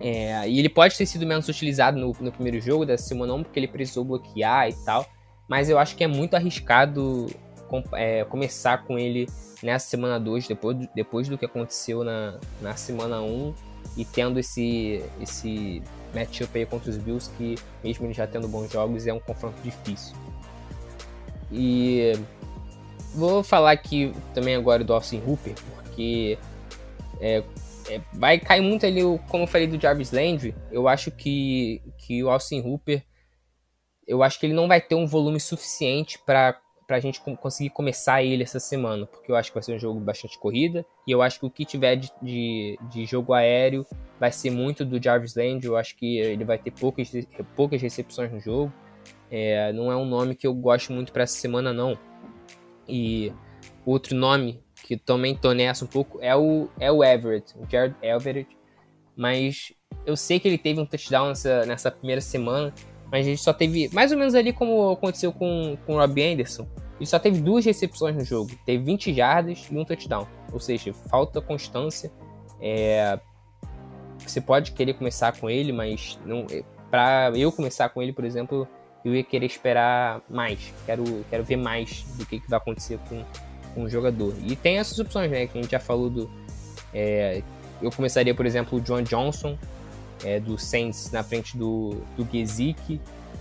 é, 0.00 0.48
e 0.48 0.58
ele 0.58 0.68
pode 0.68 0.96
ter 0.96 1.06
sido 1.06 1.26
menos 1.26 1.48
utilizado 1.48 1.98
no, 1.98 2.14
no 2.20 2.32
primeiro 2.32 2.60
jogo 2.60 2.84
da 2.84 2.98
semana 2.98 3.34
1, 3.34 3.44
porque 3.44 3.60
ele 3.60 3.68
precisou 3.68 4.04
bloquear 4.04 4.68
e 4.68 4.74
tal. 4.84 5.06
Mas 5.48 5.68
eu 5.68 5.78
acho 5.78 5.94
que 5.96 6.02
é 6.02 6.06
muito 6.06 6.34
arriscado 6.34 7.26
com, 7.68 7.82
é, 7.94 8.24
começar 8.24 8.84
com 8.84 8.98
ele 8.98 9.26
nessa 9.62 9.86
semana 9.88 10.18
2, 10.18 10.48
depois, 10.48 10.76
do, 10.76 10.88
depois 10.94 11.28
do 11.28 11.38
que 11.38 11.44
aconteceu 11.44 12.02
na, 12.02 12.38
na 12.60 12.74
semana 12.76 13.20
1, 13.20 13.54
e 13.96 14.04
tendo 14.04 14.38
esse, 14.38 15.02
esse 15.20 15.82
matchup 16.14 16.58
aí 16.58 16.66
contra 16.66 16.90
os 16.90 16.96
Bills, 16.96 17.30
que 17.36 17.56
mesmo 17.82 18.06
ele 18.06 18.14
já 18.14 18.26
tendo 18.26 18.48
bons 18.48 18.70
jogos, 18.70 19.06
é 19.06 19.12
um 19.12 19.20
confronto 19.20 19.60
difícil. 19.62 20.16
E 21.52 22.12
vou 23.14 23.42
falar 23.42 23.72
aqui 23.72 24.12
também 24.32 24.54
agora 24.54 24.82
do 24.82 24.92
Austin 24.92 25.22
Hooper, 25.24 25.54
porque 25.74 26.38
é, 27.20 27.42
é, 27.88 28.00
vai 28.12 28.38
cair 28.38 28.60
muito 28.60 28.84
ali, 28.86 29.00
como 29.28 29.44
eu 29.44 29.48
falei 29.48 29.66
do 29.66 29.80
Jarvis 29.80 30.10
Landry, 30.10 30.54
eu 30.72 30.88
acho 30.88 31.10
que, 31.10 31.82
que 31.98 32.22
o 32.24 32.30
Austin 32.30 32.60
Hooper, 32.60 33.04
eu 34.06 34.22
acho 34.22 34.38
que 34.38 34.46
ele 34.46 34.54
não 34.54 34.68
vai 34.68 34.80
ter 34.80 34.94
um 34.94 35.06
volume 35.06 35.38
suficiente 35.38 36.18
para 36.18 36.60
a 36.94 37.00
gente 37.00 37.20
conseguir 37.40 37.70
começar 37.70 38.22
ele 38.22 38.42
essa 38.42 38.60
semana, 38.60 39.06
porque 39.06 39.30
eu 39.30 39.36
acho 39.36 39.50
que 39.50 39.54
vai 39.54 39.62
ser 39.62 39.74
um 39.74 39.78
jogo 39.78 40.00
bastante 40.00 40.38
corrida, 40.38 40.84
e 41.06 41.10
eu 41.10 41.22
acho 41.22 41.40
que 41.40 41.46
o 41.46 41.50
que 41.50 41.64
tiver 41.64 41.96
de, 41.96 42.10
de, 42.22 42.78
de 42.90 43.04
jogo 43.06 43.32
aéreo 43.32 43.86
vai 44.18 44.32
ser 44.32 44.50
muito 44.50 44.84
do 44.84 45.02
Jarvis 45.02 45.34
Landry, 45.34 45.66
eu 45.66 45.76
acho 45.76 45.96
que 45.96 46.18
ele 46.18 46.44
vai 46.44 46.58
ter 46.58 46.70
poucas, 46.70 47.10
poucas 47.56 47.80
recepções 47.80 48.32
no 48.32 48.40
jogo, 48.40 48.72
é, 49.30 49.72
não 49.72 49.90
é 49.90 49.96
um 49.96 50.04
nome 50.04 50.34
que 50.34 50.46
eu 50.46 50.54
gosto 50.54 50.92
muito 50.92 51.12
para 51.12 51.24
essa 51.24 51.36
semana 51.36 51.72
não. 51.72 51.98
E 52.86 53.32
outro 53.84 54.14
nome 54.14 54.62
que 54.84 54.96
também 54.96 55.34
tô 55.34 55.52
nessa 55.52 55.84
um 55.84 55.88
pouco, 55.88 56.18
é 56.20 56.36
o, 56.36 56.68
é 56.78 56.92
o 56.92 57.02
Everett, 57.02 57.54
o 57.58 57.68
Jared 57.68 57.96
Everett. 58.02 58.56
Mas 59.16 59.72
eu 60.04 60.16
sei 60.16 60.38
que 60.38 60.46
ele 60.46 60.58
teve 60.58 60.78
um 60.80 60.86
touchdown 60.86 61.28
nessa, 61.28 61.64
nessa 61.64 61.90
primeira 61.90 62.20
semana, 62.20 62.72
mas 63.10 63.26
ele 63.26 63.38
só 63.38 63.52
teve, 63.52 63.88
mais 63.92 64.12
ou 64.12 64.18
menos 64.18 64.34
ali 64.34 64.52
como 64.52 64.90
aconteceu 64.90 65.32
com, 65.32 65.76
com 65.86 65.94
o 65.94 65.98
Robbie 65.98 66.32
Anderson, 66.32 66.68
ele 66.96 67.06
só 67.06 67.18
teve 67.18 67.40
duas 67.40 67.64
recepções 67.64 68.14
no 68.14 68.24
jogo, 68.24 68.50
teve 68.64 68.84
20 68.84 69.12
jardas 69.12 69.66
e 69.70 69.76
um 69.76 69.84
touchdown. 69.84 70.26
Ou 70.52 70.60
seja, 70.60 70.92
falta 71.10 71.40
constância. 71.40 72.12
É, 72.60 73.18
você 74.18 74.40
pode 74.40 74.72
querer 74.72 74.94
começar 74.94 75.38
com 75.38 75.50
ele, 75.50 75.72
mas 75.72 76.18
não, 76.24 76.46
é, 76.50 76.62
para 76.90 77.32
eu 77.34 77.50
começar 77.50 77.88
com 77.88 78.00
ele, 78.00 78.12
por 78.12 78.24
exemplo, 78.24 78.68
eu 79.04 79.14
ia 79.14 79.22
querer 79.22 79.46
esperar 79.46 80.22
mais. 80.30 80.72
Quero, 80.86 81.04
quero 81.28 81.44
ver 81.44 81.56
mais 81.56 82.04
do 82.16 82.24
que, 82.24 82.40
que 82.40 82.48
vai 82.48 82.58
acontecer 82.58 82.98
com, 83.08 83.22
com 83.74 83.82
o 83.82 83.88
jogador. 83.88 84.34
E 84.44 84.56
tem 84.56 84.78
essas 84.78 84.98
opções, 84.98 85.30
né? 85.30 85.46
Que 85.46 85.58
a 85.58 85.62
gente 85.62 85.70
já 85.70 85.80
falou 85.80 86.08
do. 86.08 86.30
É, 86.92 87.42
eu 87.82 87.90
começaria, 87.90 88.34
por 88.34 88.46
exemplo, 88.46 88.78
o 88.78 88.80
John 88.80 89.02
Johnson, 89.02 89.58
é, 90.24 90.40
do 90.40 90.56
Saints, 90.56 91.10
na 91.10 91.22
frente 91.22 91.56
do, 91.56 91.96
do 92.16 92.26
Gesick. 92.32 93.00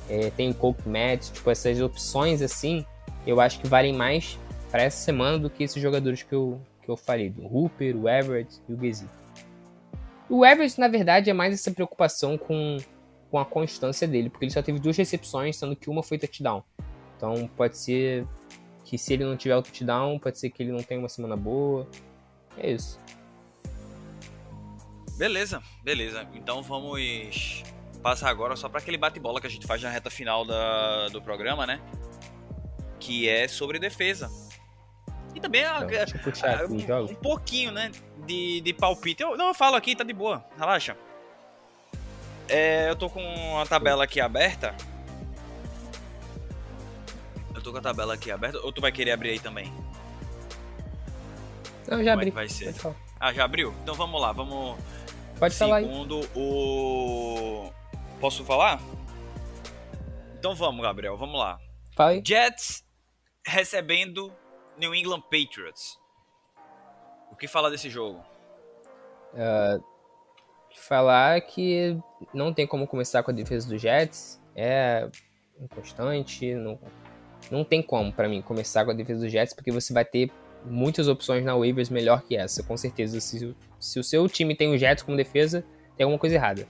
É, 0.10 0.32
tem 0.32 0.50
o 0.50 0.54
Cope 0.54 0.88
Matt, 0.90 1.32
tipo, 1.32 1.50
essas 1.50 1.80
opções 1.80 2.42
assim, 2.42 2.86
eu 3.26 3.40
acho 3.40 3.60
que 3.60 3.68
valem 3.68 3.94
mais 3.94 4.38
para 4.70 4.84
essa 4.84 4.98
semana 4.98 5.38
do 5.38 5.50
que 5.50 5.64
esses 5.64 5.82
jogadores 5.82 6.24
que 6.24 6.34
eu, 6.34 6.60
que 6.82 6.90
eu 6.90 6.98
falei, 6.98 7.30
do 7.30 7.44
Hooper, 7.46 7.96
o 7.96 8.10
Everett 8.10 8.60
e 8.68 8.74
o 8.74 8.80
Gesicki. 8.80 9.12
O 10.30 10.46
Everett, 10.46 10.80
na 10.80 10.88
verdade, 10.88 11.30
é 11.30 11.34
mais 11.34 11.54
essa 11.54 11.72
preocupação 11.72 12.38
com, 12.38 12.78
com 13.30 13.40
a 13.40 13.46
constância 13.46 14.08
dele, 14.08 14.30
porque 14.30 14.46
ele 14.46 14.52
só 14.52 14.62
teve 14.62 14.80
duas 14.80 14.98
recepções, 14.98 15.58
sendo 15.58 15.76
que 15.76 15.90
uma 15.90 16.02
foi 16.02 16.18
touchdown. 16.18 16.64
Então 17.16 17.48
pode 17.56 17.78
ser 17.78 18.26
que 18.84 18.98
se 18.98 19.14
ele 19.14 19.24
não 19.24 19.38
tiver 19.38 19.56
o 19.56 19.62
touchdown, 19.62 20.20
pode 20.20 20.40
ser 20.40 20.50
que 20.50 20.64
ele 20.64 20.72
não 20.72 20.82
tenha 20.82 21.00
uma 21.00 21.10
semana 21.10 21.38
boa. 21.38 21.88
É 22.58 22.72
isso. 22.72 23.00
Beleza, 25.18 25.62
beleza. 25.84 26.28
Então 26.34 26.62
vamos 26.62 27.64
passar 28.02 28.30
agora 28.30 28.56
só 28.56 28.68
para 28.68 28.80
aquele 28.80 28.98
bate-bola 28.98 29.40
que 29.40 29.48
a 29.48 29.50
gente 29.50 29.66
faz 29.66 29.82
na 29.82 29.90
reta 29.90 30.10
final 30.10 30.44
da, 30.44 31.08
do 31.10 31.22
programa, 31.22 31.66
né? 31.66 31.80
Que 33.04 33.28
é 33.28 33.50
sobre 33.50 33.80
defesa. 33.80 34.32
E 35.36 35.40
também 35.42 35.66
a, 35.66 35.82
então, 35.82 36.98
a, 36.98 37.02
um, 37.02 37.06
um, 37.12 37.16
pouquinho, 37.16 37.70
né? 37.70 37.92
De, 38.26 38.62
de 38.62 38.74
palpite. 38.74 39.22
Eu, 39.22 39.36
não, 39.36 39.48
eu 39.48 39.54
falo 39.54 39.76
aqui, 39.76 39.94
tá 39.94 40.06
de 40.06 40.14
boa. 40.14 40.46
Relaxa. 40.58 40.96
É, 42.48 42.90
eu 42.90 42.96
tô 42.96 43.10
com 43.10 43.60
a 43.60 43.66
tabela 43.66 44.06
aqui 44.06 44.22
aberta. 44.22 44.74
Eu 47.54 47.62
tô 47.62 47.74
com 47.74 47.78
a 47.80 47.82
tabela 47.82 48.14
aqui 48.14 48.32
aberta. 48.32 48.60
Ou 48.60 48.72
tu 48.72 48.80
vai 48.80 48.92
querer 48.92 49.12
abrir 49.12 49.32
aí 49.32 49.40
também? 49.40 49.74
Não, 51.90 52.02
já 52.02 52.12
Como 52.12 52.22
abri. 52.22 52.30
É 52.30 52.32
vai 52.32 52.48
ser? 52.48 52.74
Ah, 53.20 53.34
já 53.34 53.44
abriu? 53.44 53.74
Então 53.84 53.96
vamos 53.96 54.22
lá, 54.22 54.32
vamos. 54.32 54.78
Pode 55.38 55.56
falar 55.56 55.78
aí. 55.78 55.84
Segundo 55.84 56.22
o. 56.36 57.70
Posso 58.22 58.46
falar? 58.46 58.80
Então 60.40 60.56
vamos, 60.56 60.82
Gabriel, 60.82 61.18
vamos 61.18 61.38
lá. 61.38 61.60
Fala 61.96 62.12
aí. 62.12 62.24
Jets 62.26 62.83
recebendo 63.46 64.32
New 64.78 64.94
England 64.94 65.22
Patriots. 65.22 66.00
O 67.32 67.36
que 67.36 67.48
falar 67.48 67.70
desse 67.70 67.90
jogo? 67.90 68.24
Uh, 69.34 69.84
falar 70.76 71.42
que 71.42 71.98
não 72.34 72.54
tem 72.54 72.68
como 72.68 72.88
começar 72.88 73.24
com 73.24 73.32
a 73.32 73.34
defesa 73.34 73.68
dos 73.68 73.82
Jets. 73.82 74.42
É 74.56 75.10
inconstante. 75.60 76.54
Não, 76.54 76.80
não 77.52 77.64
tem 77.64 77.82
como, 77.82 78.14
para 78.14 78.28
mim, 78.28 78.42
começar 78.42 78.86
com 78.86 78.92
a 78.92 78.94
defesa 78.94 79.22
dos 79.22 79.32
Jets, 79.32 79.54
porque 79.54 79.72
você 79.72 79.94
vai 79.94 80.06
ter 80.06 80.32
muitas 80.66 81.08
opções 81.08 81.44
na 81.44 81.56
waivers 81.56 81.90
melhor 81.90 82.22
que 82.24 82.38
essa, 82.38 82.64
com 82.64 82.78
certeza. 82.78 83.20
Se, 83.20 83.56
se 83.80 84.00
o 84.00 84.04
seu 84.04 84.28
time 84.30 84.56
tem 84.56 84.74
o 84.74 84.78
Jets 84.78 85.04
como 85.04 85.18
defesa, 85.18 85.66
tem 85.98 86.06
alguma 86.06 86.20
coisa 86.20 86.36
errada. 86.36 86.68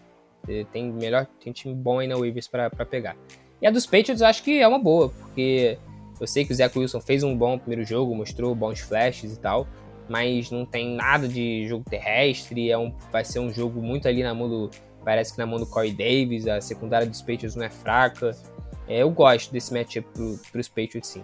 Tem 0.72 0.92
melhor, 0.92 1.26
tem 1.42 1.54
time 1.54 1.74
bom 1.74 2.00
aí 2.00 2.08
na 2.08 2.18
waivers 2.18 2.48
para 2.48 2.70
pegar. 2.86 3.16
E 3.62 3.68
a 3.68 3.72
dos 3.72 3.86
Patriots 3.86 4.22
acho 4.22 4.44
que 4.44 4.60
é 4.60 4.68
uma 4.68 4.80
boa, 4.80 5.10
porque 5.10 5.78
eu 6.24 6.28
sei 6.28 6.46
que 6.46 6.54
o 6.54 6.56
Zach 6.56 6.78
Wilson 6.78 7.02
fez 7.02 7.22
um 7.22 7.38
bom 7.38 7.58
primeiro 7.58 7.84
jogo, 7.84 8.16
mostrou 8.16 8.56
bons 8.56 8.80
flashes 8.80 9.34
e 9.34 9.40
tal, 9.40 9.68
mas 10.08 10.50
não 10.50 10.66
tem 10.66 10.96
nada 10.96 11.28
de 11.28 11.68
jogo 11.68 11.84
terrestre, 11.90 12.72
é 12.72 12.78
um, 12.78 12.96
vai 13.12 13.26
ser 13.26 13.40
um 13.40 13.54
jogo 13.54 13.82
muito 13.82 14.08
ali 14.08 14.24
na 14.24 14.34
mão 14.34 14.48
do. 14.48 14.72
Parece 15.04 15.34
que 15.34 15.38
na 15.38 15.46
mão 15.46 15.60
do 15.60 15.66
Corey 15.66 15.92
Davis, 15.92 16.48
a 16.48 16.62
secundária 16.62 17.06
dos 17.06 17.22
Patriots 17.22 17.58
não 17.58 17.66
é 17.66 17.70
fraca. 17.70 18.32
É, 18.88 19.00
eu 19.00 19.10
gosto 19.12 19.52
desse 19.52 19.74
matchup 19.74 20.08
pro, 20.14 20.40
pros 20.50 20.70
Patriots 20.70 21.10
sim. 21.10 21.24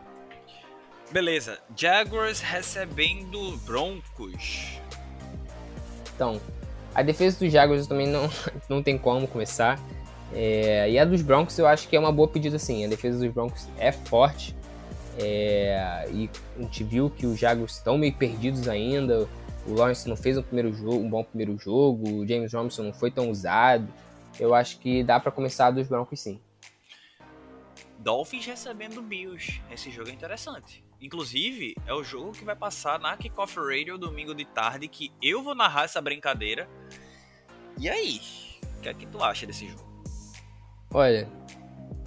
Beleza, 1.12 1.60
Jaguars 1.74 2.42
recebendo 2.42 3.58
Broncos. 3.66 4.82
Então, 6.14 6.42
a 6.94 7.02
defesa 7.02 7.40
dos 7.40 7.54
Jaguars 7.54 7.88
também 7.88 8.06
não, 8.08 8.30
não 8.68 8.84
tem 8.84 8.98
como 8.98 9.26
começar. 9.30 9.80
É, 10.34 10.92
e 10.92 11.00
a 11.00 11.06
dos 11.06 11.22
Broncos 11.22 11.58
eu 11.58 11.66
acho 11.66 11.88
que 11.88 11.96
é 11.96 12.00
uma 12.00 12.12
boa 12.12 12.28
pedida 12.28 12.60
sim. 12.60 12.84
A 12.84 12.90
defesa 12.90 13.18
dos 13.18 13.34
Broncos 13.34 13.66
é 13.78 13.94
forte. 13.94 14.59
É, 15.22 16.08
e 16.12 16.30
a 16.58 16.62
gente 16.62 16.84
viu 16.84 17.10
que 17.10 17.26
os 17.26 17.38
Jaguars 17.38 17.76
estão 17.76 17.98
meio 17.98 18.14
perdidos 18.14 18.68
ainda. 18.68 19.28
O 19.68 19.74
Lawrence 19.74 20.08
não 20.08 20.16
fez 20.16 20.38
um, 20.38 20.42
primeiro 20.42 20.74
jogo, 20.74 20.96
um 20.96 21.10
bom 21.10 21.24
primeiro 21.24 21.58
jogo. 21.58 22.22
O 22.22 22.28
James 22.28 22.54
Robinson 22.54 22.84
não 22.84 22.94
foi 22.94 23.12
tão 23.12 23.30
usado. 23.30 23.88
Eu 24.40 24.54
acho 24.54 24.80
que 24.80 25.04
dá 25.04 25.20
para 25.20 25.32
começar 25.32 25.72
dos 25.72 25.88
Broncos 25.88 26.22
sim. 26.22 26.40
Dolphins 28.00 28.46
recebendo 28.46 29.02
Bills. 29.02 29.62
Esse 29.70 29.92
jogo 29.92 30.10
é 30.10 30.14
interessante. 30.14 30.84
Inclusive, 31.02 31.76
é 31.86 31.94
o 31.94 32.04
jogo 32.04 32.32
que 32.32 32.46
vai 32.46 32.56
passar 32.56 33.00
na 33.00 33.16
Kickoff 33.18 33.58
Radio 33.58 33.98
domingo 33.98 34.34
de 34.34 34.46
tarde, 34.46 34.88
que 34.88 35.12
eu 35.22 35.44
vou 35.44 35.56
narrar 35.56 35.84
essa 35.84 36.02
brincadeira. 36.02 36.70
E 37.78 37.90
aí? 37.90 38.22
O 38.78 38.82
que 38.82 38.90
é 38.90 38.94
que 38.94 39.06
tu 39.06 39.22
acha 39.22 39.46
desse 39.46 39.68
jogo? 39.68 39.88
Olha, 40.94 41.30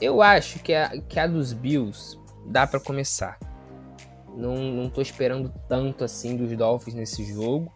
eu 0.00 0.22
acho 0.22 0.58
que 0.60 0.74
a, 0.74 1.00
que 1.02 1.18
a 1.18 1.26
dos 1.26 1.52
Bills 1.52 2.18
dá 2.47 2.66
para 2.66 2.80
começar. 2.80 3.38
Não, 4.34 4.57
não 4.57 4.88
tô 4.88 5.01
esperando 5.01 5.53
tanto 5.68 6.05
assim 6.05 6.36
dos 6.36 6.57
Dolphins 6.57 6.95
nesse 6.95 7.24
jogo, 7.24 7.72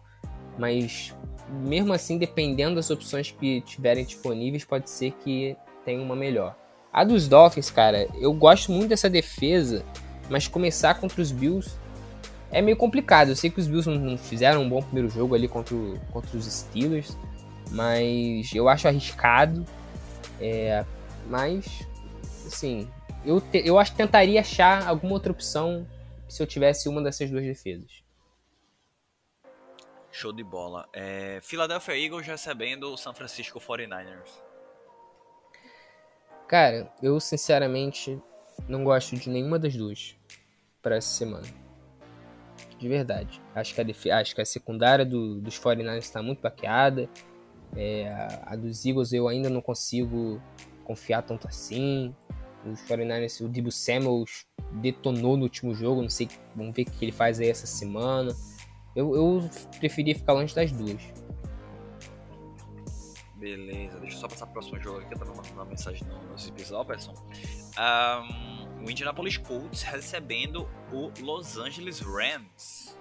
mas 0.57 1.15
mesmo 1.49 1.93
assim, 1.93 2.17
dependendo 2.17 2.75
das 2.75 2.89
opções 2.89 3.31
que 3.31 3.61
tiverem 3.61 4.05
disponíveis, 4.05 4.65
pode 4.65 4.89
ser 4.89 5.11
que 5.11 5.55
tenha 5.85 6.01
uma 6.01 6.15
melhor. 6.15 6.55
A 6.91 7.03
dos 7.03 7.27
Dolphins, 7.27 7.69
cara, 7.69 8.07
eu 8.15 8.33
gosto 8.33 8.71
muito 8.71 8.89
dessa 8.89 9.09
defesa, 9.09 9.83
mas 10.29 10.47
começar 10.47 10.95
contra 10.95 11.21
os 11.21 11.31
Bills 11.31 11.71
é 12.51 12.61
meio 12.61 12.75
complicado. 12.75 13.29
Eu 13.29 13.35
sei 13.35 13.49
que 13.49 13.59
os 13.59 13.67
Bills 13.67 13.89
não 13.89 14.17
fizeram 14.17 14.63
um 14.63 14.69
bom 14.69 14.81
primeiro 14.81 15.09
jogo 15.09 15.35
ali 15.35 15.47
contra, 15.47 15.75
o, 15.75 15.99
contra 16.11 16.35
os 16.37 16.45
Steelers, 16.45 17.17
mas 17.71 18.53
eu 18.53 18.67
acho 18.67 18.87
arriscado. 18.87 19.65
É, 20.39 20.83
mas, 21.29 21.87
assim, 22.45 22.87
eu, 23.27 23.41
te, 23.41 23.61
eu 23.65 23.77
acho 23.77 23.91
que 23.91 23.97
tentaria 23.97 24.39
achar 24.39 24.87
alguma 24.87 25.13
outra 25.13 25.31
opção 25.31 25.85
se 26.29 26.41
eu 26.41 26.47
tivesse 26.47 26.87
uma 26.87 27.01
dessas 27.03 27.29
duas 27.29 27.43
defesas. 27.43 28.03
Show 30.11 30.31
de 30.31 30.43
bola. 30.43 30.87
É, 30.93 31.39
Philadelphia 31.41 31.97
Eagles 31.97 32.25
recebendo 32.25 32.91
o 32.91 32.97
San 32.97 33.13
Francisco 33.13 33.59
49ers. 33.59 34.31
Cara, 36.47 36.91
eu 37.03 37.19
sinceramente 37.19 38.19
não 38.67 38.83
gosto 38.83 39.15
de 39.15 39.29
nenhuma 39.29 39.59
das 39.59 39.75
duas 39.75 40.15
para 40.81 40.95
essa 40.95 41.09
semana. 41.09 41.47
De 42.79 42.87
verdade. 42.87 43.41
Acho 43.53 43.75
que 43.75 43.81
a. 43.81 44.19
Acho 44.19 44.33
que 44.33 44.41
a 44.41 44.45
secundária 44.45 45.05
do, 45.05 45.41
dos 45.41 45.59
49ers 45.59 45.97
está 45.97 46.23
muito 46.23 46.41
baqueada. 46.41 47.09
É, 47.75 48.07
a 48.45 48.55
dos 48.55 48.85
Eagles 48.85 49.11
eu 49.11 49.27
ainda 49.27 49.49
não 49.49 49.61
consigo 49.61 50.41
confiar 50.85 51.21
tanto 51.21 51.47
assim. 51.47 52.15
Os 52.71 52.81
49ers, 52.81 53.43
o 53.43 53.47
Debo 53.47 53.71
Samuels 53.71 54.45
detonou 54.73 55.37
no 55.37 55.43
último 55.43 55.73
jogo, 55.73 56.01
não 56.01 56.09
sei, 56.09 56.27
vamos 56.55 56.75
ver 56.75 56.83
o 56.83 56.85
que 56.85 57.05
ele 57.05 57.11
faz 57.11 57.39
aí 57.39 57.49
essa 57.49 57.67
semana. 57.67 58.35
Eu, 58.95 59.15
eu 59.15 59.49
preferia 59.79 60.15
ficar 60.15 60.33
longe 60.33 60.53
das 60.53 60.71
duas. 60.71 61.01
Beleza, 63.35 63.99
deixa 63.99 64.15
eu 64.15 64.21
só 64.21 64.27
passar 64.27 64.45
pro 64.47 64.53
próximo 64.53 64.79
jogo 64.81 64.99
aqui, 64.99 65.13
eu 65.13 65.19
tava 65.19 65.31
mandando 65.35 65.53
uma 65.53 65.65
mensagem 65.65 66.05
no, 66.07 66.31
no 66.31 66.37
Zips 66.37 66.71
Alberson. 66.71 67.13
Um, 67.77 68.83
o 68.83 68.89
Indianapolis 68.89 69.37
Colts 69.37 69.83
recebendo 69.83 70.67
o 70.91 71.11
Los 71.21 71.57
Angeles 71.57 71.99
Rams. 71.99 72.97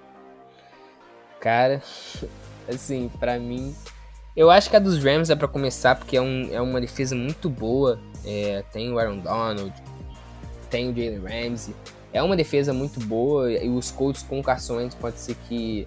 Cara, 1.40 1.82
assim, 2.68 3.08
para 3.18 3.38
mim, 3.38 3.74
eu 4.36 4.50
acho 4.50 4.68
que 4.68 4.76
a 4.76 4.78
dos 4.78 5.02
Rams 5.02 5.30
é 5.30 5.34
para 5.34 5.48
começar 5.48 5.96
porque 5.96 6.16
é, 6.16 6.20
um, 6.20 6.52
é 6.52 6.60
uma 6.60 6.80
defesa 6.80 7.16
muito 7.16 7.48
boa. 7.48 7.98
É, 8.24 8.62
tem 8.70 8.92
o 8.92 8.98
Aaron 8.98 9.18
Donald, 9.18 9.72
tem 10.68 10.90
o 10.90 10.94
Jalen 10.94 11.20
Ramsey. 11.20 11.74
É 12.12 12.22
uma 12.22 12.36
defesa 12.36 12.72
muito 12.72 13.00
boa 13.00 13.50
e 13.50 13.68
os 13.68 13.90
Colts 13.90 14.22
com 14.22 14.38
o 14.38 14.42
Carson 14.42 14.76
Wentz 14.76 14.94
pode 14.94 15.18
ser 15.18 15.36
que... 15.48 15.86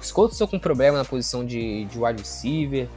Os 0.00 0.10
Colts 0.10 0.34
estão 0.34 0.46
com 0.46 0.58
problema 0.58 0.98
na 0.98 1.04
posição 1.04 1.44
de, 1.44 1.84
de 1.86 1.98
wide 1.98 2.20
receiver. 2.20 2.88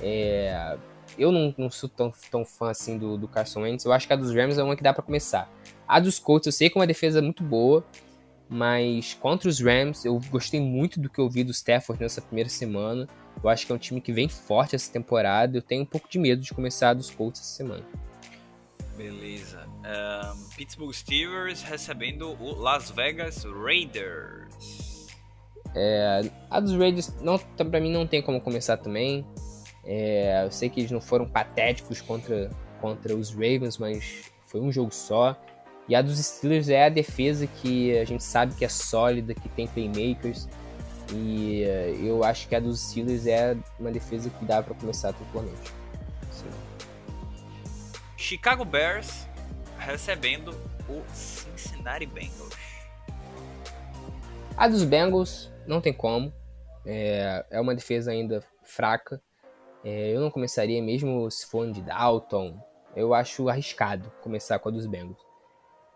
É, 0.00 0.76
eu 1.18 1.30
não, 1.30 1.54
não, 1.56 1.70
sou 1.70 1.88
tão, 1.88 2.12
tão 2.30 2.44
fã 2.44 2.70
assim 2.70 2.98
do, 2.98 3.16
do 3.16 3.28
Carson 3.28 3.62
Wentz. 3.62 3.84
Eu 3.84 3.92
acho 3.92 4.06
que 4.06 4.12
a 4.12 4.16
dos 4.16 4.34
Rams 4.34 4.58
é 4.58 4.62
uma 4.62 4.76
que 4.76 4.82
dá 4.82 4.92
para 4.92 5.02
começar. 5.02 5.50
A 5.86 6.00
dos 6.00 6.18
Colts 6.18 6.46
eu 6.46 6.52
sei 6.52 6.68
que 6.68 6.78
é 6.78 6.80
uma 6.80 6.86
defesa 6.86 7.20
muito 7.20 7.42
boa, 7.42 7.84
mas 8.48 9.14
contra 9.14 9.48
os 9.48 9.60
Rams 9.60 10.04
eu 10.04 10.18
gostei 10.30 10.60
muito 10.60 11.00
do 11.00 11.08
que 11.08 11.18
eu 11.18 11.28
vi 11.28 11.44
do 11.44 11.52
Stafford 11.52 12.02
nessa 12.02 12.22
primeira 12.22 12.48
semana. 12.48 13.08
Eu 13.42 13.50
acho 13.50 13.66
que 13.66 13.72
é 13.72 13.74
um 13.74 13.78
time 13.78 14.00
que 14.00 14.12
vem 14.12 14.28
forte 14.28 14.74
essa 14.74 14.90
temporada. 14.90 15.58
Eu 15.58 15.62
tenho 15.62 15.82
um 15.82 15.86
pouco 15.86 16.08
de 16.08 16.18
medo 16.18 16.42
de 16.42 16.52
começar 16.52 16.94
dos 16.94 17.10
Colts 17.10 17.40
essa 17.40 17.50
semana. 17.50 17.84
Beleza. 18.96 19.66
Um, 19.66 20.48
Pittsburgh 20.56 20.92
Steelers 20.92 21.62
recebendo 21.62 22.30
o 22.40 22.54
Las 22.54 22.90
Vegas 22.90 23.44
Raiders. 23.44 25.08
É, 25.74 26.30
a 26.48 26.60
dos 26.60 26.72
Raiders, 26.76 27.12
não, 27.20 27.36
pra 27.38 27.80
mim, 27.80 27.92
não 27.92 28.06
tem 28.06 28.22
como 28.22 28.40
começar 28.40 28.76
também. 28.76 29.26
É, 29.84 30.44
eu 30.44 30.50
sei 30.50 30.70
que 30.70 30.80
eles 30.80 30.90
não 30.90 31.00
foram 31.00 31.28
patéticos 31.28 32.00
contra, 32.00 32.50
contra 32.80 33.14
os 33.14 33.30
Ravens, 33.30 33.76
mas 33.78 34.30
foi 34.46 34.60
um 34.60 34.70
jogo 34.70 34.94
só. 34.94 35.36
E 35.88 35.94
a 35.94 36.00
dos 36.00 36.18
Steelers 36.18 36.68
é 36.68 36.86
a 36.86 36.88
defesa 36.88 37.46
que 37.46 37.98
a 37.98 38.04
gente 38.04 38.24
sabe 38.24 38.54
que 38.54 38.64
é 38.64 38.68
sólida, 38.68 39.34
que 39.34 39.48
tem 39.50 39.66
playmakers. 39.66 40.48
E 41.12 41.64
uh, 41.64 42.06
eu 42.06 42.24
acho 42.24 42.48
que 42.48 42.54
a 42.54 42.60
dos 42.60 42.80
Steelers 42.80 43.26
é 43.26 43.56
uma 43.78 43.90
defesa 43.90 44.30
que 44.30 44.44
dá 44.44 44.62
para 44.62 44.74
começar 44.74 45.12
tranquilamente. 45.12 45.72
Chicago 48.16 48.64
Bears 48.64 49.28
recebendo 49.76 50.52
o 50.88 51.02
Cincinnati 51.12 52.06
Bengals. 52.06 52.56
A 54.56 54.66
dos 54.66 54.82
Bengals 54.82 55.52
não 55.66 55.80
tem 55.80 55.92
como. 55.92 56.32
É, 56.86 57.44
é 57.50 57.60
uma 57.60 57.74
defesa 57.74 58.12
ainda 58.12 58.42
fraca. 58.62 59.20
É, 59.84 60.14
eu 60.14 60.20
não 60.20 60.30
começaria 60.30 60.82
mesmo 60.82 61.30
se 61.30 61.46
for 61.46 61.70
de 61.70 61.82
Dalton. 61.82 62.58
Eu 62.96 63.12
acho 63.12 63.48
arriscado 63.48 64.10
começar 64.22 64.58
com 64.58 64.70
a 64.70 64.72
dos 64.72 64.86
Bengals. 64.86 65.20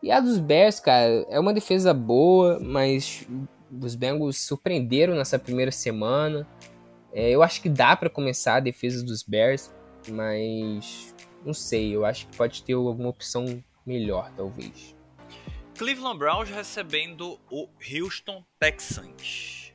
E 0.03 0.13
a 0.13 0.21
dos 0.21 0.39
Bears, 0.39 0.79
cara, 0.79 1.25
é 1.31 1.41
uma 1.41 1.55
defesa 1.55 1.95
boa, 1.95 2.61
mas 2.61 3.27
os 3.71 3.95
Bengals 3.95 4.39
surpreenderam 4.39 5.15
nessa 5.15 5.39
primeira 5.39 5.71
semana. 5.71 6.47
É, 7.13 7.31
eu 7.31 7.43
acho 7.43 7.63
que 7.63 7.69
dá 7.69 7.97
para 7.97 8.11
começar 8.11 8.57
a 8.57 8.61
defesa 8.61 9.05
dos 9.05 9.23
Bears, 9.23 9.73
mas 10.09 11.15
não 11.45 11.55
sei, 11.55 11.95
eu 11.95 12.05
acho 12.05 12.27
que 12.27 12.37
pode 12.37 12.63
ter 12.63 12.75
alguma 12.75 13.09
opção 13.09 13.63
melhor, 13.87 14.31
talvez. 14.37 14.95
Cleveland 15.77 16.19
Browns 16.19 16.51
recebendo 16.51 17.39
o 17.51 17.69
Houston 17.79 18.45
Texans. 18.59 19.73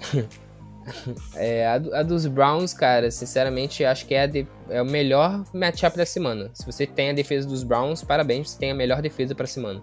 é, 1.34 1.66
a, 1.66 1.74
a, 1.74 2.02
dos 2.02 2.26
Browns, 2.26 2.72
cara, 2.72 3.10
sinceramente, 3.10 3.84
acho 3.84 4.06
que 4.06 4.14
é, 4.14 4.26
de, 4.26 4.46
é 4.68 4.80
o 4.80 4.86
melhor 4.86 5.44
matchup 5.52 5.96
da 5.96 6.06
semana. 6.06 6.50
Se 6.54 6.64
você 6.64 6.86
tem 6.86 7.10
a 7.10 7.12
defesa 7.12 7.46
dos 7.46 7.62
Browns, 7.62 8.02
parabéns, 8.02 8.50
você 8.50 8.58
tem 8.58 8.70
a 8.70 8.74
melhor 8.74 9.02
defesa 9.02 9.34
pra 9.34 9.46
semana. 9.46 9.82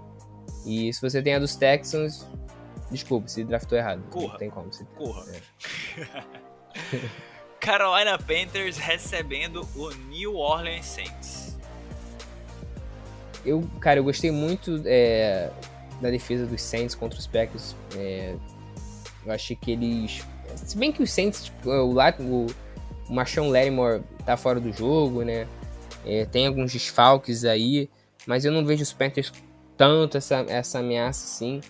E 0.65 0.91
se 0.93 1.01
você 1.01 1.21
tem 1.21 1.35
a 1.35 1.39
dos 1.39 1.55
Texans, 1.55 2.25
desculpa, 2.91 3.27
se 3.27 3.43
draftou 3.43 3.77
errado. 3.77 4.03
Corra. 4.09 4.27
Não 4.27 4.37
tem 4.37 4.49
como. 4.49 4.73
Se... 4.73 4.85
Corra. 4.85 5.25
É. 5.31 6.99
Carolina 7.59 8.17
Panthers 8.17 8.77
recebendo 8.77 9.67
o 9.75 9.89
New 10.09 10.35
Orleans 10.35 10.85
Saints. 10.85 11.57
Eu, 13.45 13.67
cara, 13.79 13.99
eu 13.99 14.03
gostei 14.03 14.31
muito 14.31 14.81
é, 14.85 15.51
da 16.01 16.09
defesa 16.09 16.45
dos 16.45 16.61
Saints 16.61 16.95
contra 16.95 17.19
os 17.19 17.27
Packers. 17.27 17.75
É, 17.95 18.35
eu 19.25 19.31
achei 19.31 19.55
que 19.55 19.71
eles. 19.71 20.25
Se 20.55 20.77
bem 20.77 20.91
que 20.91 21.03
os 21.03 21.11
Saints, 21.11 21.45
tipo, 21.45 21.69
o, 21.69 21.95
o, 21.95 22.47
o 23.09 23.13
Machão 23.13 23.49
Lattimore 23.49 24.03
tá 24.25 24.35
fora 24.37 24.59
do 24.59 24.71
jogo, 24.71 25.23
né? 25.23 25.47
É, 26.05 26.25
tem 26.25 26.47
alguns 26.47 26.71
desfalques 26.71 27.43
aí, 27.43 27.89
mas 28.25 28.45
eu 28.45 28.51
não 28.51 28.65
vejo 28.65 28.83
os 28.83 28.93
Panthers 28.93 29.31
tanto 29.77 30.17
essa, 30.17 30.45
essa 30.47 30.79
ameaça 30.79 31.25
assim. 31.25 31.61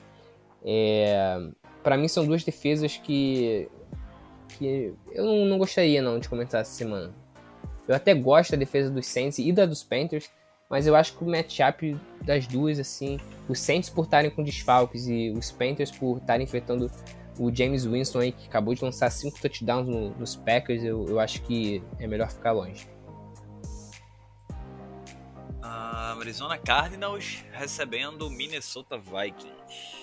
É, 0.64 1.38
para 1.84 1.97
mim 1.97 2.07
são 2.07 2.26
duas 2.26 2.43
defesas 2.43 2.97
que 2.97 3.70
que 4.57 4.93
eu 5.12 5.26
não, 5.45 5.57
gostaria 5.57 6.01
não 6.01 6.20
de 6.20 6.28
comentar 6.28 6.62
essa 6.62 6.72
semana. 6.72 7.14
Eu 7.88 7.95
até 7.95 8.14
gosto 8.14 8.51
da 8.51 8.57
defesa 8.57 8.89
dos 8.89 9.05
Saints 9.05 9.39
e 9.39 9.51
da 9.51 9.66
dos 9.66 9.84
Panthers, 9.84 10.30
mas 10.70 10.86
eu 10.86 10.95
acho 10.95 11.18
que 11.18 11.24
o 11.24 11.28
matchup 11.28 11.97
das 12.22 12.45
duas, 12.45 12.80
assim, 12.80 13.18
os 13.47 13.60
Saints 13.60 13.89
por 13.89 14.05
estarem 14.05 14.30
com 14.30 14.43
desfalques 14.43 15.07
e 15.07 15.32
os 15.32 15.51
Panthers 15.51 15.91
por 15.91 16.18
estarem 16.18 16.43
enfrentando 16.43 16.91
o 17.39 17.55
James 17.55 17.86
Winston 17.86 18.20
aí, 18.20 18.32
que 18.34 18.47
acabou 18.47 18.76
de 18.76 18.84
lançar 18.84 19.10
cinco 19.10 19.39
touchdowns 19.39 19.88
no, 19.88 20.10
nos 20.12 20.36
Packers, 20.36 20.84
eu, 20.84 21.07
eu 21.07 21.20
acho 21.20 21.41
que 21.43 21.82
é 21.97 22.05
melhor 22.05 22.30
ficar 22.30 22.51
longe. 22.51 22.88
Uh, 25.64 26.20
Arizona 26.20 26.57
Cardinals 26.57 27.43
recebendo 27.53 28.28
o 28.28 28.30
Minnesota 28.30 28.97
Vikings. 28.97 29.99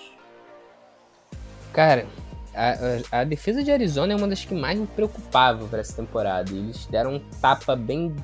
Cara, 1.73 2.07
a, 2.55 3.21
a, 3.21 3.25
defesa 3.25 3.63
de 3.63 3.71
Arizona 3.71 4.13
é 4.13 4.17
uma 4.17 4.27
das 4.27 4.45
que 4.45 4.55
mais 4.55 4.79
me 4.79 4.87
preocupava 4.87 5.67
para 5.67 5.81
essa 5.81 5.95
temporada. 5.95 6.51
Eles 6.51 6.87
deram 6.87 7.17
um 7.17 7.19
tapa 7.41 7.77
bem 7.77 8.15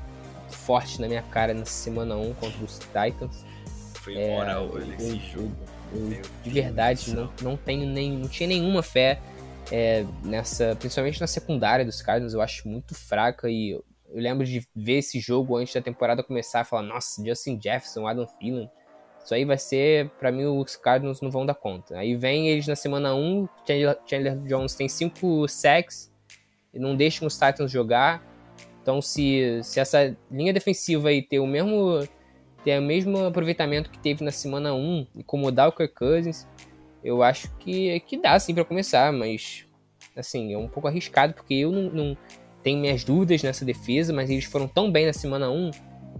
forte 0.49 0.99
na 0.99 1.07
minha 1.07 1.21
cara 1.23 1.53
na 1.53 1.65
semana 1.65 2.15
1 2.15 2.33
contra 2.33 2.63
os 2.63 2.79
Titans. 2.79 3.45
Foi 3.95 4.17
é, 4.17 4.35
moral 4.35 4.71
esse 4.79 5.19
jogo. 5.19 5.51
Eu, 5.93 6.13
eu, 6.13 6.21
de 6.43 6.49
verdade, 6.49 7.13
não, 7.13 7.29
não 7.41 7.57
tenho 7.57 7.85
nem. 7.85 8.11
não 8.11 8.27
tinha 8.27 8.47
nenhuma 8.47 8.81
fé 8.81 9.19
é, 9.71 10.05
nessa. 10.23 10.75
Principalmente 10.75 11.21
na 11.21 11.27
secundária 11.27 11.85
dos 11.85 12.01
Cardinals, 12.01 12.33
eu 12.33 12.41
acho 12.41 12.67
muito 12.67 12.95
fraca 12.95 13.49
e 13.49 13.71
eu, 13.71 13.85
eu 14.09 14.21
lembro 14.21 14.45
de 14.45 14.67
ver 14.75 14.99
esse 14.99 15.19
jogo 15.19 15.55
antes 15.57 15.73
da 15.73 15.81
temporada 15.81 16.23
começar 16.23 16.61
e 16.61 16.65
falar, 16.65 16.83
nossa, 16.83 17.23
Justin 17.23 17.59
Jefferson, 17.61 18.07
Adam 18.07 18.25
Thielen 18.39 18.69
isso 19.23 19.33
aí 19.33 19.45
vai 19.45 19.57
ser, 19.57 20.09
para 20.19 20.31
mim, 20.31 20.45
os 20.45 20.75
Cardinals 20.75 21.21
não 21.21 21.31
vão 21.31 21.45
dar 21.45 21.55
conta. 21.55 21.97
Aí 21.97 22.15
vem 22.15 22.49
eles 22.49 22.67
na 22.67 22.75
semana 22.75 23.15
1, 23.15 23.47
Chandler 24.05 24.37
Jones 24.39 24.75
tem 24.75 24.89
5 24.89 25.47
sacks 25.47 26.11
e 26.73 26.79
não 26.79 26.95
deixam 26.95 27.27
os 27.27 27.37
Titans 27.37 27.71
jogar. 27.71 28.21
Então, 28.81 29.01
se, 29.01 29.61
se 29.63 29.79
essa 29.79 30.15
linha 30.29 30.51
defensiva 30.51 31.07
aí 31.07 31.21
ter 31.21 31.39
o 31.39 31.47
mesmo 31.47 32.05
ter 32.65 32.79
o 32.79 32.81
mesmo 32.81 33.25
aproveitamento 33.25 33.89
que 33.89 33.99
teve 33.99 34.23
na 34.23 34.31
semana 34.31 34.73
1, 34.73 35.07
incomodar 35.15 35.67
o 35.67 35.71
Kirk 35.71 35.93
Cousins, 35.95 36.47
eu 37.03 37.21
acho 37.21 37.53
que, 37.57 37.99
que 38.01 38.17
dá 38.17 38.39
sim 38.39 38.53
para 38.53 38.63
começar, 38.63 39.11
mas 39.11 39.65
assim, 40.15 40.53
é 40.53 40.57
um 40.57 40.67
pouco 40.67 40.87
arriscado 40.87 41.33
porque 41.33 41.53
eu 41.55 41.71
não, 41.71 41.83
não 41.89 42.17
tenho 42.61 42.79
minhas 42.79 43.03
dúvidas 43.03 43.43
nessa 43.43 43.65
defesa, 43.65 44.13
mas 44.13 44.29
eles 44.29 44.45
foram 44.45 44.67
tão 44.67 44.89
bem 44.89 45.05
na 45.05 45.13
semana 45.13 45.49
1 45.49 45.71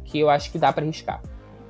que 0.04 0.20
eu 0.20 0.30
acho 0.30 0.52
que 0.52 0.58
dá 0.58 0.74
para 0.74 0.84
arriscar. 0.84 1.22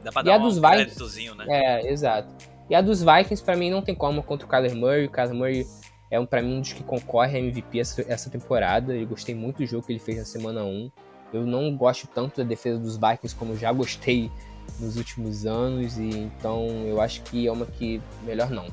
Dá 0.04 0.12
pra 0.12 0.22
e 0.22 0.26
dar 0.26 0.34
a 0.34 0.38
um 0.38 0.41
dos 0.41 0.58
Vikings, 0.58 1.36
né? 1.36 1.45
É, 1.47 1.91
exato. 1.91 2.30
E 2.70 2.76
a 2.76 2.82
dos 2.82 3.04
Vikings, 3.04 3.43
para 3.43 3.56
mim, 3.56 3.70
não 3.70 3.82
tem 3.82 3.95
como 3.95 4.24
contra 4.24 4.45
o 4.45 4.49
Kyler 4.49 4.76
Murray. 4.76 5.06
O 5.06 5.10
Kyler 5.12 5.34
Murray 5.34 5.68
é 6.10 6.20
um, 6.20 6.26
pra 6.26 6.41
mim 6.41 6.58
um 6.58 6.62
dos 6.62 6.74
que 6.74 6.84
concorre 6.84 7.38
a 7.38 7.39
MVP 7.39 7.80
essa, 7.80 8.06
essa 8.08 8.30
temporada. 8.30 8.95
Eu 8.95 9.08
gostei 9.08 9.36
muito 9.36 9.58
do 9.58 9.66
jogo 9.66 9.86
que 9.86 9.91
ele 9.91 9.99
fez 9.99 10.18
na 10.18 10.26
semana 10.26 10.64
1. 10.64 10.91
Eu 11.34 11.45
não 11.45 11.76
gosto 11.76 12.08
tanto 12.08 12.38
da 12.38 12.47
defesa 12.47 12.80
dos 12.80 12.95
Vikings 12.97 13.36
como 13.36 13.58
já 13.58 13.72
gostei 13.72 14.32
nos 14.80 14.95
últimos 14.95 15.45
anos. 15.45 15.97
E 15.97 16.10
então 16.10 16.68
eu 16.86 17.01
acho 17.01 17.22
que 17.24 17.47
é 17.47 17.51
uma 17.51 17.66
que 17.66 18.01
melhor 18.24 18.49
não. 18.49 18.68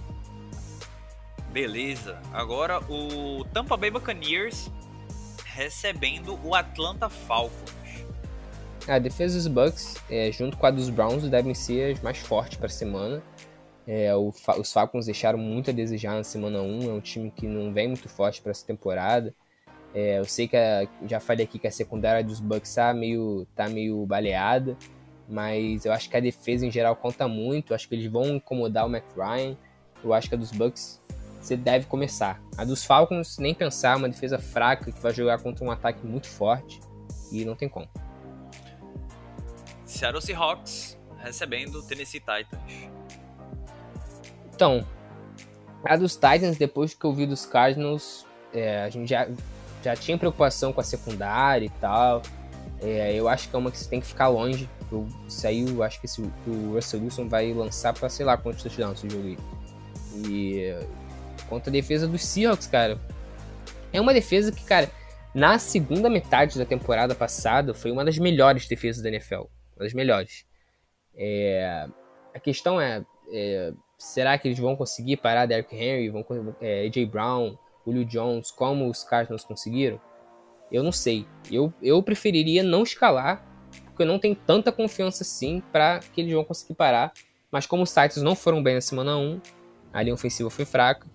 Beleza. 1.51 2.21
Agora 2.33 2.81
o 2.89 3.45
Tampa 3.53 3.77
Bay 3.77 3.91
Buccaneers 3.91 4.71
recebendo 5.45 6.39
o 6.45 6.55
Atlanta 6.55 7.09
Falcons. 7.09 7.80
A 8.91 8.99
defesa 8.99 9.37
dos 9.37 9.47
Bucks, 9.47 9.95
é, 10.11 10.33
junto 10.33 10.57
com 10.57 10.67
a 10.67 10.71
dos 10.73 10.91
Browns, 10.91 11.23
devem 11.29 11.55
ser 11.55 11.93
as 11.93 12.03
mais 12.03 12.19
fortes 12.19 12.59
para 12.59 12.67
a 12.67 12.71
semana. 12.71 13.23
É, 13.87 14.13
o, 14.17 14.33
os 14.59 14.73
Falcons 14.73 15.07
deixaram 15.07 15.39
muito 15.39 15.71
a 15.71 15.73
desejar 15.73 16.17
na 16.17 16.25
semana 16.25 16.61
1, 16.61 16.91
é 16.91 16.93
um 16.93 17.01
time 17.01 17.31
que 17.31 17.47
não 17.47 17.73
vem 17.73 17.87
muito 17.87 18.09
forte 18.09 18.43
para 18.43 18.51
essa 18.51 18.67
temporada. 18.67 19.33
É, 19.95 20.19
eu 20.19 20.25
sei 20.25 20.49
que 20.49 20.57
a, 20.57 20.89
já 21.07 21.21
falei 21.21 21.45
aqui 21.45 21.57
que 21.57 21.69
a 21.69 21.71
secundária 21.71 22.25
dos 22.25 22.41
Bucks 22.41 22.75
tá 22.75 22.93
meio, 22.93 23.47
tá 23.55 23.69
meio 23.69 24.05
baleada, 24.07 24.77
mas 25.29 25.85
eu 25.85 25.93
acho 25.93 26.11
que 26.11 26.17
a 26.17 26.21
defesa 26.21 26.67
em 26.67 26.71
geral 26.73 26.97
conta 26.97 27.29
muito. 27.29 27.71
Eu 27.71 27.77
acho 27.77 27.89
que 27.89 27.95
eles 27.95 28.11
vão 28.11 28.27
incomodar 28.27 28.87
o 28.87 28.89
Matt 28.89 29.05
Ryan. 29.17 29.57
Eu 30.03 30.13
acho 30.13 30.29
que 30.29 30.35
a 30.35 30.39
dos 30.39 30.51
Bucks 30.51 31.01
você 31.41 31.57
deve 31.57 31.87
começar. 31.87 32.43
A 32.59 32.65
dos 32.65 32.85
Falcons, 32.85 33.39
nem 33.39 33.55
pensar, 33.55 33.97
uma 33.97 34.09
defesa 34.09 34.37
fraca 34.37 34.91
que 34.91 35.01
vai 35.01 35.15
jogar 35.15 35.41
contra 35.41 35.65
um 35.65 35.71
ataque 35.71 36.05
muito 36.05 36.27
forte 36.27 36.81
e 37.31 37.45
não 37.45 37.55
tem 37.55 37.69
como. 37.69 37.89
Seattle 39.91 40.23
Seahawks 40.23 40.97
recebendo 41.19 41.83
Tennessee 41.83 42.21
Titans. 42.21 42.63
Então, 44.55 44.87
a 45.85 45.97
dos 45.97 46.15
Titans, 46.15 46.57
depois 46.57 46.95
que 46.95 47.05
eu 47.05 47.13
vi 47.13 47.27
dos 47.27 47.45
Cardinals, 47.45 48.25
é, 48.53 48.83
a 48.83 48.89
gente 48.89 49.09
já, 49.09 49.29
já 49.83 49.97
tinha 49.97 50.17
preocupação 50.17 50.73
com 50.73 50.81
a 50.81 50.85
secundária 50.85 51.67
e 51.67 51.71
tal. 51.81 52.23
É, 52.81 53.15
eu 53.15 53.29
acho 53.29 53.49
que 53.49 53.57
é 53.57 53.59
uma 53.59 53.71
que 53.71 53.79
você 53.79 53.89
tem 53.89 54.01
que 54.01 54.07
ficar 54.07 54.29
longe. 54.29 54.69
Eu, 54.91 55.07
isso 55.27 55.47
aí 55.47 55.69
eu 55.69 55.83
acho 55.83 56.01
que 56.01 56.07
esse, 56.07 56.23
o 56.23 56.75
Russell 56.75 57.03
Wilson 57.03 57.29
vai 57.29 57.53
lançar 57.53 57.93
pra 57.93 58.09
sei 58.09 58.25
lá 58.25 58.37
quantos 58.37 58.63
touchdowns 58.63 59.05
esse 59.05 59.15
jogo 59.15 59.29
aí. 59.29 59.39
E 60.15 60.87
contra 61.49 61.71
a 61.71 61.73
defesa 61.73 62.07
dos 62.07 62.25
Seahawks, 62.25 62.67
cara. 62.67 62.99
É 63.93 64.01
uma 64.01 64.15
defesa 64.15 64.53
que, 64.53 64.65
cara, 64.65 64.89
na 65.35 65.59
segunda 65.59 66.09
metade 66.09 66.59
da 66.59 66.65
temporada 66.65 67.15
passada 67.15 67.75
foi 67.75 67.91
uma 67.91 68.05
das 68.05 68.19
melhores 68.19 68.69
defesas 68.69 69.03
da 69.03 69.09
NFL 69.09 69.47
das 69.81 69.93
melhores. 69.93 70.45
É, 71.15 71.89
a 72.35 72.39
questão 72.39 72.81
é, 72.81 73.05
é, 73.33 73.73
será 73.99 74.39
que 74.39 74.49
eles 74.49 74.59
vão 74.59 74.77
conseguir 74.77 75.17
parar 75.17 75.47
Derrick 75.47 75.75
Henry, 75.75 76.09
vão 76.09 76.25
é, 76.61 76.87
AJ 76.87 77.07
Brown, 77.07 77.57
Julio 77.85 78.05
Jones, 78.05 78.51
como 78.51 78.89
os 78.89 79.03
Cardinals 79.03 79.45
conseguiram? 79.45 80.01
Eu 80.71 80.83
não 80.83 80.93
sei. 80.93 81.27
Eu, 81.51 81.73
eu 81.83 82.03
preferiria 82.03 82.63
não 82.63 82.83
escalar, 82.83 83.45
porque 83.87 84.03
eu 84.03 84.07
não 84.07 84.19
tenho 84.19 84.37
tanta 84.37 84.71
confiança 84.71 85.23
assim 85.23 85.61
para 85.73 85.99
que 85.99 86.21
eles 86.21 86.33
vão 86.33 86.45
conseguir 86.45 86.75
parar. 86.75 87.13
Mas 87.51 87.67
como 87.67 87.83
os 87.83 87.91
Titans 87.91 88.23
não 88.23 88.37
foram 88.37 88.63
bem 88.63 88.75
na 88.75 88.81
semana 88.81 89.17
1, 89.17 89.41
a 89.93 90.03
linha 90.03 90.15
ofensiva 90.15 90.49
foi 90.49 90.65
fraca. 90.65 91.07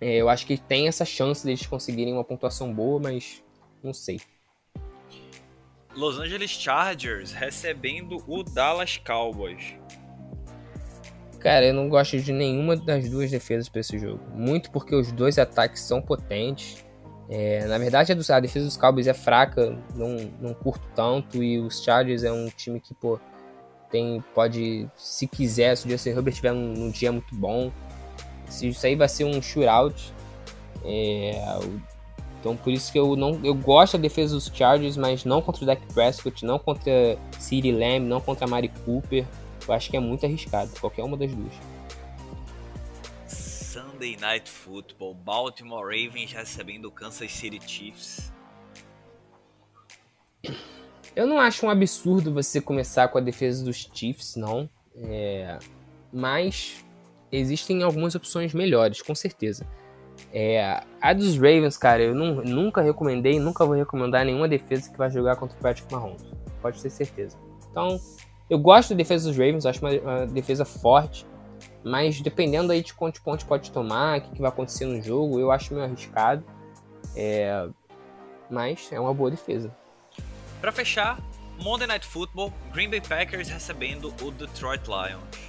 É, 0.00 0.16
eu 0.16 0.28
acho 0.28 0.46
que 0.46 0.56
tem 0.56 0.88
essa 0.88 1.04
chance 1.04 1.44
deles 1.44 1.66
conseguirem 1.66 2.12
uma 2.12 2.24
pontuação 2.24 2.72
boa, 2.72 3.00
mas 3.00 3.42
não 3.82 3.92
sei. 3.92 4.20
Los 5.98 6.16
Angeles 6.16 6.52
Chargers 6.52 7.32
recebendo 7.32 8.22
o 8.28 8.44
Dallas 8.44 8.98
Cowboys. 8.98 9.74
Cara, 11.40 11.66
eu 11.66 11.74
não 11.74 11.88
gosto 11.88 12.20
de 12.20 12.32
nenhuma 12.32 12.76
das 12.76 13.10
duas 13.10 13.32
defesas 13.32 13.68
para 13.68 13.80
esse 13.80 13.98
jogo. 13.98 14.20
Muito 14.32 14.70
porque 14.70 14.94
os 14.94 15.10
dois 15.10 15.40
ataques 15.40 15.82
são 15.82 16.00
potentes. 16.00 16.84
É, 17.28 17.66
na 17.66 17.78
verdade, 17.78 18.12
a, 18.12 18.38
defesa 18.38 18.64
dos 18.64 18.76
Cowboys 18.76 19.08
é 19.08 19.12
fraca, 19.12 19.76
não, 19.96 20.30
não 20.40 20.54
curto 20.54 20.88
tanto. 20.94 21.42
E 21.42 21.58
os 21.58 21.82
Chargers 21.82 22.22
é 22.22 22.30
um 22.30 22.46
time 22.48 22.78
que, 22.78 22.94
pô, 22.94 23.18
tem, 23.90 24.22
pode, 24.32 24.88
se 24.94 25.26
quiser, 25.26 25.76
se 25.76 25.88
o 25.88 25.90
Justin 25.90 26.10
Herbert 26.10 26.28
estiver 26.28 26.52
num, 26.52 26.74
num 26.74 26.90
dia 26.92 27.10
muito 27.10 27.34
bom, 27.34 27.72
Isso 28.62 28.86
aí 28.86 28.94
vai 28.94 29.08
ser 29.08 29.24
um 29.24 29.42
shootout. 29.42 30.14
É, 30.84 31.58
então 32.40 32.56
por 32.56 32.72
isso 32.72 32.92
que 32.92 32.98
eu 32.98 33.16
não 33.16 33.40
eu 33.44 33.54
gosto 33.54 33.96
da 33.96 34.02
defesa 34.02 34.34
dos 34.34 34.50
Chargers, 34.52 34.96
mas 34.96 35.24
não 35.24 35.42
contra 35.42 35.62
o 35.62 35.66
Dak 35.66 35.82
Prescott, 35.92 36.44
não 36.44 36.58
contra 36.58 37.18
CeeDee 37.38 37.72
Lamb, 37.72 38.06
não 38.06 38.20
contra 38.20 38.46
Mari 38.46 38.68
Cooper. 38.84 39.26
Eu 39.66 39.74
acho 39.74 39.90
que 39.90 39.96
é 39.96 40.00
muito 40.00 40.24
arriscado, 40.24 40.70
qualquer 40.80 41.02
uma 41.02 41.16
das 41.16 41.34
duas. 41.34 41.52
Sunday 43.26 44.16
Night 44.16 44.48
Football, 44.48 45.14
Baltimore 45.14 45.84
Ravens 45.84 46.32
recebendo 46.32 46.86
o 46.86 46.90
Kansas 46.90 47.30
City 47.30 47.60
Chiefs. 47.66 48.32
Eu 51.14 51.26
não 51.26 51.38
acho 51.38 51.66
um 51.66 51.70
absurdo 51.70 52.32
você 52.32 52.60
começar 52.60 53.08
com 53.08 53.18
a 53.18 53.20
defesa 53.20 53.64
dos 53.64 53.90
Chiefs, 53.92 54.36
não. 54.36 54.70
É... 54.94 55.58
Mas 56.12 56.84
existem 57.30 57.82
algumas 57.82 58.14
opções 58.14 58.54
melhores, 58.54 59.02
com 59.02 59.14
certeza. 59.14 59.66
É, 60.32 60.82
a 61.00 61.12
dos 61.12 61.36
Ravens, 61.36 61.76
cara, 61.76 62.02
eu 62.02 62.14
não, 62.14 62.36
nunca 62.36 62.82
recomendei, 62.82 63.38
nunca 63.38 63.64
vou 63.64 63.74
recomendar 63.74 64.24
nenhuma 64.24 64.48
defesa 64.48 64.90
que 64.90 64.98
vai 64.98 65.10
jogar 65.10 65.36
contra 65.36 65.56
o 65.56 65.60
Patrick 65.60 65.92
Mahomes. 65.92 66.24
Pode 66.60 66.80
ter 66.82 66.90
certeza. 66.90 67.36
Então, 67.70 67.98
eu 68.50 68.58
gosto 68.58 68.90
da 68.90 68.96
defesa 68.96 69.28
dos 69.28 69.36
Ravens, 69.36 69.66
acho 69.66 69.80
uma, 69.84 69.92
uma 69.92 70.26
defesa 70.26 70.64
forte. 70.64 71.26
Mas 71.84 72.20
dependendo 72.20 72.72
aí 72.72 72.82
de 72.82 72.92
quantos 72.92 73.20
pontos 73.20 73.44
pode 73.44 73.70
tomar, 73.70 74.18
o 74.18 74.22
que, 74.22 74.30
que, 74.32 74.40
vai 74.40 74.50
acontecer 74.50 74.84
no 74.84 75.00
jogo, 75.00 75.38
eu 75.38 75.50
acho 75.50 75.72
meio 75.72 75.86
arriscado. 75.86 76.44
É, 77.16 77.68
mas 78.50 78.90
é 78.92 79.00
uma 79.00 79.14
boa 79.14 79.30
defesa. 79.30 79.74
Para 80.60 80.72
fechar, 80.72 81.18
Monday 81.60 81.86
Night 81.86 82.06
Football, 82.06 82.52
Green 82.72 82.90
Bay 82.90 83.00
Packers 83.00 83.48
recebendo 83.48 84.12
o 84.22 84.30
Detroit 84.30 84.82
Lions. 84.86 85.47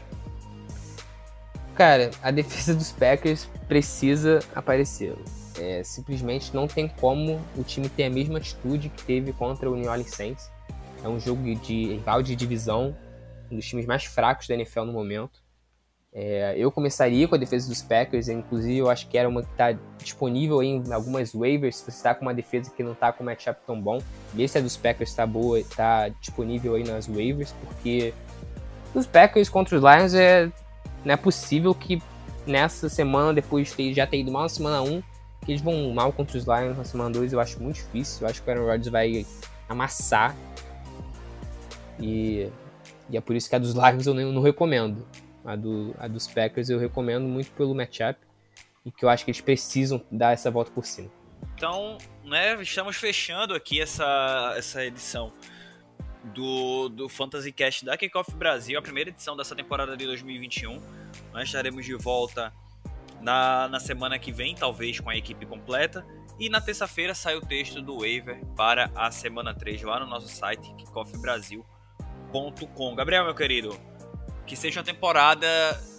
Cara, 1.80 2.12
a 2.22 2.30
defesa 2.30 2.76
dos 2.76 2.92
Packers 2.92 3.50
precisa 3.70 4.40
aparecer. 4.54 5.16
É, 5.58 5.82
simplesmente 5.82 6.54
não 6.54 6.68
tem 6.68 6.90
como 6.90 7.40
o 7.56 7.64
time 7.64 7.88
ter 7.88 8.04
a 8.04 8.10
mesma 8.10 8.38
atitude 8.38 8.90
que 8.90 9.02
teve 9.04 9.32
contra 9.32 9.72
o 9.72 9.78
New 9.78 9.90
Orleans 9.90 10.10
Saints. 10.10 10.52
É 11.02 11.08
um 11.08 11.18
jogo 11.18 11.42
de 11.56 11.94
rival 11.94 12.22
de 12.22 12.36
divisão, 12.36 12.94
um 13.50 13.56
dos 13.56 13.66
times 13.66 13.86
mais 13.86 14.04
fracos 14.04 14.46
da 14.46 14.56
NFL 14.56 14.82
no 14.82 14.92
momento. 14.92 15.42
É, 16.12 16.54
eu 16.58 16.70
começaria 16.70 17.26
com 17.30 17.36
a 17.36 17.38
defesa 17.38 17.70
dos 17.70 17.82
Packers, 17.82 18.28
inclusive 18.28 18.80
eu 18.80 18.90
acho 18.90 19.08
que 19.08 19.18
era 19.18 19.30
uma 19.30 19.42
que 19.42 19.52
está 19.52 19.72
disponível 20.00 20.62
em 20.62 20.84
algumas 20.92 21.32
waivers. 21.34 21.78
Se 21.78 21.86
você 21.86 21.92
está 21.92 22.14
com 22.14 22.24
uma 22.24 22.34
defesa 22.34 22.70
que 22.72 22.84
não 22.84 22.92
está 22.92 23.14
com 23.14 23.24
um 23.24 23.28
matchup 23.28 23.58
tão 23.66 23.80
bom, 23.80 24.02
vê 24.34 24.46
se 24.50 24.58
a 24.58 24.62
dos 24.62 24.76
Packers 24.76 25.12
está 25.12 25.26
boa, 25.26 25.58
está 25.58 26.10
disponível 26.10 26.76
aí 26.76 26.84
nas 26.84 27.08
waivers, 27.08 27.54
porque 27.64 28.14
os 28.94 29.08
Packers 29.08 29.48
contra 29.48 29.78
os 29.78 29.82
Lions 29.82 30.14
é 30.14 30.52
não 31.04 31.14
é 31.14 31.18
possível 31.18 31.74
que 31.74 32.02
nessa 32.46 32.90
semana, 32.90 33.34
depois 33.34 33.76
de 33.76 33.94
já 33.94 34.06
ter 34.06 34.20
ido 34.20 34.32
mal 34.32 34.44
na 34.44 34.50
semana 34.50 34.82
1, 34.82 35.02
que 35.46 35.52
eles 35.52 35.62
vão 35.62 35.94
mal 35.94 36.12
contra 36.12 36.38
os 36.38 36.46
Lions 36.46 36.78
na 36.78 36.84
semana 36.84 37.12
2, 37.12 37.34
eu 37.34 37.40
acho 37.40 37.62
muito 37.62 37.76
difícil. 37.76 38.26
Eu 38.26 38.30
acho 38.30 38.42
que 38.42 38.50
o 38.50 38.52
Aaron 38.52 38.66
Rodgers 38.66 38.88
vai 38.88 39.26
amassar. 39.68 40.36
E, 42.00 42.50
e 43.10 43.18
é 43.18 43.22
por 43.22 43.36
isso 43.36 43.50
que 43.50 43.56
a 43.56 43.60
dos 43.60 43.74
Lions 43.74 44.08
eu 44.08 44.14
não, 44.14 44.32
não 44.32 44.42
recomendo. 44.42 45.06
A, 45.46 45.56
do, 45.56 45.96
a 45.98 46.08
dos 46.08 46.28
Packers 46.28 46.70
eu 46.70 46.78
recomendo 46.78 47.24
muito 47.24 47.52
pelo 47.52 47.74
matchup. 47.74 48.20
E 48.86 48.92
que 48.92 49.06
eu 49.06 49.10
acho 49.10 49.24
que 49.24 49.32
eles 49.32 49.42
precisam 49.42 50.02
dar 50.12 50.34
essa 50.34 50.50
volta 50.50 50.72
por 50.72 50.86
cima. 50.86 51.10
Então, 51.56 51.98
né, 52.24 52.62
estamos 52.62 52.98
fechando 52.98 53.54
aqui 53.54 53.82
essa, 53.82 54.54
essa 54.58 54.86
edição 54.86 55.32
do, 56.24 56.90
do 56.90 57.10
Fantasy 57.10 57.52
Cast 57.52 57.86
da 57.86 57.98
Kickoff 57.98 58.34
Brasil, 58.36 58.78
a 58.78 58.82
primeira 58.82 59.10
edição 59.10 59.36
dessa 59.36 59.56
temporada 59.56 59.96
de 59.96 60.06
2021. 60.06 60.82
Nós 61.34 61.44
estaremos 61.44 61.86
de 61.86 61.96
volta 61.96 62.54
na, 63.22 63.68
na 63.68 63.80
semana 63.80 64.20
que 64.20 64.32
vem, 64.32 64.56
talvez 64.56 65.00
com 65.00 65.10
a 65.10 65.16
equipe 65.16 65.46
completa. 65.46 66.06
E 66.40 66.50
na 66.50 66.62
terça-feira 66.62 67.14
sai 67.14 67.36
o 67.36 67.42
texto 67.42 67.82
do 67.82 68.00
waiver 68.00 68.44
para 68.56 68.90
a 68.96 69.12
semana 69.12 69.54
3 69.54 69.82
lá 69.84 70.00
no 70.00 70.08
nosso 70.08 70.30
site 70.30 70.74
kickoffbrasil.com. 70.76 72.96
Gabriel, 72.96 73.26
meu 73.26 73.36
querido, 73.36 73.78
que 74.46 74.56
seja 74.56 74.80
uma 74.80 74.86
temporada 74.86 75.48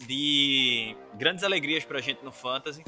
de 0.07 0.97
grandes 1.15 1.45
alegrias 1.45 1.85
pra 1.85 2.01
gente 2.01 2.25
no 2.25 2.33
Fantasy. 2.33 2.83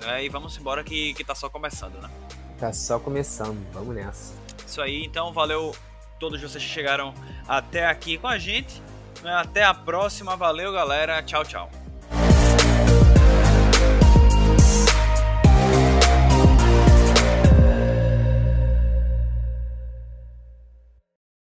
Né? 0.00 0.24
E 0.24 0.28
vamos 0.28 0.58
embora 0.58 0.82
que, 0.82 1.14
que 1.14 1.24
tá 1.24 1.34
só 1.34 1.48
começando, 1.48 2.00
né? 2.00 2.10
Tá 2.58 2.72
só 2.72 2.98
começando, 2.98 3.64
vamos 3.72 3.94
nessa. 3.94 4.34
Isso 4.66 4.82
aí, 4.82 5.04
então 5.04 5.32
valeu 5.32 5.72
todos 6.18 6.40
vocês 6.40 6.62
que 6.62 6.70
chegaram 6.70 7.14
até 7.46 7.86
aqui 7.86 8.18
com 8.18 8.28
a 8.28 8.38
gente. 8.38 8.82
Até 9.24 9.64
a 9.64 9.74
próxima. 9.74 10.36
Valeu, 10.36 10.72
galera. 10.72 11.22
Tchau, 11.22 11.44
tchau. 11.44 11.87